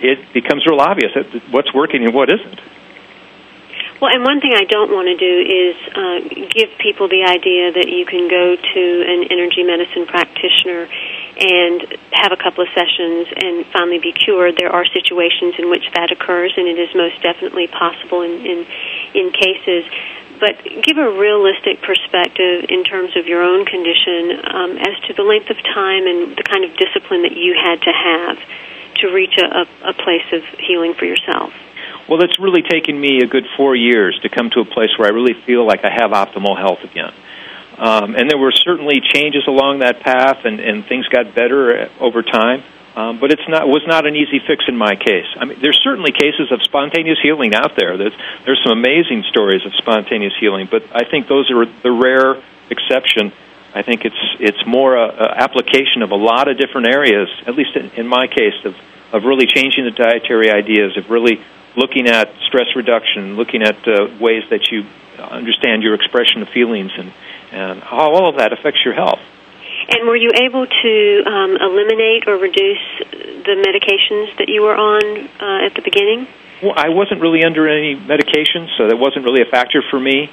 it 0.00 0.32
becomes 0.32 0.66
real 0.66 0.80
obvious 0.80 1.12
what's 1.50 1.72
working 1.74 2.04
and 2.04 2.14
what 2.14 2.32
isn't. 2.32 2.60
Well, 4.00 4.08
and 4.08 4.24
one 4.24 4.40
thing 4.40 4.56
I 4.56 4.64
don't 4.64 4.88
want 4.88 5.12
to 5.12 5.16
do 5.20 5.34
is 5.44 5.76
uh, 5.92 6.48
give 6.48 6.72
people 6.80 7.08
the 7.12 7.28
idea 7.28 7.68
that 7.68 7.84
you 7.92 8.08
can 8.08 8.32
go 8.32 8.56
to 8.56 8.82
an 9.04 9.28
energy 9.28 9.60
medicine 9.60 10.08
practitioner 10.08 10.88
and 11.36 11.84
have 12.16 12.32
a 12.32 12.40
couple 12.40 12.64
of 12.64 12.72
sessions 12.72 13.28
and 13.28 13.66
finally 13.68 14.00
be 14.00 14.12
cured. 14.16 14.56
There 14.56 14.72
are 14.72 14.88
situations 14.88 15.60
in 15.60 15.68
which 15.68 15.84
that 15.92 16.12
occurs, 16.12 16.56
and 16.56 16.64
it 16.66 16.80
is 16.80 16.88
most 16.96 17.20
definitely 17.20 17.68
possible 17.68 18.22
in 18.22 18.40
in, 18.40 18.66
in 19.12 19.32
cases 19.36 19.84
but 20.40 20.64
give 20.64 20.96
a 20.96 21.10
realistic 21.12 21.84
perspective 21.84 22.66
in 22.68 22.82
terms 22.82 23.16
of 23.16 23.26
your 23.26 23.42
own 23.44 23.66
condition 23.66 24.40
um, 24.42 24.70
as 24.80 24.96
to 25.06 25.14
the 25.14 25.22
length 25.22 25.50
of 25.50 25.56
time 25.62 26.08
and 26.08 26.36
the 26.36 26.42
kind 26.42 26.64
of 26.64 26.74
discipline 26.76 27.22
that 27.22 27.36
you 27.36 27.54
had 27.54 27.80
to 27.82 27.92
have 27.92 28.38
to 29.04 29.12
reach 29.12 29.36
a, 29.38 29.68
a, 29.88 29.92
place 29.92 30.26
of 30.32 30.42
healing 30.58 30.94
for 30.94 31.04
yourself. 31.04 31.52
Well, 32.08 32.22
it's 32.22 32.38
really 32.40 32.62
taken 32.62 33.00
me 33.00 33.20
a 33.22 33.26
good 33.26 33.44
four 33.56 33.76
years 33.76 34.18
to 34.22 34.28
come 34.28 34.50
to 34.50 34.60
a 34.60 34.64
place 34.64 34.90
where 34.98 35.08
I 35.08 35.12
really 35.12 35.34
feel 35.46 35.66
like 35.66 35.84
I 35.84 35.90
have 35.92 36.10
optimal 36.10 36.58
health 36.58 36.80
again. 36.82 37.12
Um, 37.78 38.14
and 38.14 38.28
there 38.28 38.38
were 38.38 38.52
certainly 38.52 39.00
changes 39.00 39.44
along 39.46 39.78
that 39.78 40.00
path, 40.00 40.44
and, 40.44 40.60
and 40.60 40.84
things 40.84 41.06
got 41.08 41.34
better 41.34 41.88
over 41.98 42.22
time. 42.22 42.62
Um, 42.96 43.20
but 43.20 43.30
it's 43.30 43.46
not 43.48 43.68
was 43.68 43.84
not 43.86 44.04
an 44.06 44.16
easy 44.16 44.40
fix 44.44 44.64
in 44.66 44.76
my 44.76 44.96
case. 44.96 45.26
I 45.36 45.44
mean, 45.44 45.60
there's 45.62 45.78
certainly 45.82 46.10
cases 46.10 46.50
of 46.50 46.60
spontaneous 46.62 47.18
healing 47.22 47.54
out 47.54 47.76
there. 47.76 47.96
There's 47.96 48.14
there's 48.44 48.60
some 48.64 48.76
amazing 48.76 49.22
stories 49.30 49.64
of 49.64 49.72
spontaneous 49.76 50.34
healing, 50.40 50.66
but 50.68 50.82
I 50.92 51.04
think 51.04 51.28
those 51.28 51.50
are 51.52 51.66
the 51.66 51.92
rare 51.92 52.42
exception. 52.68 53.32
I 53.74 53.82
think 53.82 54.04
it's 54.04 54.18
it's 54.40 54.66
more 54.66 54.96
a, 54.96 55.06
a 55.06 55.28
application 55.38 56.02
of 56.02 56.10
a 56.10 56.16
lot 56.16 56.48
of 56.48 56.58
different 56.58 56.88
areas. 56.88 57.28
At 57.46 57.54
least 57.54 57.76
in, 57.76 57.90
in 57.92 58.08
my 58.08 58.26
case, 58.26 58.58
of 58.64 58.74
of 59.12 59.24
really 59.24 59.46
changing 59.46 59.84
the 59.84 59.92
dietary 59.92 60.50
ideas, 60.50 60.96
of 60.96 61.10
really 61.10 61.40
looking 61.76 62.08
at 62.08 62.34
stress 62.48 62.74
reduction, 62.74 63.36
looking 63.36 63.62
at 63.62 63.86
uh, 63.86 64.08
ways 64.18 64.42
that 64.50 64.70
you 64.72 64.84
understand 65.18 65.84
your 65.84 65.94
expression 65.94 66.42
of 66.42 66.48
feelings, 66.48 66.90
and 66.98 67.12
and 67.52 67.82
how 67.82 68.10
all 68.10 68.28
of 68.28 68.36
that 68.38 68.52
affects 68.52 68.80
your 68.84 68.94
health. 68.94 69.20
And 69.90 70.06
were 70.06 70.16
you 70.16 70.30
able 70.34 70.66
to 70.66 71.22
um, 71.26 71.56
eliminate 71.56 72.28
or 72.28 72.38
reduce 72.38 72.78
the 73.10 73.56
medications 73.58 74.36
that 74.38 74.48
you 74.48 74.62
were 74.62 74.76
on 74.76 75.02
uh, 75.40 75.66
at 75.66 75.74
the 75.74 75.82
beginning? 75.82 76.28
Well, 76.62 76.74
I 76.76 76.90
wasn't 76.90 77.20
really 77.20 77.42
under 77.42 77.66
any 77.66 77.94
medication, 77.94 78.68
so 78.76 78.86
that 78.86 78.96
wasn't 78.96 79.24
really 79.24 79.42
a 79.42 79.50
factor 79.50 79.82
for 79.82 79.98
me. 79.98 80.30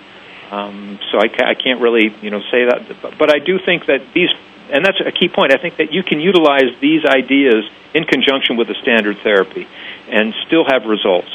Um, 0.52 1.00
so 1.12 1.18
I, 1.20 1.28
ca- 1.28 1.48
I 1.48 1.56
can't 1.56 1.82
really, 1.82 2.14
you 2.22 2.30
know, 2.30 2.42
say 2.52 2.66
that. 2.66 3.02
But, 3.02 3.18
but 3.18 3.34
I 3.34 3.40
do 3.40 3.58
think 3.58 3.88
that 3.88 4.14
these, 4.14 4.30
and 4.70 4.86
that's 4.86 5.00
a 5.02 5.12
key 5.12 5.28
point. 5.28 5.52
I 5.52 5.58
think 5.58 5.78
that 5.78 5.92
you 5.92 6.04
can 6.04 6.20
utilize 6.20 6.78
these 6.80 7.04
ideas 7.06 7.66
in 7.94 8.04
conjunction 8.04 8.58
with 8.58 8.68
the 8.68 8.76
standard 8.76 9.18
therapy, 9.24 9.68
and 10.08 10.34
still 10.46 10.66
have 10.70 10.86
results 10.86 11.32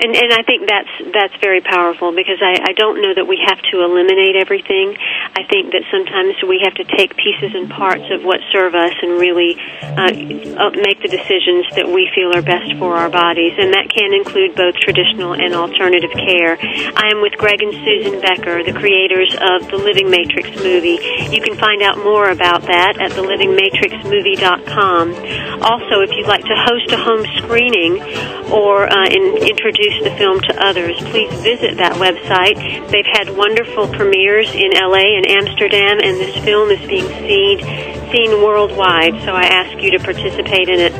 and 0.00 0.16
and 0.16 0.32
I 0.32 0.42
think 0.42 0.66
that's 0.68 0.88
that's 1.12 1.36
very 1.40 1.60
powerful 1.60 2.12
because 2.12 2.40
I, 2.40 2.58
I 2.60 2.72
don't 2.72 3.02
know 3.02 3.14
that 3.14 3.26
we 3.28 3.38
have 3.44 3.60
to 3.70 3.84
eliminate 3.84 4.36
everything. 4.36 4.96
I 5.36 5.44
think 5.44 5.72
that 5.76 5.84
sometimes 5.92 6.40
we 6.42 6.60
have 6.64 6.72
to 6.80 6.84
take 6.96 7.14
pieces 7.16 7.54
and 7.54 7.68
parts 7.68 8.04
of 8.10 8.24
what 8.24 8.40
serve 8.52 8.74
us 8.74 8.94
and 9.02 9.20
really 9.20 9.60
uh, 9.84 10.70
make 10.72 11.02
the 11.04 11.12
decisions 11.12 11.66
that 11.76 11.86
we 11.88 12.08
feel 12.14 12.32
are 12.32 12.40
best 12.42 12.72
for 12.80 12.96
our 12.96 13.10
bodies, 13.10 13.52
and 13.60 13.74
that 13.76 13.90
can 13.92 14.14
include 14.16 14.56
both 14.56 14.74
traditional 14.80 15.34
and 15.36 15.52
alternative 15.54 16.12
care. 16.16 16.56
I 16.96 17.10
am 17.12 17.20
with 17.20 17.36
Greg 17.36 17.60
and 17.60 17.76
Susan 17.84 18.24
Becker, 18.24 18.64
the 18.64 18.72
creators 18.72 19.36
of 19.36 19.68
the 19.68 19.76
Living 19.76 20.08
Matrix 20.08 20.48
movie. 20.64 20.96
You 21.28 21.44
can 21.44 21.60
find 21.60 21.82
out 21.82 21.98
more 22.00 22.30
about 22.30 22.62
that 22.72 22.96
at 22.96 23.12
thelivingmatrixmovie.com. 23.12 25.12
Also, 25.60 26.00
if 26.00 26.08
you'd 26.16 26.26
like 26.26 26.46
to 26.48 26.56
host 26.56 26.90
a 26.92 26.96
home 26.96 27.26
screening 27.44 28.00
or 28.48 28.88
uh, 28.88 29.04
in, 29.06 29.36
introduce 29.44 29.89
introduce 29.90 30.12
the 30.12 30.16
film 30.16 30.40
to 30.40 30.64
others, 30.64 30.96
please 31.10 31.32
visit 31.42 31.76
that 31.76 31.94
website. 31.94 32.56
They've 32.90 33.06
had 33.06 33.36
wonderful 33.36 33.88
premieres 33.88 34.50
in 34.54 34.70
LA 34.72 35.16
and 35.16 35.26
Amsterdam, 35.26 35.98
and 36.02 36.16
this 36.18 36.36
film 36.44 36.70
is 36.70 36.80
being 36.88 37.06
seen 37.06 37.90
seen 38.10 38.42
worldwide. 38.42 39.22
So 39.22 39.32
I 39.32 39.44
ask 39.44 39.80
you 39.80 39.92
to 39.92 39.98
participate 40.00 40.68
in 40.68 40.80
it. 40.80 40.92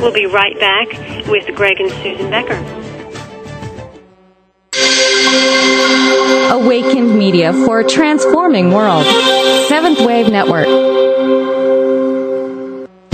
We'll 0.00 0.12
be 0.12 0.26
right 0.26 0.58
back 0.60 0.88
with 1.26 1.46
Greg 1.56 1.80
and 1.80 1.90
Susan 2.02 2.30
Becker. 2.30 2.58
Awakened 6.52 7.18
Media 7.18 7.52
for 7.52 7.80
a 7.80 7.88
transforming 7.88 8.70
world. 8.70 9.06
Seventh 9.68 10.00
Wave 10.00 10.30
Network. 10.30 11.07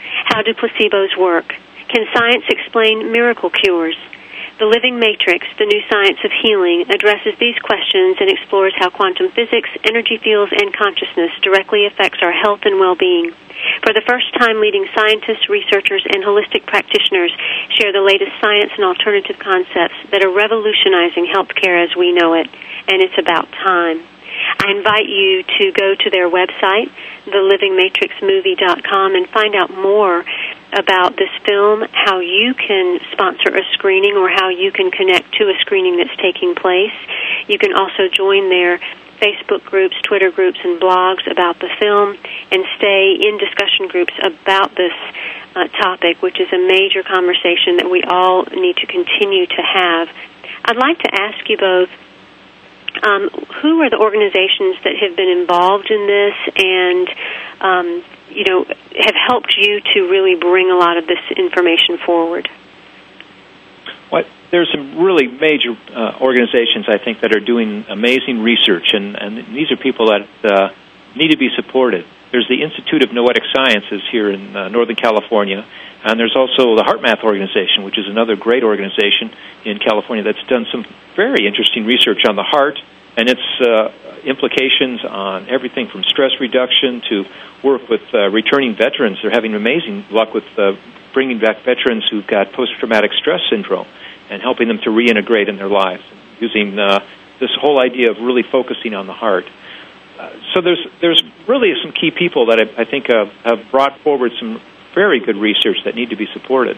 How 0.31 0.43
do 0.43 0.53
placebos 0.55 1.19
work? 1.19 1.59
Can 1.91 2.07
science 2.15 2.47
explain 2.47 3.11
miracle 3.11 3.49
cures? 3.49 3.99
The 4.59 4.65
Living 4.65 4.95
Matrix, 4.95 5.43
the 5.59 5.67
new 5.67 5.83
science 5.91 6.23
of 6.23 6.31
healing, 6.31 6.87
addresses 6.87 7.35
these 7.35 7.59
questions 7.59 8.15
and 8.15 8.31
explores 8.31 8.71
how 8.79 8.95
quantum 8.95 9.27
physics, 9.35 9.67
energy 9.83 10.15
fields, 10.23 10.55
and 10.55 10.71
consciousness 10.71 11.35
directly 11.43 11.83
affects 11.83 12.23
our 12.23 12.31
health 12.31 12.63
and 12.63 12.79
well-being. 12.79 13.35
For 13.83 13.91
the 13.91 14.07
first 14.07 14.31
time, 14.39 14.63
leading 14.63 14.87
scientists, 14.95 15.51
researchers, 15.51 16.07
and 16.07 16.23
holistic 16.23 16.63
practitioners 16.63 17.35
share 17.75 17.91
the 17.91 17.99
latest 17.99 18.31
science 18.39 18.71
and 18.79 18.87
alternative 18.87 19.35
concepts 19.35 19.99
that 20.15 20.23
are 20.23 20.31
revolutionizing 20.31 21.27
healthcare 21.27 21.75
as 21.75 21.91
we 21.99 22.15
know 22.15 22.39
it, 22.39 22.47
and 22.87 23.03
it's 23.03 23.19
about 23.19 23.51
time. 23.51 23.99
I 24.59 24.71
invite 24.71 25.07
you 25.07 25.43
to 25.43 25.71
go 25.71 25.95
to 25.95 26.09
their 26.09 26.29
website, 26.29 26.91
thelivingmatrixmovie.com, 27.25 29.15
and 29.15 29.27
find 29.29 29.55
out 29.55 29.71
more 29.71 30.23
about 30.73 31.17
this 31.17 31.29
film, 31.45 31.83
how 31.91 32.19
you 32.19 32.53
can 32.53 32.99
sponsor 33.11 33.49
a 33.55 33.63
screening 33.73 34.15
or 34.15 34.29
how 34.29 34.49
you 34.49 34.71
can 34.71 34.91
connect 34.91 35.33
to 35.33 35.49
a 35.49 35.53
screening 35.61 35.97
that's 35.97 36.15
taking 36.17 36.55
place. 36.55 36.95
You 37.47 37.57
can 37.57 37.73
also 37.73 38.07
join 38.07 38.49
their 38.49 38.79
Facebook 39.21 39.63
groups, 39.65 39.95
Twitter 40.01 40.31
groups, 40.31 40.59
and 40.63 40.81
blogs 40.81 41.29
about 41.29 41.59
the 41.59 41.69
film 41.79 42.17
and 42.51 42.65
stay 42.77 43.19
in 43.21 43.37
discussion 43.37 43.87
groups 43.87 44.13
about 44.23 44.73
this 44.75 44.93
uh, 45.55 45.67
topic, 45.67 46.21
which 46.21 46.39
is 46.39 46.51
a 46.51 46.57
major 46.57 47.03
conversation 47.03 47.77
that 47.77 47.89
we 47.89 48.03
all 48.03 48.43
need 48.45 48.77
to 48.77 48.87
continue 48.87 49.45
to 49.45 49.61
have. 49.61 50.09
I'd 50.65 50.77
like 50.77 50.99
to 50.99 51.11
ask 51.13 51.47
you 51.49 51.57
both 51.57 51.89
um, 53.03 53.29
who 53.61 53.81
are 53.81 53.89
the 53.89 53.97
organizations 53.97 54.77
that 54.83 54.95
have 55.01 55.15
been 55.15 55.29
involved 55.29 55.89
in 55.89 56.07
this? 56.07 56.35
And 56.55 57.07
um, 57.61 58.03
you 58.29 58.45
know 58.47 58.65
have 58.65 59.15
helped 59.15 59.55
you 59.57 59.81
to 59.93 60.09
really 60.09 60.35
bring 60.39 60.69
a 60.71 60.75
lot 60.75 60.97
of 60.97 61.07
this 61.07 61.19
information 61.35 61.97
forward? 61.97 62.49
What 64.09 64.27
there's 64.51 64.69
some 64.71 64.99
really 64.99 65.27
major 65.27 65.77
uh, 65.93 66.17
organizations 66.19 66.85
I 66.87 66.97
think 66.97 67.21
that 67.21 67.35
are 67.35 67.39
doing 67.39 67.85
amazing 67.87 68.43
research. 68.43 68.93
And, 68.93 69.15
and 69.15 69.55
these 69.55 69.71
are 69.71 69.77
people 69.77 70.07
that 70.07 70.27
uh, 70.43 70.73
need 71.15 71.31
to 71.31 71.37
be 71.37 71.49
supported 71.55 72.05
there's 72.31 72.47
the 72.47 72.63
Institute 72.63 73.03
of 73.03 73.11
Noetic 73.11 73.43
Sciences 73.53 74.01
here 74.11 74.31
in 74.31 74.55
uh, 74.55 74.69
Northern 74.69 74.95
California 74.95 75.65
and 76.03 76.19
there's 76.19 76.35
also 76.35 76.75
the 76.75 76.81
HeartMath 76.81 77.23
organization, 77.23 77.83
which 77.83 77.97
is 77.97 78.07
another 78.07 78.35
great 78.35 78.63
organization 78.63 79.31
in 79.65 79.77
California 79.77 80.23
that's 80.23 80.43
done 80.47 80.65
some 80.71 80.85
very 81.15 81.45
interesting 81.45 81.85
research 81.85 82.25
on 82.27 82.35
the 82.35 82.43
heart 82.43 82.79
and 83.17 83.29
its 83.29 83.41
uh, 83.61 83.91
implications 84.23 85.05
on 85.05 85.49
everything 85.49 85.87
from 85.87 86.03
stress 86.03 86.31
reduction 86.39 87.01
to 87.09 87.25
work 87.61 87.87
with 87.87 88.01
uh, 88.13 88.29
returning 88.29 88.75
veterans. 88.75 89.19
They're 89.21 89.31
having 89.31 89.53
amazing 89.53 90.05
luck 90.09 90.33
with 90.33 90.45
uh, 90.57 90.75
bringing 91.13 91.39
back 91.39 91.61
veterans 91.63 92.07
who've 92.09 92.25
got 92.25 92.51
post-traumatic 92.53 93.11
stress 93.13 93.41
syndrome 93.49 93.87
and 94.29 94.41
helping 94.41 94.67
them 94.69 94.79
to 94.79 94.89
reintegrate 94.89 95.49
in 95.49 95.57
their 95.57 95.67
lives 95.67 96.03
using 96.39 96.79
uh, 96.79 97.05
this 97.39 97.51
whole 97.59 97.79
idea 97.79 98.09
of 98.09 98.17
really 98.17 98.43
focusing 98.43 98.95
on 98.95 99.05
the 99.05 99.13
heart. 99.13 99.45
So 100.53 100.61
there's 100.61 100.85
there's 100.99 101.23
really 101.47 101.73
some 101.83 101.91
key 101.91 102.11
people 102.11 102.47
that 102.47 102.59
I, 102.59 102.81
I 102.81 102.85
think 102.85 103.09
uh, 103.09 103.25
have 103.43 103.71
brought 103.71 103.99
forward 104.01 104.31
some 104.39 104.61
very 104.93 105.19
good 105.19 105.37
research 105.37 105.77
that 105.85 105.95
need 105.95 106.09
to 106.09 106.15
be 106.15 106.27
supported. 106.33 106.77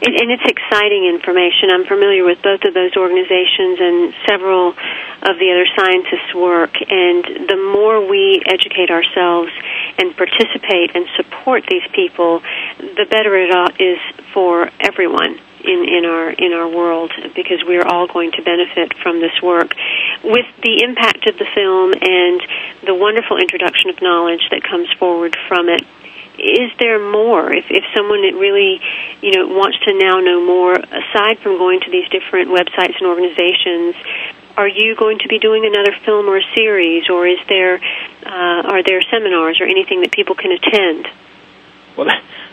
And, 0.00 0.14
and 0.16 0.30
it's 0.30 0.44
exciting 0.44 1.04
information. 1.04 1.70
I'm 1.70 1.84
familiar 1.84 2.24
with 2.24 2.42
both 2.42 2.64
of 2.64 2.74
those 2.74 2.96
organizations 2.96 3.78
and 3.80 4.14
several 4.28 4.70
of 4.70 5.34
the 5.38 5.48
other 5.52 5.66
scientists' 5.76 6.34
work. 6.34 6.74
And 6.80 7.48
the 7.48 7.56
more 7.72 8.04
we 8.06 8.42
educate 8.46 8.90
ourselves 8.90 9.52
and 9.98 10.16
participate 10.16 10.96
and 10.96 11.06
support 11.16 11.64
these 11.68 11.86
people, 11.92 12.40
the 12.78 13.06
better 13.10 13.36
it 13.36 13.52
is 13.80 13.98
for 14.32 14.70
everyone 14.80 15.38
in, 15.66 15.88
in 15.88 16.04
our 16.04 16.30
in 16.30 16.52
our 16.52 16.68
world 16.68 17.12
because 17.34 17.62
we're 17.66 17.84
all 17.84 18.06
going 18.06 18.32
to 18.32 18.42
benefit 18.42 18.96
from 18.98 19.20
this 19.20 19.34
work. 19.42 19.74
With 20.22 20.46
the 20.62 20.82
impact 20.82 21.28
of 21.28 21.38
the 21.38 21.46
film 21.54 21.92
and 21.92 22.40
the 22.86 22.94
wonderful 22.94 23.38
introduction 23.38 23.90
of 23.90 24.00
knowledge 24.00 24.48
that 24.50 24.62
comes 24.62 24.90
forward 24.98 25.36
from 25.48 25.68
it, 25.68 25.82
is 26.38 26.70
there 26.78 26.98
more? 26.98 27.52
If, 27.52 27.66
if 27.70 27.84
someone 27.94 28.22
that 28.22 28.36
really, 28.36 28.80
you 29.22 29.32
know, 29.36 29.48
wants 29.48 29.78
to 29.86 29.94
now 29.96 30.20
know 30.20 30.44
more, 30.44 30.74
aside 30.74 31.38
from 31.40 31.58
going 31.58 31.80
to 31.80 31.90
these 31.90 32.08
different 32.10 32.50
websites 32.50 32.96
and 33.00 33.06
organizations, 33.06 33.94
are 34.56 34.68
you 34.68 34.96
going 34.96 35.18
to 35.20 35.28
be 35.28 35.38
doing 35.38 35.64
another 35.66 35.92
film 36.04 36.28
or 36.28 36.38
a 36.38 36.46
series, 36.54 37.08
or 37.10 37.26
is 37.26 37.38
there, 37.48 37.76
uh, 38.24 38.62
are 38.72 38.82
there 38.82 39.02
seminars 39.10 39.60
or 39.60 39.64
anything 39.64 40.00
that 40.00 40.12
people 40.12 40.34
can 40.34 40.52
attend? 40.52 41.08
Well, 41.96 42.08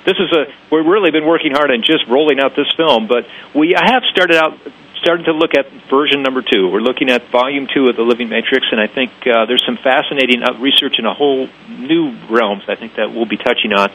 this 0.05 0.17
is 0.19 0.31
a 0.31 0.45
we've 0.71 0.85
really 0.85 1.11
been 1.11 1.25
working 1.25 1.51
hard 1.51 1.71
on 1.71 1.81
just 1.81 2.07
rolling 2.07 2.39
out 2.39 2.55
this 2.55 2.71
film, 2.75 3.07
but 3.07 3.25
we 3.53 3.75
have 3.75 4.03
started 4.11 4.37
out 4.37 4.57
starting 5.01 5.25
to 5.25 5.33
look 5.33 5.51
at 5.53 5.69
version 5.89 6.23
number 6.23 6.41
two. 6.41 6.69
We're 6.69 6.79
looking 6.79 7.09
at 7.09 7.29
volume 7.29 7.67
two 7.67 7.87
of 7.87 7.95
the 7.95 8.03
Living 8.03 8.29
Matrix, 8.29 8.67
and 8.71 8.79
I 8.79 8.87
think 8.87 9.11
uh, 9.27 9.45
there's 9.45 9.63
some 9.65 9.77
fascinating 9.77 10.43
uh, 10.43 10.53
research 10.59 10.97
in 10.97 11.05
a 11.05 11.13
whole 11.13 11.49
new 11.67 12.15
realms. 12.29 12.63
I 12.67 12.75
think 12.75 12.95
that 12.95 13.11
we'll 13.11 13.25
be 13.25 13.37
touching 13.37 13.73
on. 13.73 13.91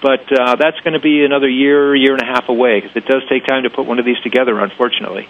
but 0.00 0.30
uh, 0.30 0.54
that's 0.56 0.78
going 0.80 0.92
to 0.92 1.00
be 1.00 1.24
another 1.24 1.48
year, 1.48 1.94
year 1.96 2.12
and 2.12 2.22
a 2.22 2.26
half 2.26 2.48
away 2.48 2.80
because 2.80 2.94
it 2.94 3.06
does 3.06 3.22
take 3.28 3.46
time 3.46 3.62
to 3.64 3.70
put 3.70 3.86
one 3.86 3.98
of 3.98 4.04
these 4.04 4.20
together, 4.20 4.60
unfortunately. 4.60 5.28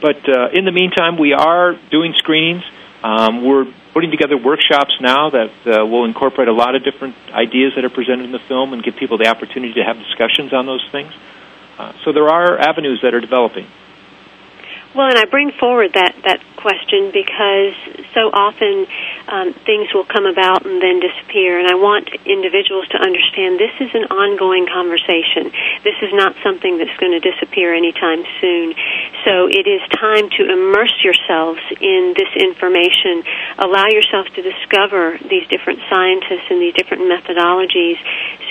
But 0.00 0.28
uh, 0.28 0.50
in 0.52 0.64
the 0.64 0.72
meantime, 0.72 1.18
we 1.18 1.32
are 1.32 1.74
doing 1.90 2.14
screenings. 2.16 2.62
Um, 3.02 3.44
we're 3.44 3.72
putting 3.94 4.10
together 4.10 4.36
workshops 4.36 4.94
now 5.00 5.30
that 5.30 5.50
uh, 5.66 5.86
will 5.86 6.04
incorporate 6.04 6.48
a 6.48 6.52
lot 6.52 6.74
of 6.74 6.84
different 6.84 7.16
ideas 7.32 7.72
that 7.76 7.84
are 7.84 7.90
presented 7.90 8.24
in 8.24 8.32
the 8.32 8.38
film 8.38 8.72
and 8.72 8.82
give 8.82 8.96
people 8.96 9.18
the 9.18 9.28
opportunity 9.28 9.74
to 9.74 9.84
have 9.84 9.98
discussions 9.98 10.52
on 10.52 10.66
those 10.66 10.86
things. 10.92 11.12
Uh, 11.78 11.92
so 12.04 12.12
there 12.12 12.28
are 12.28 12.58
avenues 12.58 13.00
that 13.02 13.14
are 13.14 13.20
developing. 13.20 13.66
Well, 14.90 15.06
and 15.06 15.18
I 15.18 15.24
bring 15.24 15.52
forward 15.52 15.94
that 15.94 16.18
that 16.26 16.42
question 16.58 17.14
because 17.14 17.78
so 18.12 18.28
often 18.34 18.90
um, 19.30 19.54
things 19.64 19.88
will 19.94 20.04
come 20.04 20.26
about 20.26 20.66
and 20.66 20.82
then 20.82 20.98
disappear, 20.98 21.62
and 21.62 21.70
I 21.70 21.78
want 21.78 22.10
individuals 22.26 22.90
to 22.90 22.98
understand 22.98 23.56
this 23.56 23.72
is 23.78 23.94
an 23.94 24.10
ongoing 24.10 24.66
conversation. 24.66 25.54
This 25.86 25.94
is 26.02 26.10
not 26.12 26.34
something 26.42 26.76
that's 26.76 26.92
going 26.98 27.14
to 27.14 27.22
disappear 27.22 27.72
anytime 27.72 28.26
soon. 28.42 28.74
So 29.24 29.46
it 29.46 29.64
is 29.64 29.80
time 29.94 30.28
to 30.36 30.42
immerse 30.52 30.92
yourselves 31.06 31.62
in 31.78 32.12
this 32.18 32.34
information. 32.34 33.22
Allow 33.62 33.94
yourself 33.94 34.26
to 34.34 34.42
discover 34.42 35.22
these 35.22 35.46
different 35.48 35.86
scientists 35.86 36.50
and 36.50 36.58
these 36.60 36.74
different 36.74 37.06
methodologies, 37.06 37.96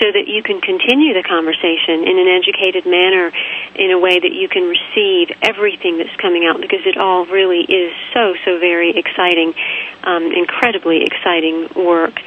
so 0.00 0.08
that 0.08 0.24
you 0.24 0.40
can 0.42 0.64
continue 0.64 1.12
the 1.12 1.22
conversation 1.22 2.08
in 2.08 2.16
an 2.16 2.32
educated 2.32 2.88
manner, 2.88 3.28
in 3.74 3.90
a 3.90 3.98
way 3.98 4.18
that 4.18 4.32
you 4.32 4.48
can 4.48 4.64
receive 4.64 5.36
everything 5.42 5.98
that's 5.98 6.14
coming 6.16 6.44
out 6.44 6.60
because 6.60 6.84
it 6.84 6.96
all 6.96 7.26
really 7.26 7.60
is 7.60 7.92
so, 8.12 8.34
so 8.44 8.58
very 8.58 8.96
exciting, 8.96 9.54
um, 10.02 10.32
incredibly 10.32 11.02
exciting 11.02 11.68
work. 11.76 12.18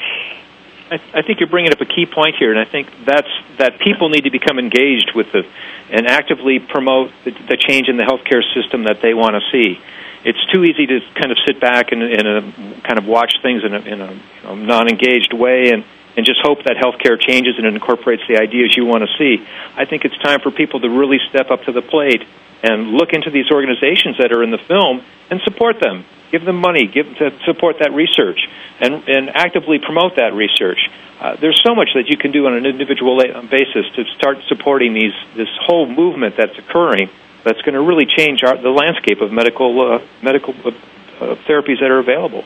I, 0.91 0.99
I 1.13 1.21
think 1.21 1.39
you're 1.39 1.49
bringing 1.49 1.71
up 1.71 1.81
a 1.81 1.85
key 1.85 2.05
point 2.05 2.35
here, 2.37 2.51
and 2.51 2.59
I 2.59 2.65
think 2.65 2.87
that's 3.05 3.29
that 3.57 3.79
people 3.79 4.09
need 4.09 4.25
to 4.25 4.31
become 4.31 4.59
engaged 4.59 5.11
with 5.15 5.31
the 5.31 5.43
and 5.89 6.07
actively 6.07 6.59
promote 6.59 7.11
the, 7.23 7.31
the 7.31 7.57
change 7.57 7.87
in 7.87 7.97
the 7.97 8.03
healthcare 8.03 8.43
system 8.53 8.85
that 8.85 9.01
they 9.01 9.13
want 9.13 9.35
to 9.35 9.41
see. 9.51 9.79
It's 10.25 10.39
too 10.53 10.63
easy 10.63 10.87
to 10.87 10.99
kind 11.15 11.31
of 11.31 11.37
sit 11.45 11.59
back 11.59 11.91
and, 11.91 12.01
and 12.01 12.27
uh, 12.27 12.41
kind 12.87 12.97
of 12.97 13.05
watch 13.05 13.35
things 13.41 13.63
in 13.63 13.73
a, 13.73 13.79
in 13.79 14.01
a 14.01 14.13
know, 14.43 14.55
non-engaged 14.55 15.33
way 15.33 15.71
and 15.71 15.83
and 16.15 16.25
just 16.25 16.39
hope 16.41 16.63
that 16.65 16.77
healthcare 16.77 17.19
changes 17.19 17.55
and 17.57 17.65
incorporates 17.65 18.23
the 18.27 18.37
ideas 18.37 18.75
you 18.77 18.85
want 18.85 19.03
to 19.03 19.09
see. 19.17 19.45
I 19.75 19.85
think 19.85 20.05
it's 20.05 20.17
time 20.19 20.39
for 20.41 20.51
people 20.51 20.79
to 20.81 20.89
really 20.89 21.17
step 21.29 21.49
up 21.49 21.63
to 21.63 21.71
the 21.71 21.81
plate 21.81 22.23
and 22.63 22.91
look 22.91 23.13
into 23.13 23.29
these 23.29 23.51
organizations 23.51 24.17
that 24.17 24.31
are 24.31 24.41
in 24.41 24.51
the 24.51 24.57
film 24.57 25.03
and 25.29 25.41
support 25.43 25.79
them. 25.81 26.05
Give 26.31 26.45
them 26.45 26.55
money, 26.55 26.87
give 26.87 27.05
to 27.17 27.37
support 27.45 27.77
that 27.79 27.93
research, 27.93 28.39
and 28.79 29.07
and 29.07 29.29
actively 29.29 29.77
promote 29.77 30.15
that 30.15 30.33
research. 30.33 30.79
Uh, 31.19 31.35
there's 31.35 31.61
so 31.63 31.75
much 31.75 31.89
that 31.93 32.09
you 32.09 32.17
can 32.17 32.31
do 32.31 32.47
on 32.47 32.53
an 32.55 32.65
individual 32.65 33.17
basis 33.49 33.85
to 33.95 34.03
start 34.17 34.37
supporting 34.47 34.93
these 34.95 35.13
this 35.35 35.49
whole 35.61 35.85
movement 35.85 36.35
that's 36.35 36.57
occurring. 36.57 37.09
That's 37.43 37.61
going 37.61 37.75
to 37.75 37.81
really 37.81 38.07
change 38.07 38.41
our, 38.43 38.57
the 38.57 38.71
landscape 38.71 39.21
of 39.21 39.31
medical 39.31 39.93
uh, 39.93 39.99
medical 40.23 40.55
uh, 40.65 40.69
uh 40.69 41.35
therapies 41.45 41.81
that 41.81 41.91
are 41.91 41.99
available. 41.99 42.43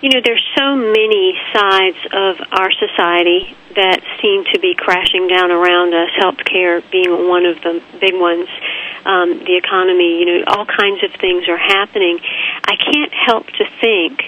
You 0.00 0.08
know, 0.08 0.20
there's 0.24 0.44
so 0.56 0.76
many 0.76 1.36
sides 1.52 1.98
of 2.10 2.40
our 2.52 2.72
society 2.72 3.54
that 3.76 4.00
seem 4.22 4.44
to 4.54 4.58
be 4.58 4.74
crashing 4.74 5.28
down 5.28 5.50
around 5.50 5.92
us, 5.92 6.08
healthcare 6.16 6.82
being 6.90 7.28
one 7.28 7.44
of 7.44 7.60
the 7.60 7.82
big 8.00 8.14
ones, 8.14 8.48
um, 9.04 9.44
the 9.44 9.60
economy, 9.60 10.20
you 10.20 10.24
know, 10.24 10.44
all 10.46 10.64
kinds 10.64 11.04
of 11.04 11.12
things 11.20 11.48
are 11.48 11.58
happening. 11.58 12.18
I 12.64 12.76
can't 12.76 13.12
help 13.12 13.46
to 13.60 13.64
think 13.80 14.24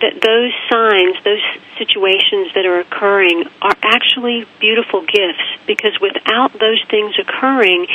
that 0.00 0.16
those 0.16 0.52
signs, 0.72 1.22
those 1.24 1.44
situations 1.76 2.54
that 2.54 2.64
are 2.64 2.80
occurring 2.80 3.44
are 3.60 3.76
actually 3.82 4.46
beautiful 4.60 5.02
gifts 5.02 5.44
because 5.66 5.92
without 6.00 6.52
those 6.58 6.82
things 6.88 7.14
occurring, 7.20 7.86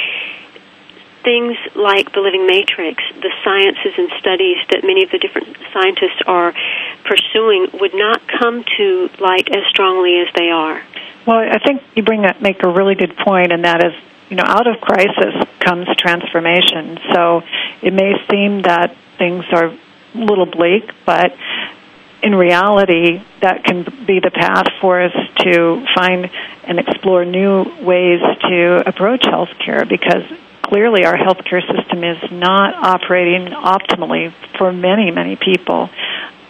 things 1.27 1.57
like 1.75 2.13
the 2.13 2.21
living 2.21 2.47
matrix, 2.47 3.03
the 3.19 3.33
sciences 3.43 3.99
and 3.99 4.07
studies 4.17 4.63
that 4.71 4.87
many 4.87 5.03
of 5.03 5.11
the 5.11 5.19
different 5.19 5.57
scientists 5.75 6.23
are 6.25 6.55
pursuing 7.03 7.67
would 7.83 7.93
not 7.93 8.23
come 8.39 8.63
to 8.77 9.09
light 9.19 9.51
as 9.51 9.67
strongly 9.69 10.23
as 10.23 10.33
they 10.39 10.47
are. 10.47 10.81
Well, 11.27 11.43
I 11.43 11.59
think 11.59 11.83
you 11.95 12.03
bring 12.03 12.21
that 12.21 12.41
make 12.41 12.63
a 12.63 12.71
really 12.71 12.95
good 12.95 13.17
point, 13.17 13.51
and 13.51 13.65
that 13.65 13.83
is, 13.83 13.91
you 14.29 14.37
know, 14.37 14.47
out 14.47 14.67
of 14.67 14.79
crisis 14.79 15.35
comes 15.59 15.87
transformation. 15.99 16.97
So 17.11 17.41
it 17.81 17.91
may 17.91 18.15
seem 18.31 18.61
that 18.61 18.95
things 19.17 19.43
are 19.51 19.65
a 19.65 19.77
little 20.15 20.45
bleak, 20.45 20.89
but 21.05 21.35
in 22.23 22.35
reality, 22.35 23.21
that 23.41 23.65
can 23.65 23.83
be 23.83 24.21
the 24.23 24.31
path 24.31 24.67
for 24.79 25.01
us 25.01 25.13
to 25.43 25.85
find 25.93 26.31
and 26.63 26.79
explore 26.79 27.25
new 27.25 27.63
ways 27.83 28.21
to 28.47 28.87
approach 28.87 29.23
healthcare 29.23 29.87
because 29.87 30.23
clearly 30.69 31.05
our 31.05 31.15
healthcare 31.15 31.61
system 31.61 32.03
is 32.03 32.17
not 32.31 32.75
operating 32.75 33.53
optimally 33.53 34.33
for 34.57 34.71
many, 34.71 35.11
many 35.11 35.35
people. 35.35 35.89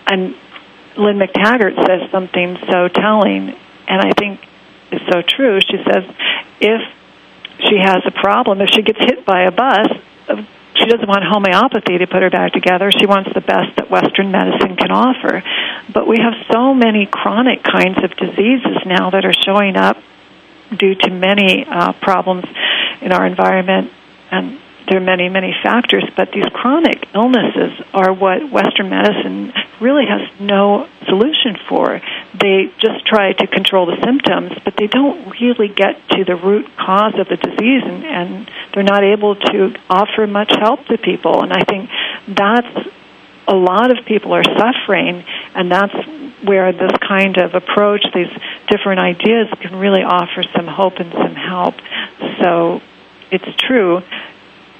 And 0.07 0.35
Lynne 0.97 1.19
McTaggart 1.19 1.75
says 1.85 2.09
something 2.11 2.57
so 2.69 2.87
telling, 2.87 3.55
and 3.87 4.01
I 4.01 4.11
think 4.17 4.41
is 4.91 5.01
so 5.11 5.21
true. 5.21 5.59
She 5.61 5.77
says, 5.83 6.03
if 6.59 6.81
she 7.59 7.77
has 7.77 8.03
a 8.05 8.11
problem, 8.11 8.61
if 8.61 8.69
she 8.73 8.81
gets 8.81 8.99
hit 8.99 9.25
by 9.25 9.43
a 9.43 9.51
bus, 9.51 9.87
she 10.75 10.85
doesn't 10.85 11.07
want 11.07 11.23
homeopathy 11.23 11.97
to 11.97 12.07
put 12.07 12.21
her 12.21 12.29
back 12.29 12.53
together. 12.53 12.91
She 12.91 13.05
wants 13.05 13.29
the 13.33 13.41
best 13.41 13.75
that 13.77 13.89
Western 13.89 14.31
medicine 14.31 14.75
can 14.75 14.91
offer. 14.91 15.43
But 15.91 16.07
we 16.07 16.17
have 16.19 16.33
so 16.51 16.73
many 16.73 17.07
chronic 17.09 17.63
kinds 17.63 18.03
of 18.03 18.15
diseases 18.15 18.77
now 18.85 19.09
that 19.09 19.25
are 19.25 19.33
showing 19.33 19.75
up 19.75 19.97
due 20.75 20.95
to 20.95 21.09
many 21.09 21.65
uh, 21.65 21.93
problems 21.93 22.45
in 23.01 23.11
our 23.11 23.25
environment 23.25 23.91
and 24.31 24.59
there 24.87 24.97
are 24.97 25.03
many, 25.03 25.27
many 25.27 25.53
factors, 25.63 26.05
but 26.15 26.31
these 26.31 26.45
chronic 26.53 27.09
illnesses 27.13 27.73
are 27.93 28.13
what 28.13 28.49
Western 28.49 28.89
medicine 28.89 29.51
really 29.81 30.05
has 30.05 30.21
no 30.39 30.87
solution 31.05 31.57
for. 31.67 31.99
They 32.33 32.71
just 32.79 33.05
try 33.05 33.33
to 33.33 33.47
control 33.47 33.85
the 33.85 33.97
symptoms, 34.03 34.53
but 34.63 34.75
they 34.77 34.87
don't 34.87 35.29
really 35.41 35.67
get 35.67 35.99
to 36.11 36.23
the 36.23 36.35
root 36.35 36.67
cause 36.77 37.15
of 37.19 37.27
the 37.27 37.35
disease, 37.35 37.83
and, 37.83 38.05
and 38.05 38.51
they're 38.73 38.83
not 38.83 39.03
able 39.03 39.35
to 39.35 39.75
offer 39.89 40.25
much 40.25 40.51
help 40.57 40.85
to 40.85 40.97
people. 40.97 41.43
And 41.43 41.51
I 41.51 41.63
think 41.63 41.89
that's 42.27 42.87
a 43.47 43.55
lot 43.55 43.91
of 43.91 44.05
people 44.05 44.33
are 44.33 44.43
suffering, 44.43 45.25
and 45.53 45.69
that's 45.69 45.95
where 46.43 46.71
this 46.71 46.91
kind 47.05 47.37
of 47.37 47.55
approach, 47.55 48.05
these 48.13 48.31
different 48.69 49.01
ideas, 49.01 49.47
can 49.59 49.75
really 49.75 50.03
offer 50.03 50.43
some 50.55 50.67
hope 50.67 50.95
and 50.97 51.11
some 51.11 51.35
help. 51.35 51.75
So 52.41 52.81
it's 53.31 53.61
true 53.61 54.01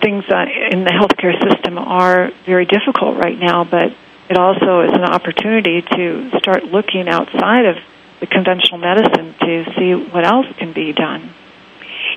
things 0.01 0.23
in 0.71 0.83
the 0.83 0.93
healthcare 0.93 1.33
system 1.41 1.77
are 1.77 2.31
very 2.45 2.65
difficult 2.65 3.17
right 3.17 3.37
now, 3.37 3.63
but 3.63 3.91
it 4.29 4.37
also 4.37 4.81
is 4.81 4.91
an 4.93 5.03
opportunity 5.03 5.81
to 5.81 6.31
start 6.39 6.65
looking 6.65 7.07
outside 7.07 7.65
of 7.65 7.77
the 8.19 8.27
conventional 8.27 8.77
medicine 8.77 9.33
to 9.39 9.65
see 9.77 9.93
what 9.93 10.25
else 10.25 10.47
can 10.57 10.73
be 10.73 10.93
done. 10.93 11.33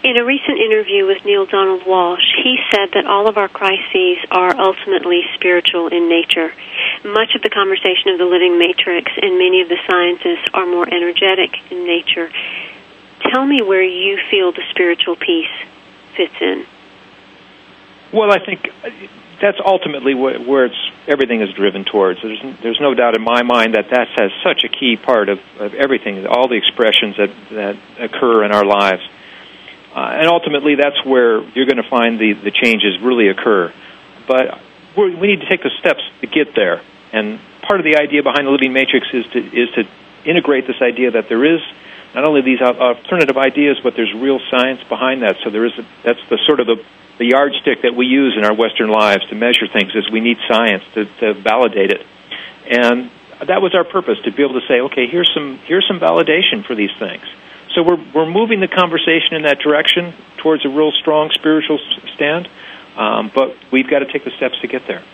In 0.02 0.18
a 0.18 0.24
recent 0.24 0.58
interview 0.58 1.06
with 1.06 1.24
Neale 1.24 1.46
Donald 1.46 1.82
Walsch, 1.82 2.24
he 2.42 2.56
said 2.72 2.88
that 2.94 3.06
all 3.06 3.28
of 3.28 3.36
our 3.36 3.48
crises 3.48 4.18
are 4.30 4.54
ultimately 4.56 5.20
spiritual 5.34 5.88
in 5.88 6.08
nature. 6.08 6.52
Much 7.04 7.34
of 7.34 7.42
the 7.42 7.50
conversation 7.50 8.08
of 8.12 8.18
the 8.18 8.24
living 8.24 8.58
matrix 8.58 9.12
and 9.20 9.36
many 9.36 9.60
of 9.60 9.68
the 9.68 9.76
sciences 9.88 10.38
are 10.54 10.64
more 10.64 10.88
energetic 10.88 11.52
in 11.70 11.84
nature. 11.84 12.30
Tell 13.32 13.44
me 13.44 13.60
where 13.62 13.82
you 13.82 14.18
feel 14.30 14.52
the 14.52 14.64
spiritual 14.70 15.16
piece 15.16 15.52
fits 16.20 16.36
in? 16.40 16.66
Well, 18.12 18.32
I 18.32 18.44
think 18.44 18.68
that's 19.40 19.58
ultimately 19.64 20.14
where 20.14 20.66
it's 20.66 20.90
everything 21.06 21.40
is 21.40 21.52
driven 21.54 21.84
towards. 21.84 22.20
There's 22.22 22.40
there's 22.62 22.80
no 22.80 22.92
doubt 22.94 23.16
in 23.16 23.22
my 23.22 23.42
mind 23.42 23.74
that 23.74 23.88
that 23.90 24.08
has 24.18 24.30
such 24.44 24.64
a 24.64 24.68
key 24.68 24.96
part 24.96 25.28
of, 25.28 25.38
of 25.58 25.74
everything, 25.74 26.26
all 26.26 26.48
the 26.48 26.56
expressions 26.56 27.16
that 27.16 27.30
that 27.50 27.76
occur 27.98 28.44
in 28.44 28.52
our 28.52 28.64
lives, 28.64 29.02
uh, 29.94 30.18
and 30.20 30.26
ultimately 30.28 30.74
that's 30.74 31.04
where 31.04 31.40
you're 31.54 31.66
going 31.66 31.82
to 31.82 31.88
find 31.88 32.18
the 32.18 32.34
the 32.34 32.50
changes 32.50 33.00
really 33.00 33.28
occur. 33.28 33.72
But 34.26 34.60
we 34.96 35.26
need 35.26 35.40
to 35.40 35.48
take 35.48 35.62
the 35.62 35.70
steps 35.78 36.02
to 36.20 36.26
get 36.26 36.54
there, 36.54 36.82
and 37.12 37.38
part 37.62 37.80
of 37.80 37.84
the 37.84 37.96
idea 37.96 38.22
behind 38.22 38.46
the 38.46 38.50
living 38.50 38.72
matrix 38.72 39.06
is 39.14 39.24
to 39.32 39.38
is 39.38 39.70
to 39.76 39.84
integrate 40.24 40.66
this 40.66 40.82
idea 40.82 41.12
that 41.12 41.28
there 41.28 41.44
is 41.44 41.60
not 42.14 42.26
only 42.26 42.42
these 42.42 42.60
alternative 42.60 43.36
ideas, 43.36 43.78
but 43.82 43.94
there's 43.94 44.12
real 44.14 44.40
science 44.50 44.82
behind 44.88 45.22
that. 45.22 45.36
So 45.44 45.50
there 45.50 45.64
is 45.64 45.72
a, 45.78 45.86
that's 46.02 46.20
the 46.28 46.38
sort 46.46 46.60
of 46.60 46.66
the, 46.66 46.84
the 47.18 47.26
yardstick 47.26 47.82
that 47.82 47.94
we 47.94 48.06
use 48.06 48.34
in 48.36 48.44
our 48.44 48.54
Western 48.54 48.90
lives 48.90 49.26
to 49.28 49.34
measure 49.34 49.68
things. 49.68 49.94
Is 49.94 50.10
we 50.10 50.20
need 50.20 50.38
science 50.48 50.84
to, 50.94 51.04
to 51.20 51.34
validate 51.34 51.92
it, 51.92 52.06
and 52.66 53.10
that 53.46 53.62
was 53.62 53.74
our 53.74 53.84
purpose 53.84 54.18
to 54.24 54.32
be 54.32 54.42
able 54.42 54.60
to 54.60 54.66
say, 54.66 54.80
okay, 54.80 55.06
here's 55.06 55.30
some 55.32 55.58
here's 55.64 55.86
some 55.86 56.00
validation 56.00 56.64
for 56.64 56.74
these 56.74 56.92
things. 56.98 57.24
So 57.74 57.82
we're 57.82 58.02
we're 58.12 58.30
moving 58.30 58.60
the 58.60 58.68
conversation 58.68 59.36
in 59.36 59.42
that 59.42 59.60
direction 59.60 60.12
towards 60.38 60.64
a 60.64 60.68
real 60.68 60.92
strong 60.92 61.30
spiritual 61.32 61.78
stand, 62.14 62.48
um, 62.96 63.30
but 63.32 63.56
we've 63.70 63.88
got 63.88 64.00
to 64.00 64.12
take 64.12 64.24
the 64.24 64.32
steps 64.32 64.60
to 64.60 64.66
get 64.66 64.86
there. 64.86 65.04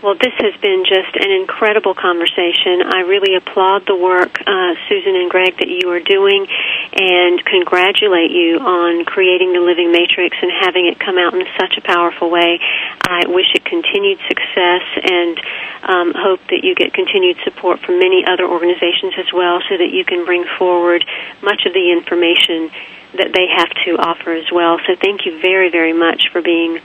Well, 0.00 0.16
this 0.16 0.32
has 0.40 0.56
been 0.64 0.88
just 0.88 1.12
an 1.12 1.28
incredible 1.28 1.92
conversation. 1.92 2.80
I 2.88 3.04
really 3.04 3.36
applaud 3.36 3.84
the 3.84 3.96
work, 3.96 4.40
uh, 4.40 4.72
Susan 4.88 5.12
and 5.14 5.28
Greg, 5.28 5.60
that 5.60 5.68
you 5.68 5.92
are 5.92 6.00
doing 6.00 6.48
and 6.96 7.44
congratulate 7.44 8.32
you 8.32 8.56
on 8.64 9.04
creating 9.04 9.52
the 9.52 9.60
Living 9.60 9.92
Matrix 9.92 10.40
and 10.40 10.48
having 10.56 10.88
it 10.88 10.98
come 10.98 11.18
out 11.20 11.36
in 11.36 11.44
such 11.60 11.76
a 11.76 11.82
powerful 11.84 12.30
way. 12.30 12.58
I 13.04 13.28
wish 13.28 13.52
it 13.52 13.62
continued 13.68 14.16
success 14.24 14.88
and 15.04 15.36
um, 15.84 16.14
hope 16.16 16.40
that 16.48 16.64
you 16.64 16.74
get 16.74 16.96
continued 16.96 17.36
support 17.44 17.80
from 17.84 18.00
many 18.00 18.24
other 18.24 18.48
organizations 18.48 19.20
as 19.20 19.28
well 19.36 19.60
so 19.68 19.76
that 19.76 19.92
you 19.92 20.08
can 20.08 20.24
bring 20.24 20.48
forward 20.56 21.04
much 21.44 21.68
of 21.68 21.74
the 21.76 21.92
information 21.92 22.72
that 23.20 23.36
they 23.36 23.52
have 23.52 23.68
to 23.84 24.00
offer 24.00 24.32
as 24.32 24.48
well. 24.50 24.80
So 24.88 24.96
thank 24.96 25.26
you 25.28 25.44
very, 25.44 25.68
very 25.68 25.92
much 25.92 26.32
for 26.32 26.40
being 26.40 26.80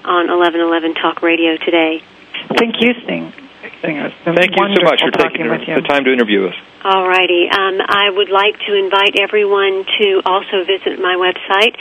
on 0.00 0.32
1111 0.32 0.94
Talk 0.94 1.20
Radio 1.20 1.58
today. 1.60 2.00
Thank 2.56 2.80
you, 2.80 2.94
Sting. 3.04 3.32
Thank 3.84 4.56
you 4.56 4.64
so 4.74 4.84
much 4.84 5.00
for 5.00 5.10
taking 5.10 5.48
the, 5.48 5.58
the 5.58 5.82
time 5.86 6.04
to 6.04 6.12
interview 6.12 6.46
us. 6.48 6.54
All 6.84 7.08
righty. 7.08 7.48
Um, 7.48 7.80
I 7.80 8.10
would 8.10 8.28
like 8.30 8.58
to 8.66 8.74
invite 8.74 9.16
everyone 9.20 9.84
to 10.00 10.22
also 10.24 10.64
visit 10.64 11.00
my 11.00 11.16
website, 11.16 11.76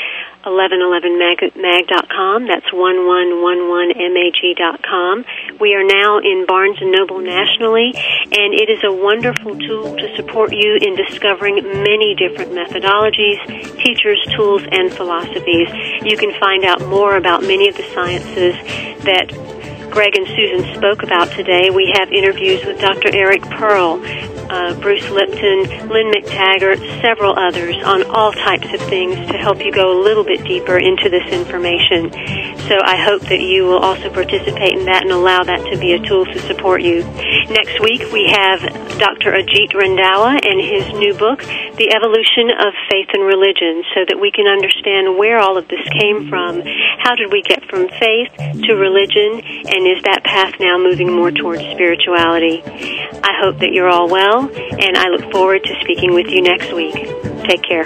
1111mag.com. 0.45 2.47
That's 2.47 2.69
1111mag.com. 2.71 5.25
We 5.59 5.75
are 5.75 5.83
now 5.83 6.19
in 6.19 6.45
Barnes 6.45 6.77
& 6.79 6.81
Noble 6.81 7.19
nationally, 7.19 7.93
and 7.95 8.53
it 8.53 8.69
is 8.69 8.83
a 8.83 8.91
wonderful 8.91 9.57
tool 9.59 9.95
to 9.95 10.15
support 10.15 10.53
you 10.53 10.77
in 10.81 10.95
discovering 10.95 11.63
many 11.63 12.15
different 12.15 12.51
methodologies, 12.51 13.39
teachers, 13.77 14.19
tools, 14.35 14.63
and 14.71 14.91
philosophies. 14.91 15.69
You 16.03 16.17
can 16.17 16.33
find 16.39 16.65
out 16.65 16.81
more 16.87 17.17
about 17.17 17.43
many 17.43 17.69
of 17.69 17.75
the 17.75 17.83
sciences 17.93 18.55
that 19.03 19.31
Greg 19.93 20.15
and 20.17 20.25
Susan 20.25 20.73
spoke 20.73 21.03
about 21.03 21.29
today. 21.33 21.69
We 21.69 21.93
have 21.93 22.11
interviews 22.11 22.65
with 22.65 22.79
Dr. 22.79 23.13
Eric 23.13 23.43
Pearl, 23.43 24.01
uh, 24.49 24.73
Bruce 24.81 25.07
Lipton, 25.11 25.87
Lynne 25.87 26.11
McTaggart, 26.11 26.79
several 26.99 27.37
others 27.37 27.75
on 27.83 28.01
all 28.09 28.31
types 28.31 28.73
of 28.73 28.81
things 28.89 29.15
to 29.29 29.37
help 29.37 29.63
you 29.63 29.71
go 29.71 29.95
a 29.95 29.99
little 30.01 30.23
bit 30.23 30.43
deeper 30.45 30.79
into 30.79 31.09
this 31.09 31.31
information. 31.31 32.09
So 32.67 32.79
I 32.83 32.97
hope 32.97 33.21
that 33.29 33.41
you 33.41 33.65
will 33.65 33.77
also 33.77 34.09
participate 34.09 34.73
in 34.73 34.85
that 34.85 35.03
and 35.03 35.11
allow 35.11 35.43
that 35.43 35.61
to 35.71 35.77
be 35.77 35.93
a 35.93 35.99
tool 35.99 36.25
to 36.25 36.39
support 36.39 36.81
you. 36.81 37.03
Next 37.49 37.79
week 37.79 38.11
we 38.11 38.33
have 38.33 38.61
Dr. 38.97 39.31
Ajit 39.31 39.73
Randhawa 39.73 40.43
and 40.43 40.59
his 40.59 40.91
new 40.93 41.13
book, 41.13 41.43
The 41.75 41.91
Evolution 41.93 42.51
of 42.53 42.73
Faith 42.89 43.09
and 43.13 43.25
Religion, 43.25 43.83
so 43.95 44.05
that 44.07 44.19
we 44.19 44.31
can 44.31 44.45
understand 44.45 45.17
where 45.17 45.39
all 45.39 45.57
of 45.57 45.67
this 45.67 45.81
came 45.99 46.29
from. 46.29 46.61
How 46.99 47.15
did 47.15 47.31
we 47.31 47.41
get 47.41 47.65
from 47.65 47.89
faith 47.89 48.31
to 48.37 48.75
religion, 48.75 49.41
and 49.67 49.87
is 49.87 50.01
that 50.03 50.23
path 50.23 50.59
now 50.59 50.77
moving 50.77 51.11
more 51.11 51.31
towards 51.31 51.61
spirituality? 51.73 52.61
I 52.63 53.33
hope 53.41 53.59
that 53.59 53.71
you're 53.73 53.89
all 53.89 54.07
well, 54.07 54.49
and 54.53 54.97
I 54.97 55.09
look 55.09 55.31
forward 55.31 55.63
to 55.63 55.79
speaking 55.81 56.13
with 56.13 56.27
you 56.27 56.41
next 56.41 56.71
week. 56.73 56.93
Take 57.43 57.63
care. 57.63 57.85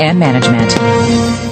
and 0.01 0.19
management. 0.19 1.50